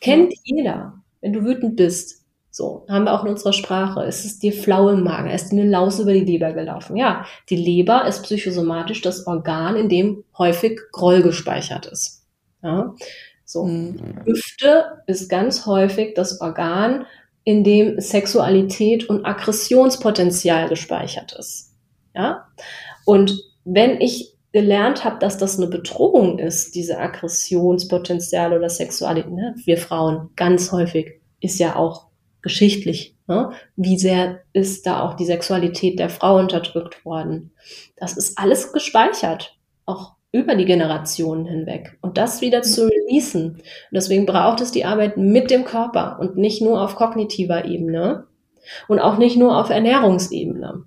Kennt 0.00 0.32
jeder, 0.44 1.02
wenn 1.20 1.32
du 1.32 1.44
wütend 1.44 1.74
bist. 1.76 2.22
So, 2.50 2.86
haben 2.88 3.06
wir 3.06 3.14
auch 3.14 3.24
in 3.24 3.30
unserer 3.30 3.54
Sprache. 3.54 4.04
Ist 4.04 4.24
es 4.24 4.38
dir 4.38 4.52
flau 4.52 4.90
im 4.90 5.02
Magen? 5.02 5.30
Ist 5.30 5.50
dir 5.50 5.60
eine 5.60 5.70
Laus 5.70 5.98
über 5.98 6.12
die 6.12 6.20
Leber 6.20 6.52
gelaufen? 6.52 6.96
Ja, 6.96 7.24
die 7.48 7.56
Leber 7.56 8.06
ist 8.06 8.22
psychosomatisch 8.22 9.00
das 9.00 9.26
Organ, 9.26 9.74
in 9.74 9.88
dem 9.88 10.22
häufig 10.38 10.78
Groll 10.92 11.22
gespeichert 11.22 11.86
ist. 11.86 12.24
Ja, 12.62 12.94
so. 13.44 13.64
Mhm. 13.64 14.20
Hüfte 14.24 15.02
ist 15.06 15.28
ganz 15.28 15.66
häufig 15.66 16.14
das 16.14 16.40
Organ, 16.40 17.06
in 17.42 17.64
dem 17.64 17.98
Sexualität 17.98 19.08
und 19.08 19.24
Aggressionspotenzial 19.24 20.68
gespeichert 20.68 21.32
ist. 21.32 21.74
Ja, 22.14 22.46
und 23.06 23.42
wenn 23.64 24.00
ich 24.00 24.32
gelernt 24.52 25.04
habe, 25.04 25.18
dass 25.18 25.38
das 25.38 25.58
eine 25.58 25.66
Bedrohung 25.66 26.38
ist, 26.38 26.74
diese 26.74 26.98
Aggressionspotenzial 26.98 28.52
oder 28.52 28.68
Sexualität. 28.68 29.32
Ne? 29.32 29.54
Wir 29.64 29.78
Frauen 29.78 30.30
ganz 30.36 30.72
häufig 30.72 31.20
ist 31.40 31.58
ja 31.58 31.76
auch 31.76 32.06
geschichtlich. 32.42 33.16
Ne? 33.26 33.50
Wie 33.76 33.98
sehr 33.98 34.40
ist 34.52 34.86
da 34.86 35.00
auch 35.00 35.14
die 35.14 35.24
Sexualität 35.24 35.98
der 35.98 36.10
Frau 36.10 36.38
unterdrückt 36.38 37.04
worden? 37.04 37.52
Das 37.96 38.16
ist 38.16 38.38
alles 38.38 38.72
gespeichert, 38.72 39.56
auch 39.86 40.12
über 40.32 40.54
die 40.54 40.64
Generationen 40.64 41.46
hinweg. 41.46 41.98
Und 42.00 42.18
das 42.18 42.40
wieder 42.40 42.62
zu 42.62 42.88
releasen. 42.88 43.56
Und 43.56 43.62
deswegen 43.92 44.26
braucht 44.26 44.60
es 44.60 44.72
die 44.72 44.84
Arbeit 44.84 45.16
mit 45.16 45.50
dem 45.50 45.64
Körper 45.64 46.18
und 46.20 46.36
nicht 46.36 46.62
nur 46.62 46.82
auf 46.82 46.96
kognitiver 46.96 47.64
Ebene 47.64 48.26
und 48.88 48.98
auch 48.98 49.18
nicht 49.18 49.36
nur 49.36 49.58
auf 49.58 49.70
Ernährungsebene. 49.70 50.84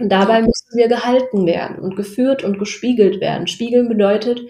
Und 0.00 0.08
dabei 0.08 0.40
müssen 0.40 0.76
wir 0.76 0.88
gehalten 0.88 1.44
werden 1.46 1.78
und 1.78 1.94
geführt 1.94 2.42
und 2.42 2.58
gespiegelt 2.58 3.20
werden. 3.20 3.46
Spiegeln 3.46 3.88
bedeutet, 3.88 4.40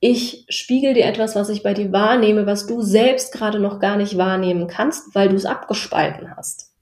ich 0.00 0.46
spiegel 0.48 0.94
dir 0.94 1.04
etwas, 1.04 1.36
was 1.36 1.50
ich 1.50 1.62
bei 1.62 1.74
dir 1.74 1.92
wahrnehme, 1.92 2.46
was 2.46 2.66
du 2.66 2.80
selbst 2.80 3.32
gerade 3.32 3.60
noch 3.60 3.78
gar 3.78 3.98
nicht 3.98 4.16
wahrnehmen 4.16 4.68
kannst, 4.68 5.14
weil 5.14 5.28
du 5.28 5.36
es 5.36 5.44
abgespalten 5.44 6.34
hast. 6.34 6.72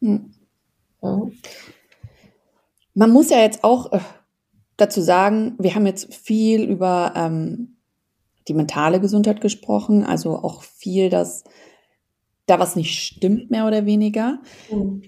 Hm. 0.00 0.32
Ja. 1.02 1.22
Man 2.94 3.10
muss 3.10 3.30
ja 3.30 3.38
jetzt 3.38 3.62
auch 3.62 3.92
äh, 3.92 4.00
dazu 4.76 5.00
sagen, 5.00 5.54
wir 5.58 5.74
haben 5.76 5.86
jetzt 5.86 6.12
viel 6.14 6.64
über 6.64 7.12
ähm, 7.14 7.76
die 8.48 8.54
mentale 8.54 9.00
Gesundheit 9.00 9.40
gesprochen, 9.40 10.04
also 10.04 10.36
auch 10.36 10.62
viel, 10.62 11.10
dass 11.10 11.44
da 12.46 12.58
was 12.58 12.74
nicht 12.74 12.98
stimmt, 12.98 13.50
mehr 13.50 13.66
oder 13.66 13.86
weniger. 13.86 14.40
Mhm. 14.70 15.02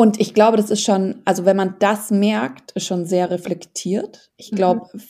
Und 0.00 0.20
ich 0.20 0.32
glaube, 0.32 0.56
das 0.56 0.70
ist 0.70 0.84
schon, 0.84 1.16
also 1.24 1.44
wenn 1.44 1.56
man 1.56 1.74
das 1.80 2.12
merkt, 2.12 2.70
ist 2.70 2.86
schon 2.86 3.04
sehr 3.04 3.32
reflektiert. 3.32 4.30
Ich 4.36 4.52
glaube, 4.52 4.82
mhm. 4.92 5.02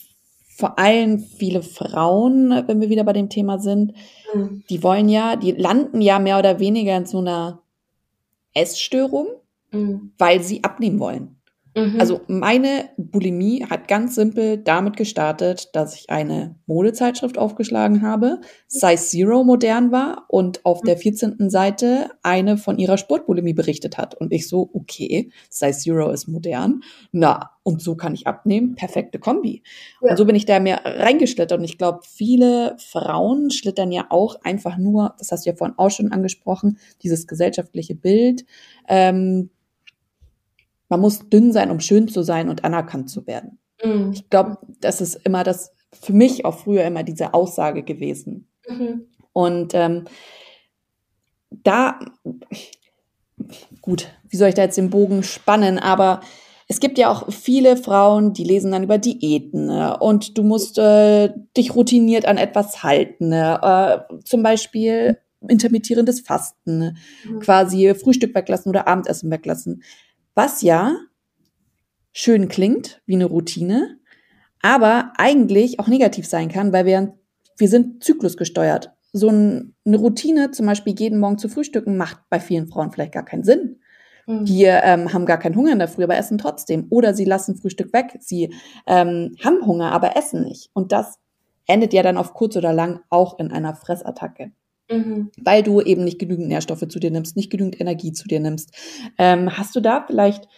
vor 0.56 0.78
allem 0.78 1.18
viele 1.18 1.62
Frauen, 1.62 2.64
wenn 2.66 2.80
wir 2.80 2.88
wieder 2.88 3.04
bei 3.04 3.12
dem 3.12 3.28
Thema 3.28 3.58
sind, 3.58 3.92
mhm. 4.32 4.64
die 4.70 4.82
wollen 4.82 5.10
ja, 5.10 5.36
die 5.36 5.52
landen 5.52 6.00
ja 6.00 6.18
mehr 6.18 6.38
oder 6.38 6.58
weniger 6.58 6.96
in 6.96 7.04
so 7.04 7.18
einer 7.18 7.60
Essstörung, 8.54 9.26
mhm. 9.72 10.14
weil 10.16 10.42
sie 10.42 10.64
abnehmen 10.64 11.00
wollen. 11.00 11.37
Mhm. 11.78 12.00
Also 12.00 12.20
meine 12.26 12.90
Bulimie 12.96 13.64
hat 13.68 13.88
ganz 13.88 14.14
simpel 14.14 14.58
damit 14.58 14.96
gestartet, 14.96 15.70
dass 15.74 15.94
ich 15.94 16.10
eine 16.10 16.56
Modezeitschrift 16.66 17.38
aufgeschlagen 17.38 18.02
habe, 18.02 18.40
Size 18.66 18.96
Zero 18.96 19.44
modern 19.44 19.92
war 19.92 20.24
und 20.28 20.64
auf 20.64 20.82
der 20.82 20.96
14. 20.96 21.50
Seite 21.50 22.10
eine 22.22 22.56
von 22.56 22.78
ihrer 22.78 22.98
Sportbulimie 22.98 23.54
berichtet 23.54 23.98
hat. 23.98 24.14
Und 24.14 24.32
ich 24.32 24.48
so, 24.48 24.70
okay, 24.72 25.30
Size 25.50 25.78
Zero 25.78 26.10
ist 26.10 26.28
modern. 26.28 26.80
Na, 27.12 27.50
und 27.68 27.82
so 27.82 27.96
kann 27.96 28.14
ich 28.14 28.26
abnehmen. 28.26 28.76
Perfekte 28.76 29.18
Kombi. 29.18 29.62
Ja. 30.00 30.10
Und 30.10 30.16
so 30.16 30.24
bin 30.24 30.34
ich 30.34 30.46
da 30.46 30.58
mehr 30.58 30.80
reingeschlittert. 30.84 31.58
Und 31.58 31.64
ich 31.64 31.76
glaube, 31.76 32.00
viele 32.02 32.76
Frauen 32.78 33.50
schlittern 33.50 33.92
ja 33.92 34.06
auch 34.08 34.36
einfach 34.42 34.78
nur, 34.78 35.14
das 35.18 35.32
hast 35.32 35.44
du 35.44 35.50
ja 35.50 35.56
vorhin 35.56 35.78
auch 35.78 35.90
schon 35.90 36.10
angesprochen, 36.10 36.78
dieses 37.02 37.26
gesellschaftliche 37.26 37.94
Bild. 37.94 38.46
Ähm, 38.88 39.50
man 40.88 41.00
muss 41.00 41.28
dünn 41.28 41.52
sein, 41.52 41.70
um 41.70 41.80
schön 41.80 42.08
zu 42.08 42.22
sein 42.22 42.48
und 42.48 42.64
anerkannt 42.64 43.10
zu 43.10 43.26
werden. 43.26 43.58
Mhm. 43.84 44.12
Ich 44.12 44.28
glaube, 44.30 44.58
das 44.80 45.00
ist 45.00 45.20
immer 45.24 45.44
das, 45.44 45.72
für 45.92 46.12
mich 46.12 46.44
auch 46.44 46.58
früher 46.58 46.84
immer 46.84 47.02
diese 47.02 47.34
Aussage 47.34 47.82
gewesen. 47.82 48.48
Mhm. 48.68 49.06
Und 49.32 49.74
ähm, 49.74 50.04
da, 51.50 51.98
gut, 53.80 54.08
wie 54.28 54.36
soll 54.36 54.48
ich 54.48 54.54
da 54.54 54.62
jetzt 54.62 54.78
den 54.78 54.90
Bogen 54.90 55.22
spannen, 55.22 55.78
aber 55.78 56.20
es 56.70 56.80
gibt 56.80 56.98
ja 56.98 57.10
auch 57.10 57.32
viele 57.32 57.78
Frauen, 57.78 58.34
die 58.34 58.44
lesen 58.44 58.72
dann 58.72 58.82
über 58.82 58.98
Diäten 58.98 59.66
ne? 59.66 59.96
und 59.98 60.36
du 60.36 60.42
musst 60.42 60.78
äh, 60.78 61.32
dich 61.56 61.74
routiniert 61.74 62.26
an 62.26 62.36
etwas 62.36 62.82
halten. 62.82 63.30
Ne? 63.30 63.58
Äh, 64.10 64.22
zum 64.24 64.42
Beispiel 64.42 65.18
intermittierendes 65.48 66.20
Fasten, 66.20 66.78
ne? 66.78 66.94
mhm. 67.24 67.40
quasi 67.40 67.94
Frühstück 67.94 68.34
weglassen 68.34 68.68
oder 68.68 68.86
Abendessen 68.86 69.30
weglassen. 69.30 69.82
Was 70.38 70.62
ja 70.62 70.94
schön 72.12 72.46
klingt, 72.46 73.02
wie 73.06 73.16
eine 73.16 73.24
Routine, 73.24 73.98
aber 74.62 75.12
eigentlich 75.18 75.80
auch 75.80 75.88
negativ 75.88 76.28
sein 76.28 76.48
kann, 76.48 76.72
weil 76.72 76.86
wir, 76.86 77.18
wir 77.56 77.68
sind 77.68 78.04
zyklusgesteuert. 78.04 78.92
So 79.12 79.30
eine 79.30 79.96
Routine, 79.96 80.52
zum 80.52 80.66
Beispiel 80.66 80.94
jeden 80.96 81.18
Morgen 81.18 81.38
zu 81.38 81.48
frühstücken, 81.48 81.96
macht 81.96 82.20
bei 82.30 82.38
vielen 82.38 82.68
Frauen 82.68 82.92
vielleicht 82.92 83.14
gar 83.14 83.24
keinen 83.24 83.42
Sinn. 83.42 83.80
Mhm. 84.28 84.44
Die 84.44 84.62
ähm, 84.62 85.12
haben 85.12 85.26
gar 85.26 85.40
keinen 85.40 85.56
Hunger 85.56 85.72
in 85.72 85.80
der 85.80 85.88
Früh, 85.88 86.04
aber 86.04 86.16
essen 86.16 86.38
trotzdem. 86.38 86.86
Oder 86.90 87.14
sie 87.14 87.24
lassen 87.24 87.56
Frühstück 87.56 87.92
weg. 87.92 88.16
Sie 88.20 88.54
ähm, 88.86 89.34
haben 89.42 89.66
Hunger, 89.66 89.90
aber 89.90 90.16
essen 90.16 90.44
nicht. 90.44 90.70
Und 90.72 90.92
das 90.92 91.18
endet 91.66 91.92
ja 91.92 92.04
dann 92.04 92.16
auf 92.16 92.32
kurz 92.32 92.56
oder 92.56 92.72
lang 92.72 93.00
auch 93.10 93.40
in 93.40 93.50
einer 93.50 93.74
Fressattacke. 93.74 94.52
Mhm. 94.90 95.30
Weil 95.36 95.62
du 95.62 95.80
eben 95.80 96.04
nicht 96.04 96.18
genügend 96.18 96.48
Nährstoffe 96.48 96.86
zu 96.88 96.98
dir 96.98 97.10
nimmst, 97.10 97.36
nicht 97.36 97.50
genügend 97.50 97.80
Energie 97.80 98.12
zu 98.12 98.26
dir 98.26 98.40
nimmst. 98.40 98.72
Ähm, 99.18 99.56
hast 99.56 99.76
du 99.76 99.80
da 99.80 100.04
vielleicht 100.06 100.48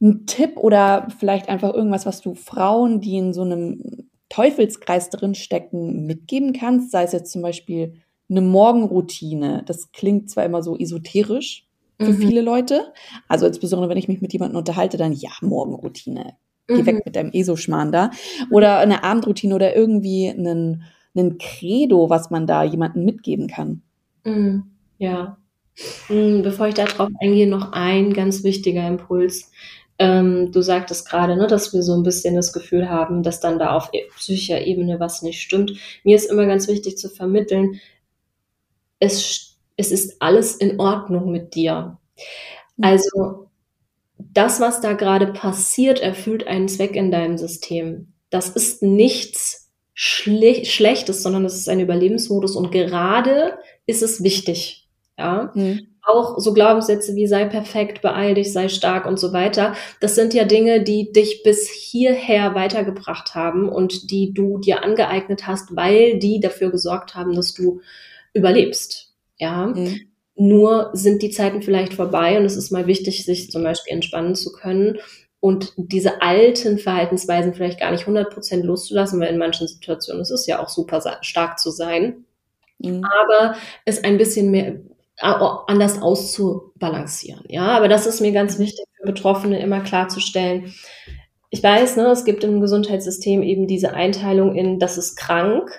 einen 0.00 0.26
Tipp 0.26 0.56
oder 0.56 1.08
vielleicht 1.18 1.48
einfach 1.48 1.74
irgendwas, 1.74 2.06
was 2.06 2.20
du 2.20 2.34
Frauen, 2.34 3.00
die 3.00 3.16
in 3.16 3.32
so 3.32 3.42
einem 3.42 4.08
Teufelskreis 4.28 5.10
drin 5.10 5.34
stecken, 5.34 6.06
mitgeben 6.06 6.52
kannst? 6.52 6.90
Sei 6.90 7.02
es 7.02 7.12
jetzt 7.12 7.32
zum 7.32 7.42
Beispiel 7.42 7.94
eine 8.28 8.40
Morgenroutine. 8.40 9.62
Das 9.66 9.92
klingt 9.92 10.30
zwar 10.30 10.44
immer 10.44 10.62
so 10.62 10.76
esoterisch 10.76 11.66
für 12.00 12.12
mhm. 12.12 12.18
viele 12.18 12.40
Leute. 12.40 12.92
Also 13.28 13.46
insbesondere, 13.46 13.90
wenn 13.90 13.98
ich 13.98 14.08
mich 14.08 14.20
mit 14.20 14.32
jemandem 14.32 14.58
unterhalte, 14.58 14.96
dann 14.96 15.12
ja, 15.12 15.30
Morgenroutine. 15.42 16.36
Geh 16.66 16.82
mhm. 16.82 16.86
weg 16.86 17.04
mit 17.04 17.16
deinem 17.16 17.32
ESO-Schmarrn 17.32 17.92
da. 17.92 18.10
Oder 18.50 18.78
eine 18.78 19.04
Abendroutine 19.04 19.54
oder 19.54 19.74
irgendwie 19.74 20.28
einen 20.28 20.84
ein 21.20 21.38
Credo, 21.38 22.10
was 22.10 22.30
man 22.30 22.46
da 22.46 22.62
jemandem 22.62 23.04
mitgeben 23.04 23.46
kann. 23.48 23.82
Mm, 24.24 24.60
ja. 24.98 25.38
Mm, 26.08 26.42
bevor 26.42 26.68
ich 26.68 26.74
darauf 26.74 27.08
eingehe, 27.20 27.48
noch 27.48 27.72
ein 27.72 28.12
ganz 28.12 28.44
wichtiger 28.44 28.86
Impuls. 28.86 29.50
Ähm, 29.98 30.50
du 30.52 30.62
sagtest 30.62 31.08
gerade, 31.08 31.36
ne, 31.36 31.46
dass 31.46 31.74
wir 31.74 31.82
so 31.82 31.94
ein 31.94 32.02
bisschen 32.02 32.34
das 32.34 32.52
Gefühl 32.52 32.88
haben, 32.88 33.22
dass 33.22 33.40
dann 33.40 33.58
da 33.58 33.76
auf 33.76 33.90
e-, 33.92 34.08
psychischer 34.16 34.64
Ebene 34.66 34.98
was 34.98 35.22
nicht 35.22 35.40
stimmt. 35.40 35.72
Mir 36.04 36.16
ist 36.16 36.30
immer 36.30 36.46
ganz 36.46 36.68
wichtig 36.68 36.96
zu 36.96 37.08
vermitteln, 37.08 37.80
es, 38.98 39.58
es 39.76 39.90
ist 39.90 40.20
alles 40.20 40.56
in 40.56 40.80
Ordnung 40.80 41.30
mit 41.30 41.54
dir. 41.54 41.98
Also 42.80 43.50
das, 44.18 44.60
was 44.60 44.80
da 44.80 44.92
gerade 44.92 45.28
passiert, 45.32 46.00
erfüllt 46.00 46.46
einen 46.46 46.68
Zweck 46.68 46.96
in 46.96 47.10
deinem 47.10 47.38
System. 47.38 48.12
Das 48.30 48.50
ist 48.50 48.82
nichts 48.82 49.69
Schle 49.94 50.64
Schlechtes, 50.64 51.22
sondern 51.22 51.44
es 51.44 51.56
ist 51.56 51.68
ein 51.68 51.80
Überlebensmodus 51.80 52.56
und 52.56 52.70
gerade 52.70 53.58
ist 53.86 54.02
es 54.02 54.22
wichtig. 54.22 54.88
Ja. 55.18 55.50
Mhm. 55.54 55.86
Auch 56.02 56.38
so 56.38 56.54
Glaubenssätze 56.54 57.14
wie 57.14 57.26
sei 57.26 57.44
perfekt, 57.44 58.00
beeil 58.00 58.34
dich, 58.34 58.52
sei 58.52 58.68
stark 58.68 59.06
und 59.06 59.18
so 59.20 59.32
weiter. 59.34 59.74
Das 60.00 60.14
sind 60.14 60.32
ja 60.32 60.44
Dinge, 60.44 60.82
die 60.82 61.12
dich 61.12 61.42
bis 61.42 61.68
hierher 61.68 62.54
weitergebracht 62.54 63.34
haben 63.34 63.68
und 63.68 64.10
die 64.10 64.32
du 64.32 64.58
dir 64.58 64.82
angeeignet 64.82 65.46
hast, 65.46 65.76
weil 65.76 66.18
die 66.18 66.40
dafür 66.40 66.70
gesorgt 66.70 67.14
haben, 67.14 67.34
dass 67.34 67.52
du 67.52 67.80
überlebst. 68.32 69.12
Ja. 69.38 69.66
Mhm. 69.66 70.00
Nur 70.36 70.90
sind 70.94 71.20
die 71.20 71.30
Zeiten 71.30 71.60
vielleicht 71.60 71.92
vorbei 71.92 72.38
und 72.38 72.46
es 72.46 72.56
ist 72.56 72.70
mal 72.70 72.86
wichtig, 72.86 73.26
sich 73.26 73.50
zum 73.50 73.62
Beispiel 73.62 73.92
entspannen 73.92 74.34
zu 74.34 74.52
können 74.52 74.98
und 75.40 75.72
diese 75.76 76.20
alten 76.20 76.78
Verhaltensweisen 76.78 77.54
vielleicht 77.54 77.80
gar 77.80 77.90
nicht 77.90 78.06
100% 78.06 78.62
loszulassen, 78.62 79.20
weil 79.20 79.32
in 79.32 79.38
manchen 79.38 79.66
Situationen 79.66 80.22
es 80.22 80.30
ist 80.30 80.46
ja 80.46 80.62
auch 80.62 80.68
super 80.68 81.00
stark 81.22 81.58
zu 81.58 81.70
sein, 81.70 82.24
mhm. 82.78 83.02
aber 83.04 83.56
es 83.86 84.04
ein 84.04 84.18
bisschen 84.18 84.50
mehr 84.50 84.76
anders 85.22 86.00
auszubalancieren. 86.00 87.44
Ja, 87.48 87.68
aber 87.68 87.88
das 87.88 88.06
ist 88.06 88.20
mir 88.20 88.32
ganz 88.32 88.58
wichtig 88.58 88.86
für 88.96 89.06
Betroffene 89.06 89.60
immer 89.60 89.80
klarzustellen. 89.80 90.72
Ich 91.50 91.62
weiß, 91.62 91.96
ne, 91.96 92.06
es 92.06 92.24
gibt 92.24 92.44
im 92.44 92.60
Gesundheitssystem 92.60 93.42
eben 93.42 93.66
diese 93.66 93.92
Einteilung 93.92 94.54
in, 94.54 94.78
das 94.78 94.96
ist 94.96 95.16
krank, 95.16 95.70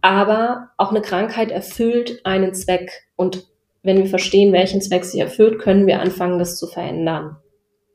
aber 0.00 0.70
auch 0.76 0.90
eine 0.90 1.00
Krankheit 1.00 1.50
erfüllt 1.50 2.24
einen 2.24 2.54
Zweck. 2.54 3.06
Und 3.16 3.46
wenn 3.82 3.98
wir 3.98 4.06
verstehen, 4.06 4.52
welchen 4.52 4.82
Zweck 4.82 5.04
sie 5.04 5.20
erfüllt, 5.20 5.58
können 5.58 5.86
wir 5.86 6.00
anfangen, 6.00 6.38
das 6.38 6.58
zu 6.58 6.66
verändern. 6.66 7.36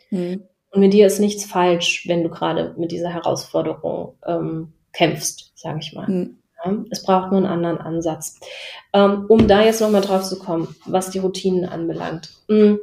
Mhm. 0.10 0.44
Und 0.76 0.82
mit 0.82 0.92
dir 0.92 1.08
ist 1.08 1.20
nichts 1.20 1.46
falsch, 1.46 2.04
wenn 2.06 2.22
du 2.22 2.30
gerade 2.30 2.76
mit 2.78 2.92
dieser 2.92 3.08
Herausforderung 3.08 4.18
ähm, 4.26 4.74
kämpfst, 4.92 5.54
sage 5.56 5.80
ich 5.82 5.94
mal. 5.94 6.06
Mhm. 6.06 6.38
Ja, 6.66 6.76
es 6.90 7.02
braucht 7.02 7.32
nur 7.32 7.38
einen 7.38 7.46
anderen 7.46 7.78
Ansatz. 7.78 8.42
Ähm, 8.92 9.26
um 9.30 9.48
da 9.48 9.64
jetzt 9.64 9.80
nochmal 9.80 10.02
drauf 10.02 10.24
zu 10.24 10.38
kommen, 10.38 10.76
was 10.86 11.12
die 11.12 11.20
Routinen 11.20 11.64
anbelangt. 11.64 12.32
Mhm. 12.50 12.80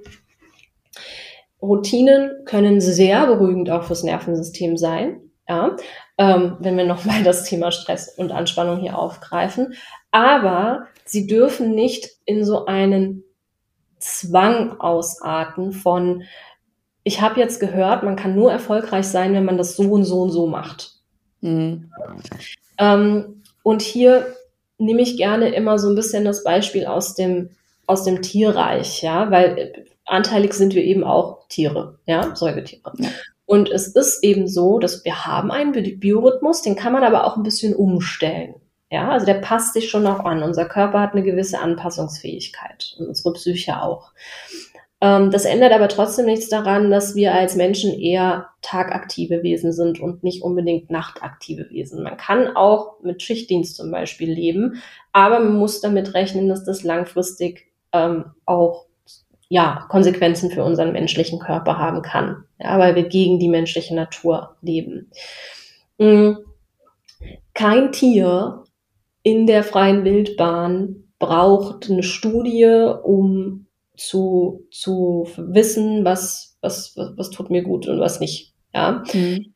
Routinen 1.61 2.47
können 2.47 2.80
sehr 2.80 3.26
beruhigend 3.26 3.68
auch 3.68 3.84
fürs 3.84 4.05
Nervensystem 4.05 4.78
sein. 4.78 5.20
Ja, 5.47 5.76
ähm, 6.16 6.57
wenn 6.61 6.78
wir 6.78 6.86
nochmal 6.86 7.22
das 7.24 7.45
Thema 7.45 7.72
Stress 7.72 8.09
und 8.16 8.32
Anspannung 8.32 8.80
hier 8.80 8.99
aufgreifen. 8.99 9.74
Aber 10.12 10.86
sie 11.05 11.26
dürfen 11.26 11.74
nicht 11.74 12.09
in 12.24 12.43
so 12.43 12.64
einen 12.64 13.24
Zwang 13.99 14.80
ausarten 14.80 15.72
von, 15.72 16.24
ich 17.05 17.20
habe 17.20 17.40
jetzt 17.40 17.61
gehört, 17.61 18.03
man 18.03 18.16
kann 18.16 18.34
nur 18.34 18.53
erfolgreich 18.53 19.07
sein, 19.07 19.34
wenn 19.34 19.44
man 19.44 19.59
das 19.59 19.76
so 19.76 19.90
und 19.90 20.05
so 20.05 20.22
und 20.22 20.30
so 20.30 20.46
macht. 20.46 20.94
Mhm. 21.40 21.90
Ähm, 22.78 23.42
und 23.62 23.82
hier 23.82 24.34
nehme 24.78 25.03
ich 25.03 25.16
gerne 25.16 25.48
immer 25.55 25.78
so 25.78 25.88
ein 25.88 25.94
bisschen 25.94 26.24
das 26.24 26.44
Beispiel 26.44 26.86
aus 26.86 27.14
dem, 27.14 27.50
aus 27.86 28.05
dem 28.05 28.22
Tierreich, 28.22 29.03
ja, 29.03 29.30
weil 29.30 29.86
anteilig 30.05 30.55
sind 30.55 30.74
wir 30.74 30.82
eben 30.82 31.05
auch 31.05 31.46
Tiere, 31.48 31.98
ja, 32.07 32.34
Säugetiere. 32.34 32.92
Ja. 32.98 33.09
Und 33.46 33.70
es 33.70 33.88
ist 33.88 34.22
eben 34.24 34.48
so, 34.48 34.78
dass 34.78 35.05
wir 35.05 35.26
haben 35.26 35.50
einen 35.50 35.72
Biorhythmus, 35.72 36.62
den 36.62 36.76
kann 36.76 36.92
man 36.92 37.05
aber 37.05 37.26
auch 37.26 37.36
ein 37.36 37.42
bisschen 37.42 37.74
umstellen. 37.74 38.55
Ja, 38.90 39.09
also 39.09 39.24
der 39.24 39.34
passt 39.34 39.72
sich 39.72 39.88
schon 39.88 40.07
auch 40.07 40.20
an. 40.20 40.42
Unser 40.42 40.66
Körper 40.66 41.00
hat 41.00 41.12
eine 41.12 41.22
gewisse 41.22 41.59
Anpassungsfähigkeit 41.59 42.94
und 42.98 43.09
unsere 43.09 43.32
Psyche 43.32 43.80
auch. 43.80 44.12
Ähm, 45.03 45.32
das 45.32 45.44
ändert 45.44 45.72
aber 45.72 45.88
trotzdem 45.88 46.26
nichts 46.26 46.48
daran, 46.48 46.92
dass 46.92 47.16
wir 47.16 47.34
als 47.34 47.57
Menschen 47.57 47.92
eher 47.92 48.50
tagaktive 48.62 49.42
Wesen 49.42 49.72
sind 49.72 49.98
und 49.98 50.22
nicht 50.22 50.44
unbedingt 50.44 50.90
nachtaktive 50.90 51.68
Wesen. 51.70 52.05
Man 52.05 52.16
kann 52.16 52.55
auch 52.57 53.00
mit 53.03 53.20
Schichtdienst 53.20 53.74
zum 53.74 53.90
Beispiel 53.90 54.32
leben, 54.32 54.80
aber 55.12 55.40
man 55.40 55.57
muss 55.57 55.80
damit 55.80 56.14
rechnen, 56.14 56.48
dass 56.48 56.64
das 56.64 56.84
langfristig 56.84 57.66
ähm, 57.92 58.26
auch 58.46 58.86
ja, 59.48 59.86
Konsequenzen 59.90 60.53
für 60.53 60.62
unseren 60.62 60.92
menschlichen 60.92 61.40
Körper 61.40 61.78
haben 61.78 62.03
kann, 62.03 62.44
ja, 62.61 62.78
weil 62.78 62.94
wir 62.94 63.09
gegen 63.09 63.40
die 63.40 63.48
menschliche 63.48 63.96
Natur 63.96 64.57
leben. 64.62 65.11
Mhm. 65.98 66.38
Kein 67.55 67.90
Tier 67.90 68.62
in 69.24 69.48
der 69.48 69.64
freien 69.64 70.05
Wildbahn 70.05 71.09
braucht 71.18 71.90
eine 71.90 72.05
Studie, 72.05 72.92
um 73.03 73.66
zu, 74.07 74.66
zu 74.70 75.28
wissen, 75.36 76.05
was, 76.05 76.57
was, 76.61 76.92
was, 76.96 77.12
was 77.16 77.30
tut 77.30 77.50
mir 77.50 77.62
gut 77.62 77.86
und 77.86 78.00
was 78.00 78.20
nicht. 78.20 78.53
Ja. 78.74 79.05
Mhm. 79.12 79.55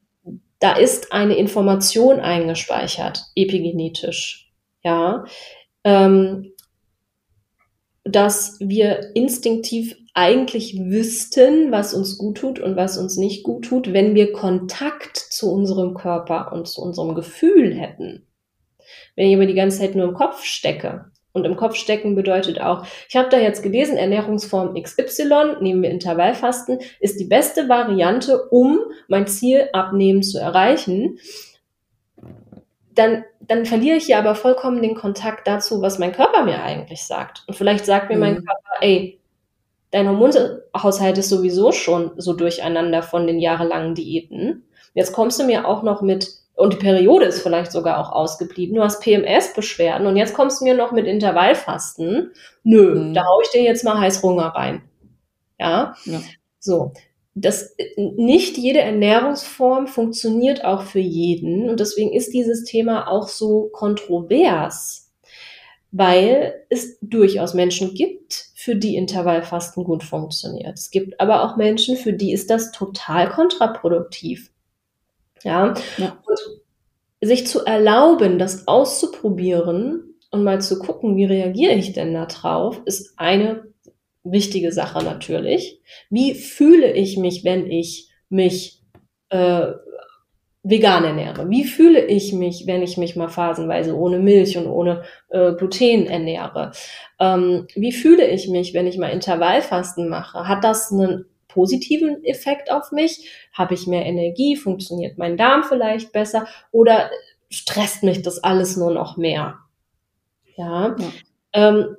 Da 0.58 0.72
ist 0.72 1.12
eine 1.12 1.36
Information 1.36 2.20
eingespeichert, 2.20 3.24
epigenetisch. 3.34 4.52
Ja. 4.82 5.24
Ähm, 5.84 6.52
dass 8.04 8.56
wir 8.60 9.14
instinktiv 9.14 9.96
eigentlich 10.14 10.78
wüssten, 10.78 11.72
was 11.72 11.92
uns 11.92 12.16
gut 12.16 12.38
tut 12.38 12.60
und 12.60 12.76
was 12.76 12.96
uns 12.96 13.16
nicht 13.16 13.42
gut 13.42 13.66
tut, 13.66 13.92
wenn 13.92 14.14
wir 14.14 14.32
Kontakt 14.32 15.16
zu 15.16 15.52
unserem 15.52 15.94
Körper 15.94 16.52
und 16.52 16.68
zu 16.68 16.80
unserem 16.80 17.14
Gefühl 17.14 17.74
hätten. 17.74 18.26
Wenn 19.16 19.28
ich 19.28 19.34
aber 19.34 19.46
die 19.46 19.54
ganze 19.54 19.78
Zeit 19.78 19.96
nur 19.96 20.08
im 20.08 20.14
Kopf 20.14 20.44
stecke, 20.44 21.10
und 21.36 21.44
im 21.44 21.54
Kopf 21.54 21.76
stecken 21.76 22.14
bedeutet 22.14 22.60
auch, 22.60 22.84
ich 23.08 23.14
habe 23.14 23.28
da 23.28 23.38
jetzt 23.38 23.62
gelesen, 23.62 23.98
Ernährungsform 23.98 24.74
XY, 24.74 25.56
nehmen 25.60 25.82
wir 25.82 25.90
Intervallfasten, 25.90 26.78
ist 26.98 27.20
die 27.20 27.26
beste 27.26 27.68
Variante, 27.68 28.46
um 28.48 28.78
mein 29.06 29.26
Ziel 29.26 29.68
abnehmen 29.74 30.22
zu 30.22 30.38
erreichen. 30.38 31.18
Dann, 32.94 33.24
dann 33.40 33.66
verliere 33.66 33.98
ich 33.98 34.08
ja 34.08 34.18
aber 34.18 34.34
vollkommen 34.34 34.80
den 34.80 34.94
Kontakt 34.94 35.46
dazu, 35.46 35.82
was 35.82 35.98
mein 35.98 36.12
Körper 36.12 36.42
mir 36.44 36.62
eigentlich 36.62 37.04
sagt. 37.04 37.44
Und 37.46 37.54
vielleicht 37.54 37.84
sagt 37.84 38.08
mir 38.08 38.16
mhm. 38.16 38.20
mein 38.20 38.34
Körper, 38.36 38.80
ey, 38.80 39.20
dein 39.90 40.08
Hormonhaushalt 40.08 41.18
ist 41.18 41.28
sowieso 41.28 41.70
schon 41.70 42.12
so 42.16 42.32
durcheinander 42.32 43.02
von 43.02 43.26
den 43.26 43.38
jahrelangen 43.38 43.94
Diäten. 43.94 44.64
Jetzt 44.94 45.12
kommst 45.12 45.38
du 45.38 45.44
mir 45.44 45.68
auch 45.68 45.82
noch 45.82 46.00
mit 46.00 46.30
und 46.56 46.72
die 46.72 46.78
Periode 46.78 47.26
ist 47.26 47.42
vielleicht 47.42 47.70
sogar 47.70 47.98
auch 47.98 48.10
ausgeblieben. 48.10 48.74
Du 48.74 48.82
hast 48.82 49.02
PMS-Beschwerden 49.02 50.06
und 50.06 50.16
jetzt 50.16 50.32
kommst 50.34 50.60
du 50.60 50.64
mir 50.64 50.74
noch 50.74 50.90
mit 50.90 51.06
Intervallfasten. 51.06 52.32
Nö, 52.64 52.94
mhm. 52.94 53.14
da 53.14 53.24
hau 53.24 53.40
ich 53.42 53.50
dir 53.50 53.62
jetzt 53.62 53.84
mal 53.84 54.00
Heißhunger 54.00 54.46
rein. 54.46 54.82
Ja? 55.60 55.94
ja. 56.04 56.20
So. 56.58 56.92
Das, 57.34 57.76
nicht 57.98 58.56
jede 58.56 58.80
Ernährungsform 58.80 59.86
funktioniert 59.86 60.64
auch 60.64 60.82
für 60.84 61.00
jeden 61.00 61.68
und 61.68 61.80
deswegen 61.80 62.10
ist 62.14 62.32
dieses 62.32 62.64
Thema 62.64 63.08
auch 63.08 63.28
so 63.28 63.68
kontrovers, 63.74 65.12
weil 65.90 66.54
es 66.70 66.98
durchaus 67.02 67.52
Menschen 67.52 67.92
gibt, 67.92 68.46
für 68.54 68.74
die 68.74 68.96
Intervallfasten 68.96 69.84
gut 69.84 70.02
funktioniert. 70.02 70.78
Es 70.78 70.90
gibt 70.90 71.20
aber 71.20 71.44
auch 71.44 71.58
Menschen, 71.58 71.98
für 71.98 72.14
die 72.14 72.32
ist 72.32 72.48
das 72.48 72.72
total 72.72 73.28
kontraproduktiv. 73.28 74.50
Ja? 75.42 75.74
ja. 75.98 76.18
Und 76.26 76.38
sich 77.20 77.46
zu 77.46 77.64
erlauben, 77.64 78.38
das 78.38 78.68
auszuprobieren 78.68 80.14
und 80.30 80.44
mal 80.44 80.60
zu 80.60 80.78
gucken, 80.78 81.16
wie 81.16 81.24
reagiere 81.24 81.74
ich 81.74 81.92
denn 81.92 82.14
da 82.14 82.26
drauf, 82.26 82.80
ist 82.84 83.14
eine 83.16 83.64
wichtige 84.24 84.72
Sache 84.72 85.04
natürlich. 85.04 85.80
Wie 86.10 86.34
fühle 86.34 86.92
ich 86.92 87.16
mich, 87.16 87.44
wenn 87.44 87.70
ich 87.70 88.10
mich 88.28 88.82
äh, 89.30 89.72
vegan 90.62 91.04
ernähre? 91.04 91.48
Wie 91.48 91.64
fühle 91.64 92.04
ich 92.04 92.32
mich, 92.32 92.66
wenn 92.66 92.82
ich 92.82 92.96
mich 92.96 93.16
mal 93.16 93.28
phasenweise 93.28 93.96
ohne 93.96 94.18
Milch 94.18 94.58
und 94.58 94.66
ohne 94.66 95.02
äh, 95.30 95.52
Gluten 95.52 96.06
ernähre? 96.06 96.72
Ähm, 97.20 97.66
wie 97.74 97.92
fühle 97.92 98.26
ich 98.28 98.48
mich, 98.48 98.74
wenn 98.74 98.86
ich 98.86 98.98
mal 98.98 99.10
Intervallfasten 99.10 100.08
mache? 100.08 100.48
Hat 100.48 100.64
das 100.64 100.92
einen 100.92 101.26
positiven 101.56 102.22
Effekt 102.22 102.70
auf 102.70 102.92
mich? 102.92 103.30
Habe 103.52 103.74
ich 103.74 103.86
mehr 103.86 104.04
Energie? 104.04 104.56
Funktioniert 104.56 105.16
mein 105.16 105.38
Darm 105.38 105.64
vielleicht 105.64 106.12
besser? 106.12 106.46
Oder 106.70 107.10
stresst 107.48 108.02
mich 108.02 108.20
das 108.20 108.44
alles 108.44 108.76
nur 108.76 108.92
noch 108.92 109.16
mehr? 109.16 109.58
Ja. 110.56 110.94
ja. 110.98 111.08
Ähm, 111.54 111.96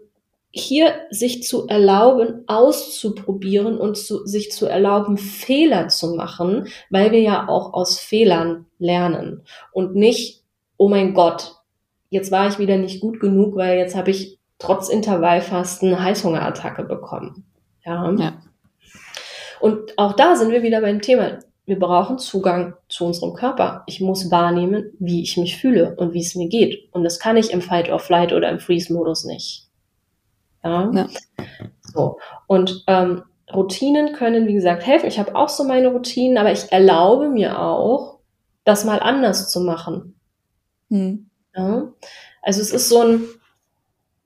hier 0.51 0.93
sich 1.09 1.43
zu 1.43 1.67
erlauben, 1.67 2.43
auszuprobieren 2.47 3.77
und 3.79 3.97
zu, 3.97 4.25
sich 4.25 4.51
zu 4.51 4.67
erlauben, 4.67 5.17
Fehler 5.17 5.87
zu 5.87 6.15
machen, 6.15 6.67
weil 6.89 7.11
wir 7.11 7.21
ja 7.21 7.47
auch 7.47 7.73
aus 7.73 7.99
Fehlern 7.99 8.65
lernen 8.77 9.43
und 9.71 9.95
nicht, 9.95 10.43
oh 10.77 10.87
mein 10.87 11.13
Gott, 11.13 11.55
jetzt 12.09 12.31
war 12.31 12.47
ich 12.47 12.59
wieder 12.59 12.77
nicht 12.77 13.01
gut 13.01 13.19
genug, 13.19 13.55
weil 13.55 13.77
jetzt 13.77 13.95
habe 13.95 14.11
ich 14.11 14.39
trotz 14.59 14.89
Intervallfasten 14.89 15.89
eine 15.89 16.03
Heißhungerattacke 16.03 16.83
bekommen. 16.83 17.45
Ja. 17.85 18.11
ja. 18.17 18.41
Und 19.59 19.97
auch 19.97 20.13
da 20.13 20.35
sind 20.35 20.51
wir 20.51 20.63
wieder 20.63 20.81
beim 20.81 21.01
Thema. 21.01 21.39
Wir 21.65 21.79
brauchen 21.79 22.17
Zugang 22.17 22.75
zu 22.87 23.05
unserem 23.05 23.33
Körper. 23.33 23.83
Ich 23.87 23.99
muss 23.99 24.31
wahrnehmen, 24.31 24.91
wie 24.99 25.21
ich 25.21 25.35
mich 25.37 25.57
fühle 25.57 25.95
und 25.97 26.13
wie 26.13 26.21
es 26.21 26.35
mir 26.35 26.47
geht. 26.47 26.87
Und 26.93 27.03
das 27.03 27.19
kann 27.19 27.35
ich 27.35 27.51
im 27.51 27.61
Fight 27.61 27.89
or 27.91 27.99
Flight 27.99 28.31
oder 28.31 28.49
im 28.49 28.59
Freeze-Modus 28.59 29.25
nicht. 29.25 29.67
Ja. 30.63 30.89
ja. 30.93 31.07
So. 31.81 32.19
Und 32.47 32.83
ähm, 32.87 33.23
Routinen 33.53 34.13
können, 34.13 34.47
wie 34.47 34.53
gesagt, 34.53 34.85
helfen. 34.85 35.07
Ich 35.07 35.19
habe 35.19 35.35
auch 35.35 35.49
so 35.49 35.63
meine 35.63 35.89
Routinen, 35.89 36.37
aber 36.37 36.51
ich 36.51 36.71
erlaube 36.71 37.29
mir 37.29 37.59
auch, 37.59 38.19
das 38.63 38.83
mal 38.83 38.99
anders 38.99 39.49
zu 39.49 39.61
machen. 39.61 40.19
Hm. 40.89 41.29
Ja. 41.55 41.93
Also 42.41 42.61
es 42.61 42.71
ist 42.71 42.89
so 42.89 43.01
ein, 43.01 43.21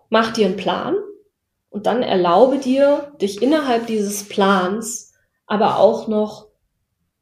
mach 0.09 0.34
dir 0.34 0.47
einen 0.47 0.57
Plan 0.57 0.95
und 1.69 1.86
dann 1.86 2.03
erlaube 2.03 2.57
dir, 2.57 3.13
dich 3.21 3.41
innerhalb 3.41 3.88
dieses 3.88 4.27
Plans 4.27 5.11
aber 5.51 5.79
auch 5.79 6.07
noch 6.07 6.47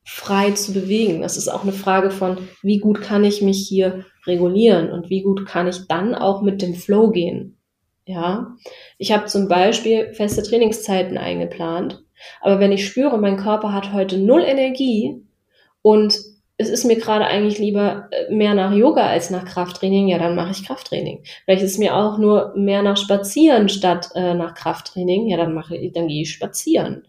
frei 0.03 0.51
zu 0.51 0.71
bewegen. 0.71 1.23
Das 1.23 1.35
ist 1.35 1.47
auch 1.47 1.63
eine 1.63 1.71
Frage 1.71 2.11
von, 2.11 2.37
wie 2.61 2.77
gut 2.77 3.01
kann 3.01 3.23
ich 3.23 3.41
mich 3.41 3.67
hier 3.67 4.05
regulieren 4.27 4.91
und 4.91 5.09
wie 5.09 5.23
gut 5.23 5.47
kann 5.47 5.67
ich 5.67 5.87
dann 5.87 6.13
auch 6.13 6.43
mit 6.43 6.61
dem 6.61 6.75
Flow 6.75 7.09
gehen. 7.09 7.57
Ja, 8.05 8.55
ich 8.99 9.11
habe 9.11 9.25
zum 9.25 9.47
Beispiel 9.47 10.13
feste 10.13 10.43
Trainingszeiten 10.43 11.17
eingeplant, 11.17 12.03
aber 12.39 12.59
wenn 12.59 12.71
ich 12.71 12.85
spüre, 12.85 13.17
mein 13.17 13.37
Körper 13.37 13.73
hat 13.73 13.93
heute 13.93 14.19
null 14.19 14.43
Energie 14.43 15.23
und 15.81 16.19
es 16.61 16.67
ist 16.67 16.83
mir 16.83 16.97
gerade 16.97 17.25
eigentlich 17.25 17.57
lieber 17.57 18.09
äh, 18.11 18.31
mehr 18.33 18.53
nach 18.53 18.73
Yoga 18.73 19.07
als 19.07 19.29
nach 19.29 19.45
Krafttraining, 19.45 20.09
ja, 20.09 20.19
dann 20.19 20.35
mache 20.35 20.51
ich 20.51 20.67
Krafttraining. 20.67 21.23
Vielleicht 21.45 21.63
ist 21.63 21.71
es 21.71 21.77
mir 21.77 21.95
auch 21.95 22.17
nur 22.17 22.53
mehr 22.53 22.83
nach 22.83 22.97
Spazieren 22.97 23.69
statt 23.69 24.09
äh, 24.13 24.33
nach 24.33 24.55
Krafttraining, 24.55 25.29
ja, 25.29 25.37
dann 25.37 25.53
mache 25.53 25.77
ich, 25.77 25.93
dann 25.93 26.09
gehe 26.09 26.23
ich 26.23 26.31
spazieren. 26.31 27.07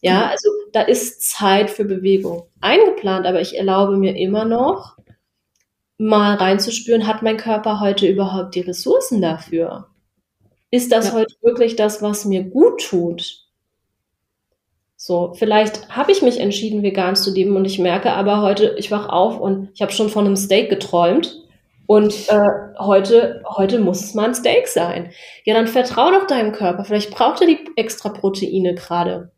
Ja, 0.00 0.16
mhm. 0.16 0.30
also 0.30 0.48
da 0.72 0.80
ist 0.80 1.20
Zeit 1.20 1.68
für 1.68 1.84
Bewegung 1.84 2.44
eingeplant, 2.62 3.26
aber 3.26 3.42
ich 3.42 3.58
erlaube 3.58 3.98
mir 3.98 4.16
immer 4.16 4.46
noch, 4.46 4.96
mal 5.98 6.36
reinzuspüren, 6.36 7.06
hat 7.06 7.22
mein 7.22 7.36
Körper 7.36 7.80
heute 7.80 8.06
überhaupt 8.06 8.54
die 8.54 8.60
Ressourcen 8.60 9.20
dafür? 9.20 9.88
Ist 10.70 10.90
das 10.90 11.08
ja. 11.08 11.12
heute 11.12 11.34
wirklich 11.42 11.76
das, 11.76 12.00
was 12.00 12.24
mir 12.24 12.44
gut 12.44 12.80
tut? 12.80 13.45
So, 15.06 15.34
vielleicht 15.34 15.88
habe 15.88 16.10
ich 16.10 16.20
mich 16.20 16.40
entschieden, 16.40 16.82
vegan 16.82 17.14
zu 17.14 17.32
leben 17.32 17.54
und 17.54 17.64
ich 17.64 17.78
merke 17.78 18.12
aber 18.14 18.42
heute, 18.42 18.74
ich 18.76 18.90
wach 18.90 19.08
auf 19.08 19.38
und 19.38 19.68
ich 19.72 19.80
habe 19.80 19.92
schon 19.92 20.08
von 20.08 20.26
einem 20.26 20.34
Steak 20.34 20.68
geträumt 20.68 21.44
und 21.86 22.28
äh, 22.28 22.48
heute, 22.76 23.40
heute 23.48 23.78
muss 23.78 24.02
es 24.02 24.14
mal 24.14 24.24
ein 24.24 24.34
Steak 24.34 24.66
sein. 24.66 25.12
Ja, 25.44 25.54
dann 25.54 25.68
vertrau 25.68 26.10
doch 26.10 26.26
deinem 26.26 26.50
Körper. 26.50 26.84
Vielleicht 26.84 27.12
braucht 27.12 27.40
er 27.40 27.46
die 27.46 27.60
extra 27.76 28.08
Proteine 28.08 28.74
gerade. 28.74 29.30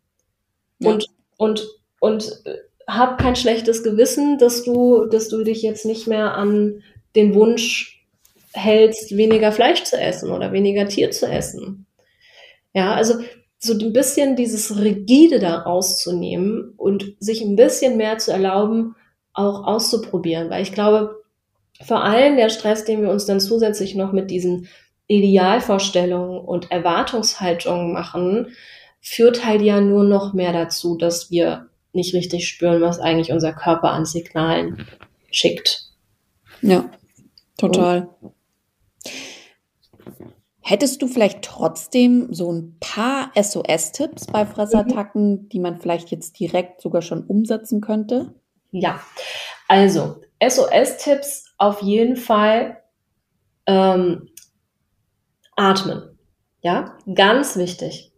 Ja. 0.78 0.88
Und, 0.88 1.06
und, 1.36 1.68
und 2.00 2.40
äh, 2.46 2.56
hab 2.86 3.18
kein 3.18 3.36
schlechtes 3.36 3.82
Gewissen, 3.82 4.38
dass 4.38 4.64
du, 4.64 5.04
dass 5.04 5.28
du 5.28 5.44
dich 5.44 5.60
jetzt 5.60 5.84
nicht 5.84 6.06
mehr 6.06 6.32
an 6.32 6.82
den 7.14 7.34
Wunsch 7.34 8.06
hältst, 8.54 9.14
weniger 9.14 9.52
Fleisch 9.52 9.84
zu 9.84 10.00
essen 10.00 10.30
oder 10.30 10.50
weniger 10.50 10.88
Tier 10.88 11.10
zu 11.10 11.26
essen. 11.26 11.84
Ja, 12.72 12.94
also 12.94 13.16
so 13.58 13.74
ein 13.74 13.92
bisschen 13.92 14.36
dieses 14.36 14.78
Rigide 14.78 15.40
da 15.40 15.58
rauszunehmen 15.58 16.74
und 16.76 17.14
sich 17.18 17.42
ein 17.42 17.56
bisschen 17.56 17.96
mehr 17.96 18.18
zu 18.18 18.32
erlauben, 18.32 18.94
auch 19.32 19.66
auszuprobieren. 19.66 20.48
Weil 20.50 20.62
ich 20.62 20.72
glaube, 20.72 21.22
vor 21.84 22.04
allem 22.04 22.36
der 22.36 22.50
Stress, 22.50 22.84
den 22.84 23.02
wir 23.02 23.10
uns 23.10 23.26
dann 23.26 23.40
zusätzlich 23.40 23.94
noch 23.94 24.12
mit 24.12 24.30
diesen 24.30 24.68
Idealvorstellungen 25.08 26.40
und 26.40 26.70
Erwartungshaltungen 26.70 27.92
machen, 27.92 28.48
führt 29.00 29.44
halt 29.44 29.62
ja 29.62 29.80
nur 29.80 30.04
noch 30.04 30.34
mehr 30.34 30.52
dazu, 30.52 30.96
dass 30.96 31.30
wir 31.30 31.68
nicht 31.92 32.14
richtig 32.14 32.48
spüren, 32.48 32.80
was 32.80 33.00
eigentlich 33.00 33.32
unser 33.32 33.52
Körper 33.52 33.90
an 33.90 34.04
Signalen 34.04 34.86
schickt. 35.30 35.90
Ja, 36.62 36.90
total. 37.56 38.08
Und 38.20 38.32
Hättest 40.68 41.00
du 41.00 41.08
vielleicht 41.08 41.40
trotzdem 41.40 42.28
so 42.30 42.52
ein 42.52 42.76
paar 42.78 43.32
SOS-Tipps 43.34 44.26
bei 44.26 44.44
Fressattacken, 44.44 45.30
mhm. 45.30 45.48
die 45.48 45.60
man 45.60 45.80
vielleicht 45.80 46.10
jetzt 46.10 46.38
direkt 46.38 46.82
sogar 46.82 47.00
schon 47.00 47.24
umsetzen 47.24 47.80
könnte? 47.80 48.34
Ja, 48.70 49.00
also 49.66 50.20
SOS-Tipps 50.46 51.54
auf 51.56 51.80
jeden 51.80 52.16
Fall 52.16 52.82
ähm, 53.64 54.28
atmen. 55.56 56.18
Ja, 56.60 56.98
ganz 57.14 57.56
wichtig. 57.56 58.12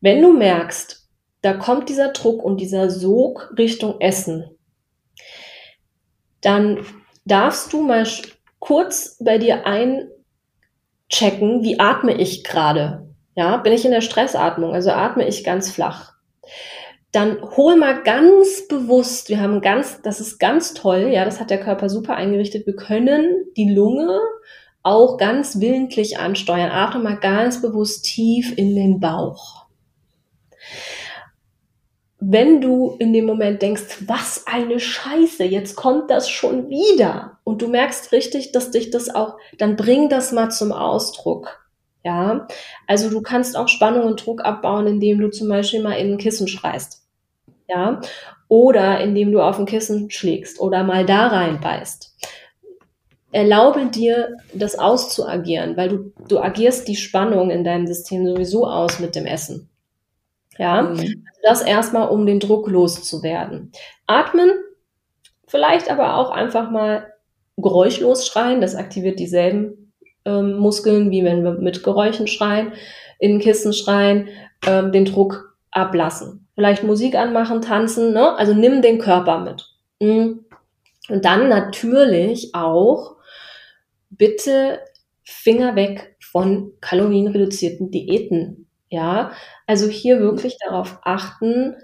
Wenn 0.00 0.22
du 0.22 0.32
merkst, 0.32 1.08
da 1.42 1.54
kommt 1.54 1.88
dieser 1.88 2.12
Druck 2.12 2.44
und 2.44 2.58
dieser 2.58 2.88
Sog 2.88 3.52
Richtung 3.58 4.00
Essen, 4.00 4.48
dann 6.40 6.86
darfst 7.24 7.72
du 7.72 7.82
mal 7.82 8.06
kurz 8.60 9.18
bei 9.18 9.38
dir 9.38 9.66
ein 9.66 10.08
checken, 11.10 11.62
wie 11.62 11.78
atme 11.78 12.14
ich 12.14 12.44
gerade. 12.44 13.08
Ja, 13.34 13.56
bin 13.58 13.72
ich 13.72 13.84
in 13.84 13.90
der 13.90 14.00
Stressatmung, 14.00 14.72
also 14.72 14.90
atme 14.90 15.26
ich 15.26 15.44
ganz 15.44 15.70
flach. 15.70 16.14
Dann 17.12 17.38
hol 17.56 17.76
mal 17.76 18.02
ganz 18.02 18.68
bewusst, 18.68 19.28
wir 19.28 19.40
haben 19.40 19.60
ganz, 19.60 20.00
das 20.02 20.20
ist 20.20 20.38
ganz 20.38 20.74
toll, 20.74 21.10
ja, 21.12 21.24
das 21.24 21.40
hat 21.40 21.50
der 21.50 21.60
Körper 21.60 21.88
super 21.88 22.14
eingerichtet. 22.14 22.66
Wir 22.66 22.76
können 22.76 23.44
die 23.56 23.68
Lunge 23.68 24.20
auch 24.82 25.18
ganz 25.18 25.60
willentlich 25.60 26.18
ansteuern. 26.18 26.70
Atme 26.70 27.02
mal 27.02 27.18
ganz 27.18 27.60
bewusst 27.60 28.04
tief 28.04 28.56
in 28.56 28.74
den 28.74 29.00
Bauch. 29.00 29.66
Wenn 32.20 32.60
du 32.60 32.96
in 32.98 33.12
dem 33.12 33.24
Moment 33.24 33.62
denkst, 33.62 34.04
was 34.06 34.46
eine 34.46 34.78
Scheiße, 34.78 35.44
jetzt 35.44 35.74
kommt 35.74 36.10
das 36.10 36.28
schon 36.28 36.68
wieder 36.68 37.38
und 37.44 37.62
du 37.62 37.68
merkst 37.68 38.12
richtig, 38.12 38.52
dass 38.52 38.70
dich 38.70 38.90
das 38.90 39.14
auch, 39.14 39.38
dann 39.58 39.76
bring 39.76 40.08
das 40.08 40.32
mal 40.32 40.50
zum 40.50 40.70
Ausdruck. 40.72 41.66
Ja, 42.04 42.46
also 42.86 43.10
du 43.10 43.20
kannst 43.20 43.56
auch 43.56 43.68
Spannung 43.68 44.06
und 44.06 44.24
Druck 44.24 44.44
abbauen, 44.44 44.86
indem 44.86 45.20
du 45.20 45.30
zum 45.30 45.48
Beispiel 45.48 45.82
mal 45.82 45.94
in 45.94 46.12
ein 46.12 46.18
Kissen 46.18 46.48
schreist. 46.48 47.02
Ja, 47.68 48.00
oder 48.48 49.00
indem 49.00 49.32
du 49.32 49.40
auf 49.40 49.58
ein 49.58 49.66
Kissen 49.66 50.10
schlägst 50.10 50.60
oder 50.60 50.82
mal 50.82 51.06
da 51.06 51.28
reinbeißt 51.28 52.10
erlaube 53.32 53.86
dir, 53.86 54.36
das 54.52 54.78
auszuagieren, 54.78 55.76
weil 55.76 55.88
du, 55.88 56.12
du 56.28 56.38
agierst 56.38 56.88
die 56.88 56.96
Spannung 56.96 57.50
in 57.50 57.64
deinem 57.64 57.86
System 57.86 58.26
sowieso 58.26 58.66
aus 58.66 58.98
mit 58.98 59.14
dem 59.14 59.26
Essen. 59.26 59.69
Ja, 60.60 60.82
mhm. 60.82 60.90
Also 60.90 61.14
das 61.42 61.62
erstmal, 61.62 62.10
um 62.10 62.26
den 62.26 62.38
Druck 62.38 62.68
loszuwerden. 62.68 63.72
Atmen, 64.06 64.50
vielleicht 65.46 65.90
aber 65.90 66.16
auch 66.16 66.30
einfach 66.30 66.70
mal 66.70 67.14
geräuschlos 67.56 68.26
schreien, 68.26 68.60
das 68.60 68.74
aktiviert 68.76 69.18
dieselben 69.18 69.94
ähm, 70.26 70.58
Muskeln, 70.58 71.10
wie 71.10 71.24
wenn 71.24 71.44
wir 71.44 71.52
mit 71.52 71.82
Geräuschen 71.82 72.26
schreien, 72.26 72.72
in 73.18 73.38
Kissen 73.38 73.72
schreien, 73.72 74.28
ähm, 74.66 74.92
den 74.92 75.06
Druck 75.06 75.56
ablassen. 75.70 76.46
Vielleicht 76.54 76.82
Musik 76.82 77.14
anmachen, 77.14 77.62
tanzen, 77.62 78.12
ne? 78.12 78.36
also 78.36 78.52
nimm 78.52 78.82
den 78.82 78.98
Körper 78.98 79.38
mit. 79.38 79.66
Mhm. 79.98 80.44
Und 81.08 81.24
dann 81.24 81.48
natürlich 81.48 82.54
auch 82.54 83.16
bitte 84.10 84.80
Finger 85.22 85.74
weg 85.74 86.16
von 86.20 86.72
kalorienreduzierten 86.82 87.90
Diäten. 87.90 88.69
Ja, 88.90 89.32
also 89.66 89.88
hier 89.88 90.20
wirklich 90.20 90.58
darauf 90.58 90.98
achten, 91.04 91.76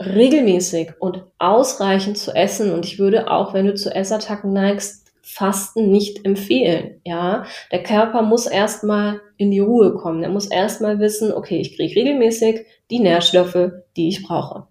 regelmäßig 0.00 0.92
und 1.00 1.24
ausreichend 1.38 2.18
zu 2.18 2.34
essen. 2.34 2.72
Und 2.72 2.86
ich 2.86 2.98
würde 2.98 3.30
auch, 3.30 3.54
wenn 3.54 3.66
du 3.66 3.74
zu 3.74 3.94
Essattacken 3.94 4.52
neigst, 4.52 5.06
Fasten 5.22 5.90
nicht 5.90 6.24
empfehlen. 6.24 7.02
Ja, 7.04 7.44
der 7.70 7.82
Körper 7.82 8.22
muss 8.22 8.46
erstmal 8.46 9.20
in 9.36 9.50
die 9.50 9.60
Ruhe 9.60 9.94
kommen. 9.94 10.22
Er 10.22 10.30
muss 10.30 10.46
erstmal 10.46 11.00
wissen, 11.00 11.32
okay, 11.32 11.60
ich 11.60 11.76
kriege 11.76 11.94
regelmäßig 11.96 12.64
die 12.90 13.00
Nährstoffe, 13.00 13.72
die 13.96 14.08
ich 14.08 14.22
brauche. 14.22 14.66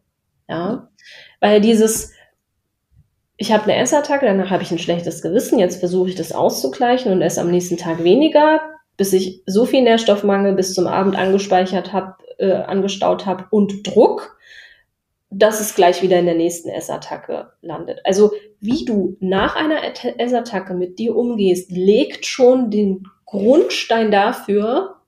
Ja, 0.50 0.90
weil 1.42 1.62
dieses 1.62 2.12
ich 3.38 3.52
habe 3.52 3.64
eine 3.66 3.76
Essattacke, 3.76 4.26
danach 4.26 4.50
habe 4.50 4.64
ich 4.64 4.72
ein 4.72 4.80
schlechtes 4.80 5.22
Gewissen, 5.22 5.60
jetzt 5.60 5.80
versuche 5.80 6.10
ich 6.10 6.16
das 6.16 6.32
auszugleichen 6.32 7.12
und 7.12 7.22
esse 7.22 7.40
am 7.40 7.52
nächsten 7.52 7.78
Tag 7.78 8.04
weniger, 8.04 8.60
bis 8.98 9.14
ich 9.14 9.44
so 9.46 9.66
viel 9.66 9.84
Nährstoffmangel 9.84 10.54
bis 10.54 10.74
zum 10.74 10.88
Abend 10.88 11.16
angespeichert 11.16 11.94
habe, 11.94 12.16
äh, 12.40 12.52
angestaut 12.52 13.26
habe 13.26 13.46
und 13.52 13.88
Druck, 13.88 14.38
dass 15.30 15.60
es 15.60 15.76
gleich 15.76 16.02
wieder 16.02 16.20
in 16.20 16.26
der 16.26 16.36
nächsten 16.36 16.70
Essattacke 16.70 17.52
landet. 17.62 18.00
Also 18.04 18.32
wie 18.60 18.86
du 18.86 19.18
nach 19.20 19.56
einer 19.56 19.82
Essattacke 20.20 20.74
mit 20.74 21.00
dir 21.00 21.16
umgehst, 21.16 21.72
legt 21.72 22.26
schon 22.26 22.72
den 22.72 23.08
Grundstein 23.26 24.10
dafür, 24.10 25.02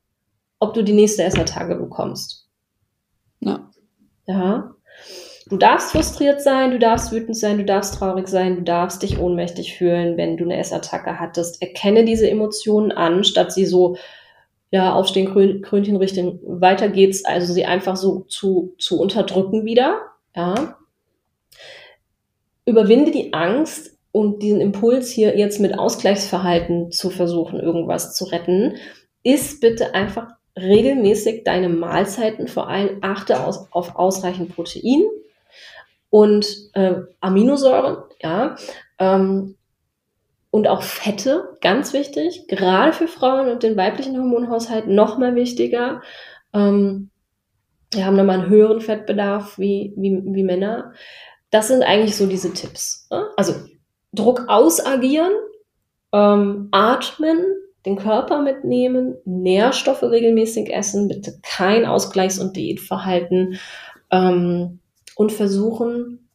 ob 0.59 0.73
du 0.73 0.83
die 0.83 0.93
nächste 0.93 1.23
Essattacke 1.23 1.75
bekommst. 1.75 2.47
Ja. 3.39 3.69
Ja. 4.27 4.75
Du 5.49 5.57
darfst 5.57 5.91
frustriert 5.91 6.41
sein, 6.41 6.69
du 6.69 6.77
darfst 6.77 7.11
wütend 7.11 7.35
sein, 7.35 7.57
du 7.57 7.65
darfst 7.65 7.95
traurig 7.95 8.27
sein, 8.27 8.57
du 8.57 8.61
darfst 8.61 9.01
dich 9.01 9.17
ohnmächtig 9.17 9.75
fühlen, 9.75 10.15
wenn 10.15 10.37
du 10.37 10.43
eine 10.43 10.57
Essattacke 10.57 11.19
hattest. 11.19 11.59
Erkenne 11.59 12.05
diese 12.05 12.29
Emotionen 12.29 12.91
an, 12.91 13.23
statt 13.23 13.51
sie 13.51 13.65
so, 13.65 13.97
ja, 14.69 14.93
aufstehen, 14.93 15.31
Krön 15.31 15.63
Krönchen 15.63 15.95
richten, 15.95 16.39
weiter 16.43 16.87
geht's, 16.87 17.25
also 17.25 17.51
sie 17.51 17.65
einfach 17.65 17.97
so 17.97 18.21
zu, 18.27 18.75
zu 18.77 18.99
unterdrücken 19.01 19.65
wieder, 19.65 19.99
ja. 20.35 20.77
Überwinde 22.65 23.09
die 23.09 23.33
Angst 23.33 23.97
und 24.11 24.43
diesen 24.43 24.61
Impuls 24.61 25.09
hier 25.09 25.35
jetzt 25.35 25.59
mit 25.59 25.79
Ausgleichsverhalten 25.79 26.91
zu 26.91 27.09
versuchen, 27.09 27.59
irgendwas 27.59 28.13
zu 28.13 28.25
retten, 28.25 28.75
ist 29.23 29.61
bitte 29.61 29.95
einfach 29.95 30.27
regelmäßig 30.55 31.43
deine 31.43 31.69
Mahlzeiten, 31.69 32.47
vor 32.47 32.69
allem 32.69 32.99
achte 33.01 33.43
aus, 33.43 33.67
auf 33.71 33.95
ausreichend 33.95 34.53
Protein, 34.53 35.03
und 36.09 36.47
äh, 36.73 36.95
Aminosäuren, 37.19 37.97
ja, 38.21 38.55
ähm, 38.97 39.55
und 40.51 40.67
auch 40.67 40.81
Fette, 40.81 41.57
ganz 41.61 41.93
wichtig, 41.93 42.47
gerade 42.47 42.93
für 42.93 43.07
Frauen 43.07 43.49
und 43.49 43.61
den 43.61 43.77
weiblichen 43.77 44.17
Hormonhaushalt 44.17 44.87
noch 44.87 45.17
mal 45.17 45.35
wichtiger. 45.35 46.01
Ähm, 46.53 47.11
wir 47.93 48.05
haben 48.05 48.15
nochmal 48.15 48.39
einen 48.39 48.49
höheren 48.49 48.81
Fettbedarf 48.81 49.57
wie, 49.59 49.93
wie, 49.95 50.21
wie 50.23 50.43
Männer. 50.43 50.93
Das 51.51 51.67
sind 51.67 51.83
eigentlich 51.83 52.15
so 52.15 52.25
diese 52.25 52.53
Tipps. 52.53 53.07
Ne? 53.11 53.27
Also 53.37 53.53
Druck 54.13 54.45
ausagieren, 54.47 55.33
ähm, 56.13 56.69
atmen, 56.71 57.39
den 57.85 57.95
Körper 57.95 58.41
mitnehmen, 58.41 59.15
Nährstoffe 59.25 60.03
regelmäßig 60.03 60.73
essen, 60.73 61.07
bitte 61.07 61.39
kein 61.43 61.85
Ausgleichs- 61.85 62.39
und 62.39 62.55
Diätverhalten. 62.55 63.59
Ähm, 64.11 64.78
und 65.19 65.33
versuchen, 65.33 66.29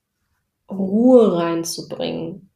Ruhe 0.71 1.39
reinzubringen. 1.39 2.51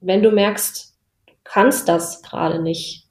Wenn 0.00 0.20
du 0.20 0.32
merkst, 0.32 0.96
du 1.28 1.32
kannst 1.44 1.88
das 1.88 2.22
gerade 2.22 2.60
nicht, 2.60 3.06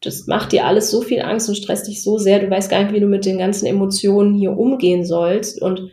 das 0.00 0.26
macht 0.26 0.50
dir 0.50 0.66
alles 0.66 0.90
so 0.90 1.02
viel 1.02 1.22
Angst 1.22 1.48
und 1.48 1.54
stresst 1.54 1.86
dich 1.86 2.02
so 2.02 2.18
sehr, 2.18 2.40
du 2.40 2.50
weißt 2.50 2.68
gar 2.68 2.82
nicht, 2.82 2.92
wie 2.92 2.98
du 2.98 3.06
mit 3.06 3.24
den 3.24 3.38
ganzen 3.38 3.66
Emotionen 3.66 4.34
hier 4.34 4.58
umgehen 4.58 5.04
sollst 5.04 5.62
und 5.62 5.92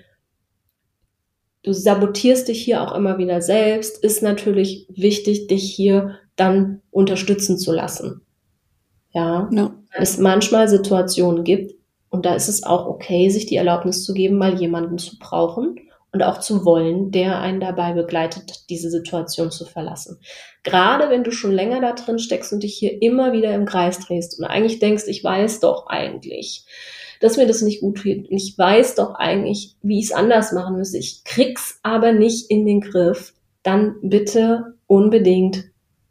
du 1.61 1.71
sabotierst 1.71 2.47
dich 2.47 2.63
hier 2.63 2.81
auch 2.81 2.95
immer 2.95 3.19
wieder 3.19 3.39
selbst, 3.39 4.03
ist 4.03 4.23
natürlich 4.23 4.87
wichtig, 4.89 5.45
dich 5.45 5.71
hier 5.71 6.15
dann 6.35 6.81
unterstützen 6.89 7.59
zu 7.59 7.71
lassen. 7.71 8.21
Ja, 9.11 9.47
ja. 9.51 9.75
es 9.91 10.17
manchmal 10.17 10.67
Situationen 10.67 11.43
gibt, 11.43 11.78
und 12.09 12.25
da 12.25 12.35
ist 12.35 12.49
es 12.49 12.63
auch 12.63 12.87
okay, 12.87 13.29
sich 13.29 13.45
die 13.45 13.55
Erlaubnis 13.55 14.03
zu 14.03 14.13
geben, 14.13 14.37
mal 14.37 14.59
jemanden 14.59 14.97
zu 14.97 15.17
brauchen 15.19 15.79
und 16.11 16.23
auch 16.23 16.39
zu 16.39 16.65
wollen, 16.65 17.11
der 17.11 17.39
einen 17.39 17.59
dabei 17.59 17.93
begleitet, 17.93 18.69
diese 18.69 18.89
Situation 18.89 19.51
zu 19.51 19.65
verlassen. 19.65 20.19
Gerade 20.63 21.09
wenn 21.09 21.23
du 21.23 21.31
schon 21.31 21.51
länger 21.51 21.81
da 21.81 21.93
drin 21.93 22.19
steckst 22.19 22.51
und 22.51 22.63
dich 22.63 22.75
hier 22.75 23.01
immer 23.01 23.31
wieder 23.31 23.53
im 23.53 23.65
Kreis 23.65 23.99
drehst 23.99 24.39
und 24.39 24.45
eigentlich 24.45 24.79
denkst, 24.79 25.03
ich 25.07 25.23
weiß 25.23 25.59
doch 25.59 25.87
eigentlich, 25.87 26.65
dass 27.21 27.37
mir 27.37 27.47
das 27.47 27.61
nicht 27.61 27.81
gut 27.81 27.97
tut. 27.97 28.25
Ich 28.29 28.57
weiß 28.57 28.95
doch 28.95 29.15
eigentlich, 29.15 29.75
wie 29.81 29.99
ich 29.99 30.05
es 30.05 30.11
anders 30.11 30.51
machen 30.51 30.77
müsste. 30.77 30.97
Ich 30.97 31.23
krieg's 31.25 31.79
aber 31.83 32.11
nicht 32.11 32.49
in 32.49 32.65
den 32.65 32.81
Griff. 32.81 33.33
Dann 33.61 33.95
bitte 34.01 34.77
unbedingt 34.87 35.65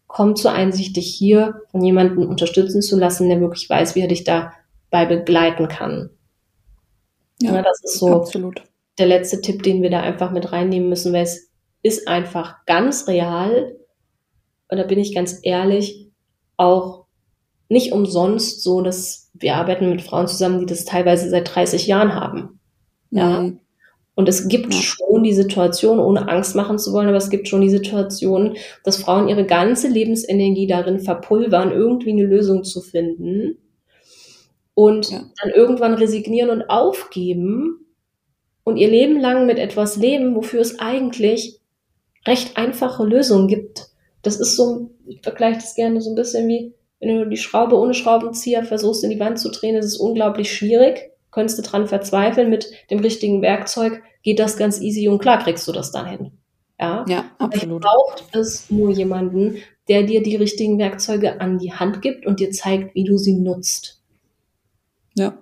komm 0.06 0.36
zur 0.36 0.52
Einsicht, 0.52 0.96
dich 0.96 1.14
hier 1.14 1.62
von 1.70 1.82
jemandem 1.82 2.28
unterstützen 2.28 2.82
zu 2.82 2.98
lassen, 2.98 3.28
der 3.28 3.40
wirklich 3.40 3.68
weiß, 3.68 3.94
wie 3.94 4.00
er 4.00 4.08
dich 4.08 4.24
da 4.24 4.52
bei 4.90 5.06
begleiten 5.06 5.68
kann. 5.68 6.10
Ja, 7.40 7.54
ja 7.54 7.62
das 7.62 7.80
ist 7.82 7.98
so 7.98 8.08
absolut. 8.08 8.62
der 8.98 9.06
letzte 9.06 9.40
Tipp, 9.40 9.62
den 9.62 9.82
wir 9.82 9.90
da 9.90 10.00
einfach 10.00 10.30
mit 10.30 10.52
reinnehmen 10.52 10.88
müssen, 10.88 11.12
weil 11.12 11.22
es 11.22 11.50
ist 11.82 12.08
einfach 12.08 12.64
ganz 12.66 13.06
real, 13.06 13.76
und 14.68 14.78
da 14.78 14.84
bin 14.84 14.98
ich 14.98 15.14
ganz 15.14 15.38
ehrlich, 15.42 16.10
auch 16.56 17.06
nicht 17.68 17.92
umsonst 17.92 18.62
so, 18.62 18.80
dass 18.80 19.30
wir 19.34 19.54
arbeiten 19.56 19.90
mit 19.90 20.02
Frauen 20.02 20.26
zusammen, 20.26 20.60
die 20.60 20.66
das 20.66 20.84
teilweise 20.84 21.28
seit 21.30 21.54
30 21.54 21.86
Jahren 21.86 22.14
haben. 22.14 22.60
Ja. 23.10 23.40
Mhm. 23.40 23.60
Und 24.14 24.28
es 24.28 24.48
gibt 24.48 24.74
ja. 24.74 24.80
schon 24.80 25.22
die 25.22 25.32
Situation, 25.32 26.00
ohne 26.00 26.28
Angst 26.28 26.56
machen 26.56 26.78
zu 26.80 26.92
wollen, 26.92 27.06
aber 27.06 27.18
es 27.18 27.30
gibt 27.30 27.46
schon 27.46 27.60
die 27.60 27.70
Situation, 27.70 28.56
dass 28.82 28.96
Frauen 28.96 29.28
ihre 29.28 29.46
ganze 29.46 29.86
Lebensenergie 29.86 30.66
darin 30.66 30.98
verpulvern, 30.98 31.70
irgendwie 31.70 32.10
eine 32.10 32.24
Lösung 32.24 32.64
zu 32.64 32.80
finden 32.80 33.58
und 34.78 35.10
ja. 35.10 35.24
dann 35.42 35.50
irgendwann 35.50 35.94
resignieren 35.94 36.50
und 36.50 36.70
aufgeben 36.70 37.84
und 38.62 38.76
ihr 38.76 38.86
Leben 38.86 39.18
lang 39.18 39.44
mit 39.44 39.58
etwas 39.58 39.96
leben, 39.96 40.36
wofür 40.36 40.60
es 40.60 40.78
eigentlich 40.78 41.58
recht 42.24 42.56
einfache 42.56 43.02
Lösungen 43.02 43.48
gibt. 43.48 43.88
Das 44.22 44.38
ist 44.38 44.54
so, 44.54 44.92
ich 45.04 45.20
vergleiche 45.20 45.58
das 45.58 45.74
gerne 45.74 46.00
so 46.00 46.10
ein 46.10 46.14
bisschen 46.14 46.46
wie, 46.46 46.74
wenn 47.00 47.08
du 47.08 47.28
die 47.28 47.36
Schraube 47.36 47.76
ohne 47.76 47.92
Schraubenzieher 47.92 48.62
versuchst 48.62 49.02
in 49.02 49.10
die 49.10 49.18
Wand 49.18 49.40
zu 49.40 49.50
drehen, 49.50 49.74
das 49.74 49.86
ist 49.86 49.96
unglaublich 49.96 50.52
schwierig. 50.52 51.10
Könntest 51.32 51.58
du 51.58 51.62
dran 51.62 51.88
verzweifeln, 51.88 52.48
mit 52.48 52.70
dem 52.88 53.00
richtigen 53.00 53.42
Werkzeug 53.42 54.00
geht 54.22 54.38
das 54.38 54.56
ganz 54.56 54.80
easy 54.80 55.08
und 55.08 55.18
klar 55.18 55.42
kriegst 55.42 55.66
du 55.66 55.72
das 55.72 55.90
dann 55.90 56.06
hin. 56.06 56.30
Ja, 56.78 57.04
ja 57.08 57.24
absolut. 57.38 57.82
braucht 57.82 58.28
es 58.32 58.70
nur 58.70 58.92
jemanden, 58.92 59.56
der 59.88 60.04
dir 60.04 60.22
die 60.22 60.36
richtigen 60.36 60.78
Werkzeuge 60.78 61.40
an 61.40 61.58
die 61.58 61.72
Hand 61.72 62.00
gibt 62.00 62.26
und 62.26 62.38
dir 62.38 62.52
zeigt, 62.52 62.94
wie 62.94 63.02
du 63.02 63.18
sie 63.18 63.34
nutzt. 63.34 63.97
Ja, 65.18 65.38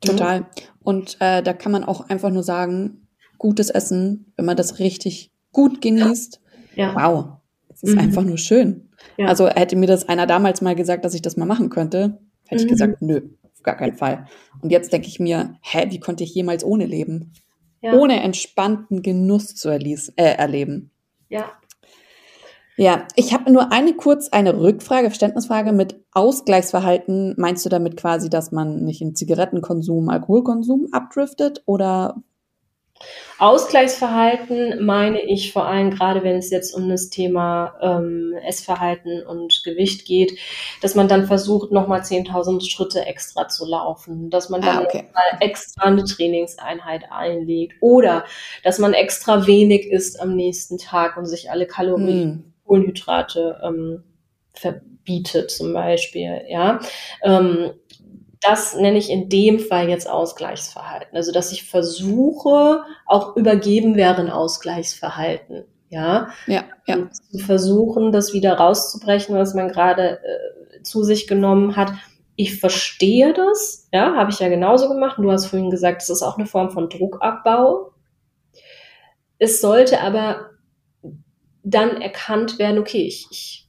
total. 0.00 0.40
Mhm. 0.40 0.46
Und 0.82 1.16
äh, 1.20 1.42
da 1.42 1.52
kann 1.52 1.72
man 1.72 1.84
auch 1.84 2.08
einfach 2.08 2.30
nur 2.30 2.42
sagen, 2.42 3.08
gutes 3.38 3.70
Essen, 3.70 4.32
wenn 4.36 4.44
man 4.44 4.56
das 4.56 4.78
richtig 4.78 5.32
gut 5.52 5.80
genießt, 5.80 6.40
ja. 6.74 6.94
wow, 6.94 7.38
es 7.68 7.82
ist 7.82 7.94
mhm. 7.94 7.98
einfach 7.98 8.22
nur 8.22 8.38
schön. 8.38 8.88
Ja. 9.16 9.26
Also 9.26 9.48
hätte 9.48 9.76
mir 9.76 9.86
das 9.86 10.08
einer 10.08 10.26
damals 10.26 10.60
mal 10.60 10.74
gesagt, 10.74 11.04
dass 11.04 11.14
ich 11.14 11.22
das 11.22 11.36
mal 11.36 11.46
machen 11.46 11.68
könnte, 11.68 12.18
hätte 12.46 12.62
mhm. 12.62 12.66
ich 12.66 12.72
gesagt, 12.72 13.02
nö, 13.02 13.20
auf 13.42 13.62
gar 13.62 13.76
keinen 13.76 13.96
Fall. 13.96 14.26
Und 14.60 14.70
jetzt 14.70 14.92
denke 14.92 15.08
ich 15.08 15.20
mir, 15.20 15.56
hä, 15.60 15.86
wie 15.90 16.00
konnte 16.00 16.24
ich 16.24 16.34
jemals 16.34 16.64
ohne 16.64 16.86
leben? 16.86 17.32
Ja. 17.80 17.94
Ohne 17.94 18.22
entspannten 18.22 19.02
Genuss 19.02 19.56
zu 19.56 19.68
äh, 19.68 20.08
erleben. 20.16 20.92
Ja. 21.28 21.50
Ja, 22.76 23.06
ich 23.16 23.34
habe 23.34 23.52
nur 23.52 23.70
eine 23.70 23.94
kurz 23.94 24.28
eine 24.30 24.58
Rückfrage, 24.58 25.08
Verständnisfrage 25.08 25.72
mit 25.72 25.96
Ausgleichsverhalten. 26.12 27.34
Meinst 27.36 27.64
du 27.66 27.68
damit 27.68 27.96
quasi, 27.96 28.30
dass 28.30 28.50
man 28.50 28.84
nicht 28.84 29.02
in 29.02 29.14
Zigarettenkonsum, 29.14 30.08
Alkoholkonsum 30.08 30.88
abdriftet 30.92 31.62
oder 31.66 32.22
Ausgleichsverhalten 33.38 34.84
meine 34.84 35.20
ich 35.20 35.52
vor 35.52 35.66
allem 35.66 35.90
gerade, 35.90 36.22
wenn 36.22 36.36
es 36.36 36.50
jetzt 36.50 36.72
um 36.74 36.88
das 36.88 37.10
Thema 37.10 37.74
ähm, 37.82 38.34
Essverhalten 38.46 39.26
und 39.26 39.62
Gewicht 39.64 40.06
geht, 40.06 40.38
dass 40.80 40.94
man 40.94 41.08
dann 41.08 41.26
versucht, 41.26 41.72
nochmal 41.72 42.02
10.000 42.02 42.64
Schritte 42.70 43.04
extra 43.04 43.48
zu 43.48 43.66
laufen, 43.66 44.30
dass 44.30 44.48
man 44.48 44.62
dann 44.62 44.78
ah, 44.78 44.82
okay. 44.82 45.08
mal 45.12 45.40
extra 45.40 45.86
eine 45.86 46.04
Trainingseinheit 46.04 47.10
einlegt 47.10 47.74
oder 47.80 48.24
dass 48.62 48.78
man 48.78 48.94
extra 48.94 49.46
wenig 49.46 49.86
isst 49.86 50.20
am 50.20 50.36
nächsten 50.36 50.78
Tag 50.78 51.16
und 51.16 51.26
sich 51.26 51.50
alle 51.50 51.66
Kalorien, 51.66 52.22
hm. 52.22 52.51
Kohlenhydrate 52.64 53.60
ähm, 53.62 54.04
verbietet 54.54 55.50
zum 55.50 55.72
Beispiel, 55.72 56.42
ja. 56.48 56.80
Ähm, 57.22 57.72
das 58.40 58.74
nenne 58.74 58.98
ich 58.98 59.08
in 59.08 59.28
dem 59.28 59.60
Fall 59.60 59.88
jetzt 59.88 60.08
Ausgleichsverhalten. 60.08 61.16
Also, 61.16 61.32
dass 61.32 61.52
ich 61.52 61.64
versuche, 61.64 62.82
auch 63.06 63.36
übergeben 63.36 63.94
wäre 63.96 64.16
ein 64.16 64.30
Ausgleichsverhalten. 64.30 65.64
Ja, 65.90 66.30
ja, 66.46 66.64
ja. 66.86 67.10
zu 67.10 67.38
versuchen, 67.38 68.12
das 68.12 68.32
wieder 68.32 68.54
rauszubrechen, 68.54 69.36
was 69.36 69.52
man 69.52 69.68
gerade 69.68 70.20
äh, 70.22 70.82
zu 70.82 71.04
sich 71.04 71.26
genommen 71.26 71.76
hat. 71.76 71.92
Ich 72.34 72.58
verstehe 72.58 73.34
das, 73.34 73.88
ja, 73.92 74.14
habe 74.16 74.30
ich 74.30 74.38
ja 74.38 74.48
genauso 74.48 74.88
gemacht. 74.88 75.18
Du 75.18 75.30
hast 75.30 75.46
vorhin 75.46 75.70
gesagt, 75.70 76.02
es 76.02 76.08
ist 76.08 76.22
auch 76.22 76.38
eine 76.38 76.46
Form 76.46 76.70
von 76.70 76.88
Druckabbau. 76.88 77.92
Es 79.38 79.60
sollte 79.60 80.00
aber 80.00 80.51
dann 81.62 82.00
erkannt 82.00 82.58
werden, 82.58 82.78
okay, 82.78 83.02
ich, 83.02 83.26
ich 83.30 83.68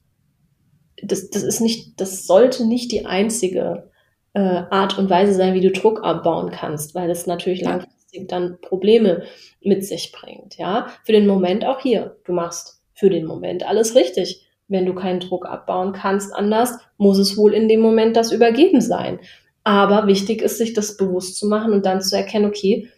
das, 1.02 1.30
das 1.30 1.42
ist 1.42 1.60
nicht, 1.60 2.00
das 2.00 2.26
sollte 2.26 2.66
nicht 2.66 2.92
die 2.92 3.06
einzige 3.06 3.90
äh, 4.32 4.40
Art 4.40 4.98
und 4.98 5.10
Weise 5.10 5.34
sein, 5.34 5.54
wie 5.54 5.60
du 5.60 5.70
Druck 5.70 6.02
abbauen 6.02 6.50
kannst, 6.50 6.94
weil 6.94 7.10
es 7.10 7.26
natürlich 7.26 7.60
ja. 7.60 7.70
langfristig 7.70 8.28
dann 8.28 8.58
Probleme 8.60 9.24
mit 9.60 9.84
sich 9.84 10.12
bringt. 10.12 10.56
Ja, 10.56 10.88
für 11.04 11.12
den 11.12 11.26
Moment 11.26 11.64
auch 11.64 11.80
hier. 11.80 12.16
Du 12.24 12.32
machst 12.32 12.82
für 12.94 13.10
den 13.10 13.26
Moment 13.26 13.66
alles 13.66 13.94
richtig. 13.94 14.46
Wenn 14.66 14.86
du 14.86 14.94
keinen 14.94 15.20
Druck 15.20 15.46
abbauen 15.46 15.92
kannst, 15.92 16.34
anders 16.34 16.78
muss 16.96 17.18
es 17.18 17.36
wohl 17.36 17.52
in 17.52 17.68
dem 17.68 17.80
Moment 17.80 18.16
das 18.16 18.32
Übergeben 18.32 18.80
sein. 18.80 19.20
Aber 19.62 20.06
wichtig 20.06 20.42
ist, 20.42 20.58
sich 20.58 20.72
das 20.74 20.96
bewusst 20.96 21.36
zu 21.36 21.46
machen 21.46 21.72
und 21.72 21.86
dann 21.86 22.00
zu 22.00 22.16
erkennen, 22.16 22.46
okay, 22.46 22.88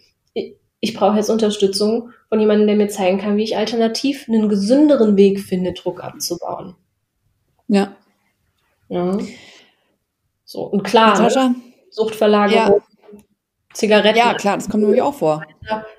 ich 0.79 0.93
brauche 0.93 1.17
jetzt 1.17 1.29
Unterstützung 1.29 2.11
von 2.29 2.39
jemandem, 2.39 2.67
der 2.67 2.75
mir 2.75 2.87
zeigen 2.89 3.19
kann, 3.19 3.37
wie 3.37 3.43
ich 3.43 3.57
alternativ 3.57 4.27
einen 4.27 4.49
gesünderen 4.49 5.17
Weg 5.17 5.39
finde, 5.39 5.73
Druck 5.73 6.03
abzubauen. 6.03 6.75
Ja. 7.67 7.95
Ja. 8.89 9.17
So, 10.45 10.61
und 10.63 10.83
klar, 10.83 11.15
Sascha, 11.15 11.53
Suchtverlagerung, 11.89 12.81
ja. 12.81 13.19
Zigaretten. 13.73 14.17
Ja, 14.17 14.33
klar, 14.33 14.55
das 14.55 14.69
kommt 14.69 14.83
nämlich 14.83 15.01
auch 15.01 15.13
vor. 15.13 15.43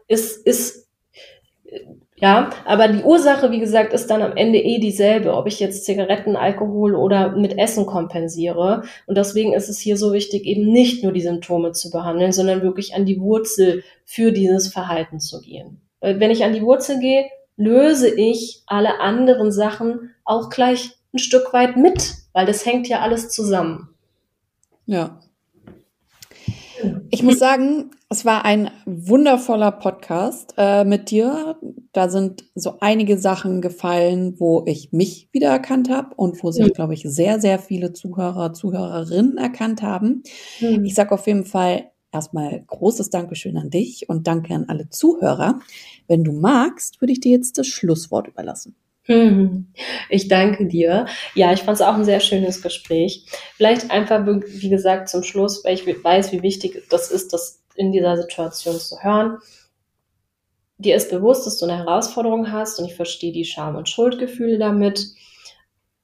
Ist, 0.06 0.46
ist, 0.46 0.88
ja, 2.16 2.50
aber 2.64 2.88
die 2.88 3.04
Ursache, 3.04 3.50
wie 3.50 3.60
gesagt, 3.60 3.92
ist 3.92 4.08
dann 4.08 4.22
am 4.22 4.36
Ende 4.36 4.58
eh 4.58 4.78
dieselbe, 4.78 5.34
ob 5.34 5.46
ich 5.46 5.60
jetzt 5.60 5.84
Zigaretten, 5.84 6.34
Alkohol 6.34 6.94
oder 6.94 7.36
mit 7.36 7.58
Essen 7.58 7.86
kompensiere. 7.86 8.82
Und 9.06 9.16
deswegen 9.16 9.52
ist 9.52 9.68
es 9.68 9.78
hier 9.78 9.96
so 9.96 10.12
wichtig, 10.12 10.44
eben 10.44 10.66
nicht 10.66 11.04
nur 11.04 11.12
die 11.12 11.20
Symptome 11.20 11.72
zu 11.72 11.90
behandeln, 11.90 12.32
sondern 12.32 12.62
wirklich 12.62 12.94
an 12.94 13.04
die 13.04 13.20
Wurzel 13.20 13.84
für 14.04 14.32
dieses 14.32 14.68
Verhalten 14.68 15.20
zu 15.20 15.40
gehen. 15.40 15.87
Weil 16.00 16.20
wenn 16.20 16.30
ich 16.30 16.44
an 16.44 16.52
die 16.52 16.62
Wurzel 16.62 17.00
gehe, 17.00 17.26
löse 17.56 18.08
ich 18.08 18.62
alle 18.66 19.00
anderen 19.00 19.52
Sachen 19.52 20.14
auch 20.24 20.48
gleich 20.48 20.92
ein 21.12 21.18
Stück 21.18 21.52
weit 21.52 21.76
mit, 21.76 22.14
weil 22.32 22.46
das 22.46 22.64
hängt 22.64 22.88
ja 22.88 23.00
alles 23.00 23.30
zusammen. 23.30 23.88
Ja. 24.86 25.20
Ich 27.10 27.22
muss 27.22 27.38
sagen, 27.38 27.90
es 28.08 28.24
war 28.24 28.44
ein 28.44 28.70
wundervoller 28.86 29.72
Podcast 29.72 30.54
äh, 30.56 30.84
mit 30.84 31.10
dir. 31.10 31.56
Da 31.92 32.08
sind 32.08 32.44
so 32.54 32.76
einige 32.80 33.18
Sachen 33.18 33.60
gefallen, 33.60 34.38
wo 34.38 34.62
ich 34.66 34.92
mich 34.92 35.28
wiedererkannt 35.32 35.90
habe 35.90 36.14
und 36.14 36.42
wo 36.42 36.50
sich, 36.50 36.66
mhm. 36.66 36.72
glaube 36.72 36.94
ich, 36.94 37.02
sehr, 37.02 37.40
sehr 37.40 37.58
viele 37.58 37.92
Zuhörer, 37.92 38.52
Zuhörerinnen 38.52 39.36
erkannt 39.36 39.82
haben. 39.82 40.22
Mhm. 40.60 40.84
Ich 40.84 40.94
sage 40.94 41.12
auf 41.12 41.26
jeden 41.26 41.44
Fall 41.44 41.90
erstmal 42.12 42.62
großes 42.66 43.10
Dankeschön 43.10 43.56
an 43.56 43.70
dich 43.70 44.08
und 44.08 44.26
danke 44.26 44.54
an 44.54 44.66
alle 44.68 44.88
Zuhörer. 44.88 45.60
Wenn 46.06 46.24
du 46.24 46.32
magst, 46.32 47.00
würde 47.00 47.12
ich 47.12 47.20
dir 47.20 47.32
jetzt 47.32 47.58
das 47.58 47.66
Schlusswort 47.66 48.28
überlassen. 48.28 48.74
Hm. 49.04 49.68
Ich 50.10 50.28
danke 50.28 50.66
dir. 50.66 51.06
Ja, 51.34 51.52
ich 51.52 51.60
fand 51.60 51.76
es 51.76 51.82
auch 51.82 51.94
ein 51.94 52.04
sehr 52.04 52.20
schönes 52.20 52.60
Gespräch. 52.60 53.24
Vielleicht 53.56 53.90
einfach, 53.90 54.26
wie 54.26 54.68
gesagt, 54.68 55.08
zum 55.08 55.22
Schluss, 55.22 55.64
weil 55.64 55.74
ich 55.74 55.86
weiß, 55.86 56.32
wie 56.32 56.42
wichtig 56.42 56.82
das 56.90 57.10
ist, 57.10 57.32
das 57.32 57.62
in 57.74 57.90
dieser 57.90 58.16
Situation 58.18 58.78
zu 58.78 59.02
hören. 59.02 59.38
Dir 60.76 60.94
ist 60.94 61.10
bewusst, 61.10 61.46
dass 61.46 61.58
du 61.58 61.64
eine 61.64 61.78
Herausforderung 61.78 62.52
hast 62.52 62.78
und 62.78 62.84
ich 62.84 62.94
verstehe 62.94 63.32
die 63.32 63.46
Scham- 63.46 63.76
und 63.76 63.88
Schuldgefühle 63.88 64.58
damit. 64.58 65.06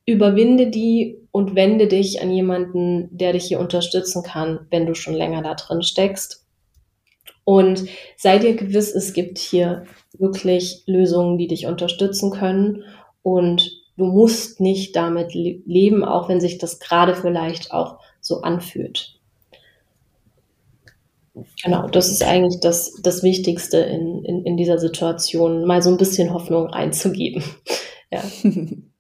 Überwinde 0.07 0.69
die 0.69 1.19
und 1.31 1.55
wende 1.55 1.89
dich 1.89 2.21
an 2.21 2.31
jemanden, 2.31 3.09
der 3.11 3.33
dich 3.33 3.47
hier 3.47 3.61
unterstützen 3.61 4.23
kann, 4.23 4.67
wenn 4.71 4.87
du 4.87 4.95
schon 4.95 5.15
länger 5.15 5.43
da 5.43 5.55
drin 5.55 5.83
steckst. 5.83 6.45
Und 7.45 7.85
sei 8.17 8.39
dir 8.39 8.55
gewiss, 8.55 8.95
es 8.95 9.13
gibt 9.13 9.39
hier 9.39 9.85
wirklich 10.19 10.83
Lösungen, 10.87 11.39
die 11.39 11.47
dich 11.47 11.67
unterstützen 11.67 12.31
können. 12.31 12.85
Und 13.23 13.71
du 13.97 14.05
musst 14.07 14.61
nicht 14.61 14.97
damit 14.97 15.35
leben, 15.35 16.05
auch 16.05 16.29
wenn 16.29 16.41
sich 16.41 16.59
das 16.59 16.79
gerade 16.79 17.15
vielleicht 17.15 17.73
auch 17.73 17.99
so 18.21 18.43
anfühlt. 18.43 19.19
Genau, 21.65 21.89
das 21.89 22.11
ist 22.11 22.23
eigentlich 22.23 22.61
das, 22.61 23.01
das 23.03 23.23
Wichtigste 23.23 23.79
in, 23.79 24.25
in, 24.25 24.45
in 24.45 24.57
dieser 24.57 24.79
Situation, 24.79 25.65
mal 25.65 25.83
so 25.83 25.91
ein 25.91 25.97
bisschen 25.97 26.33
Hoffnung 26.33 26.69
reinzugeben. 26.69 27.43
ja. 28.13 28.23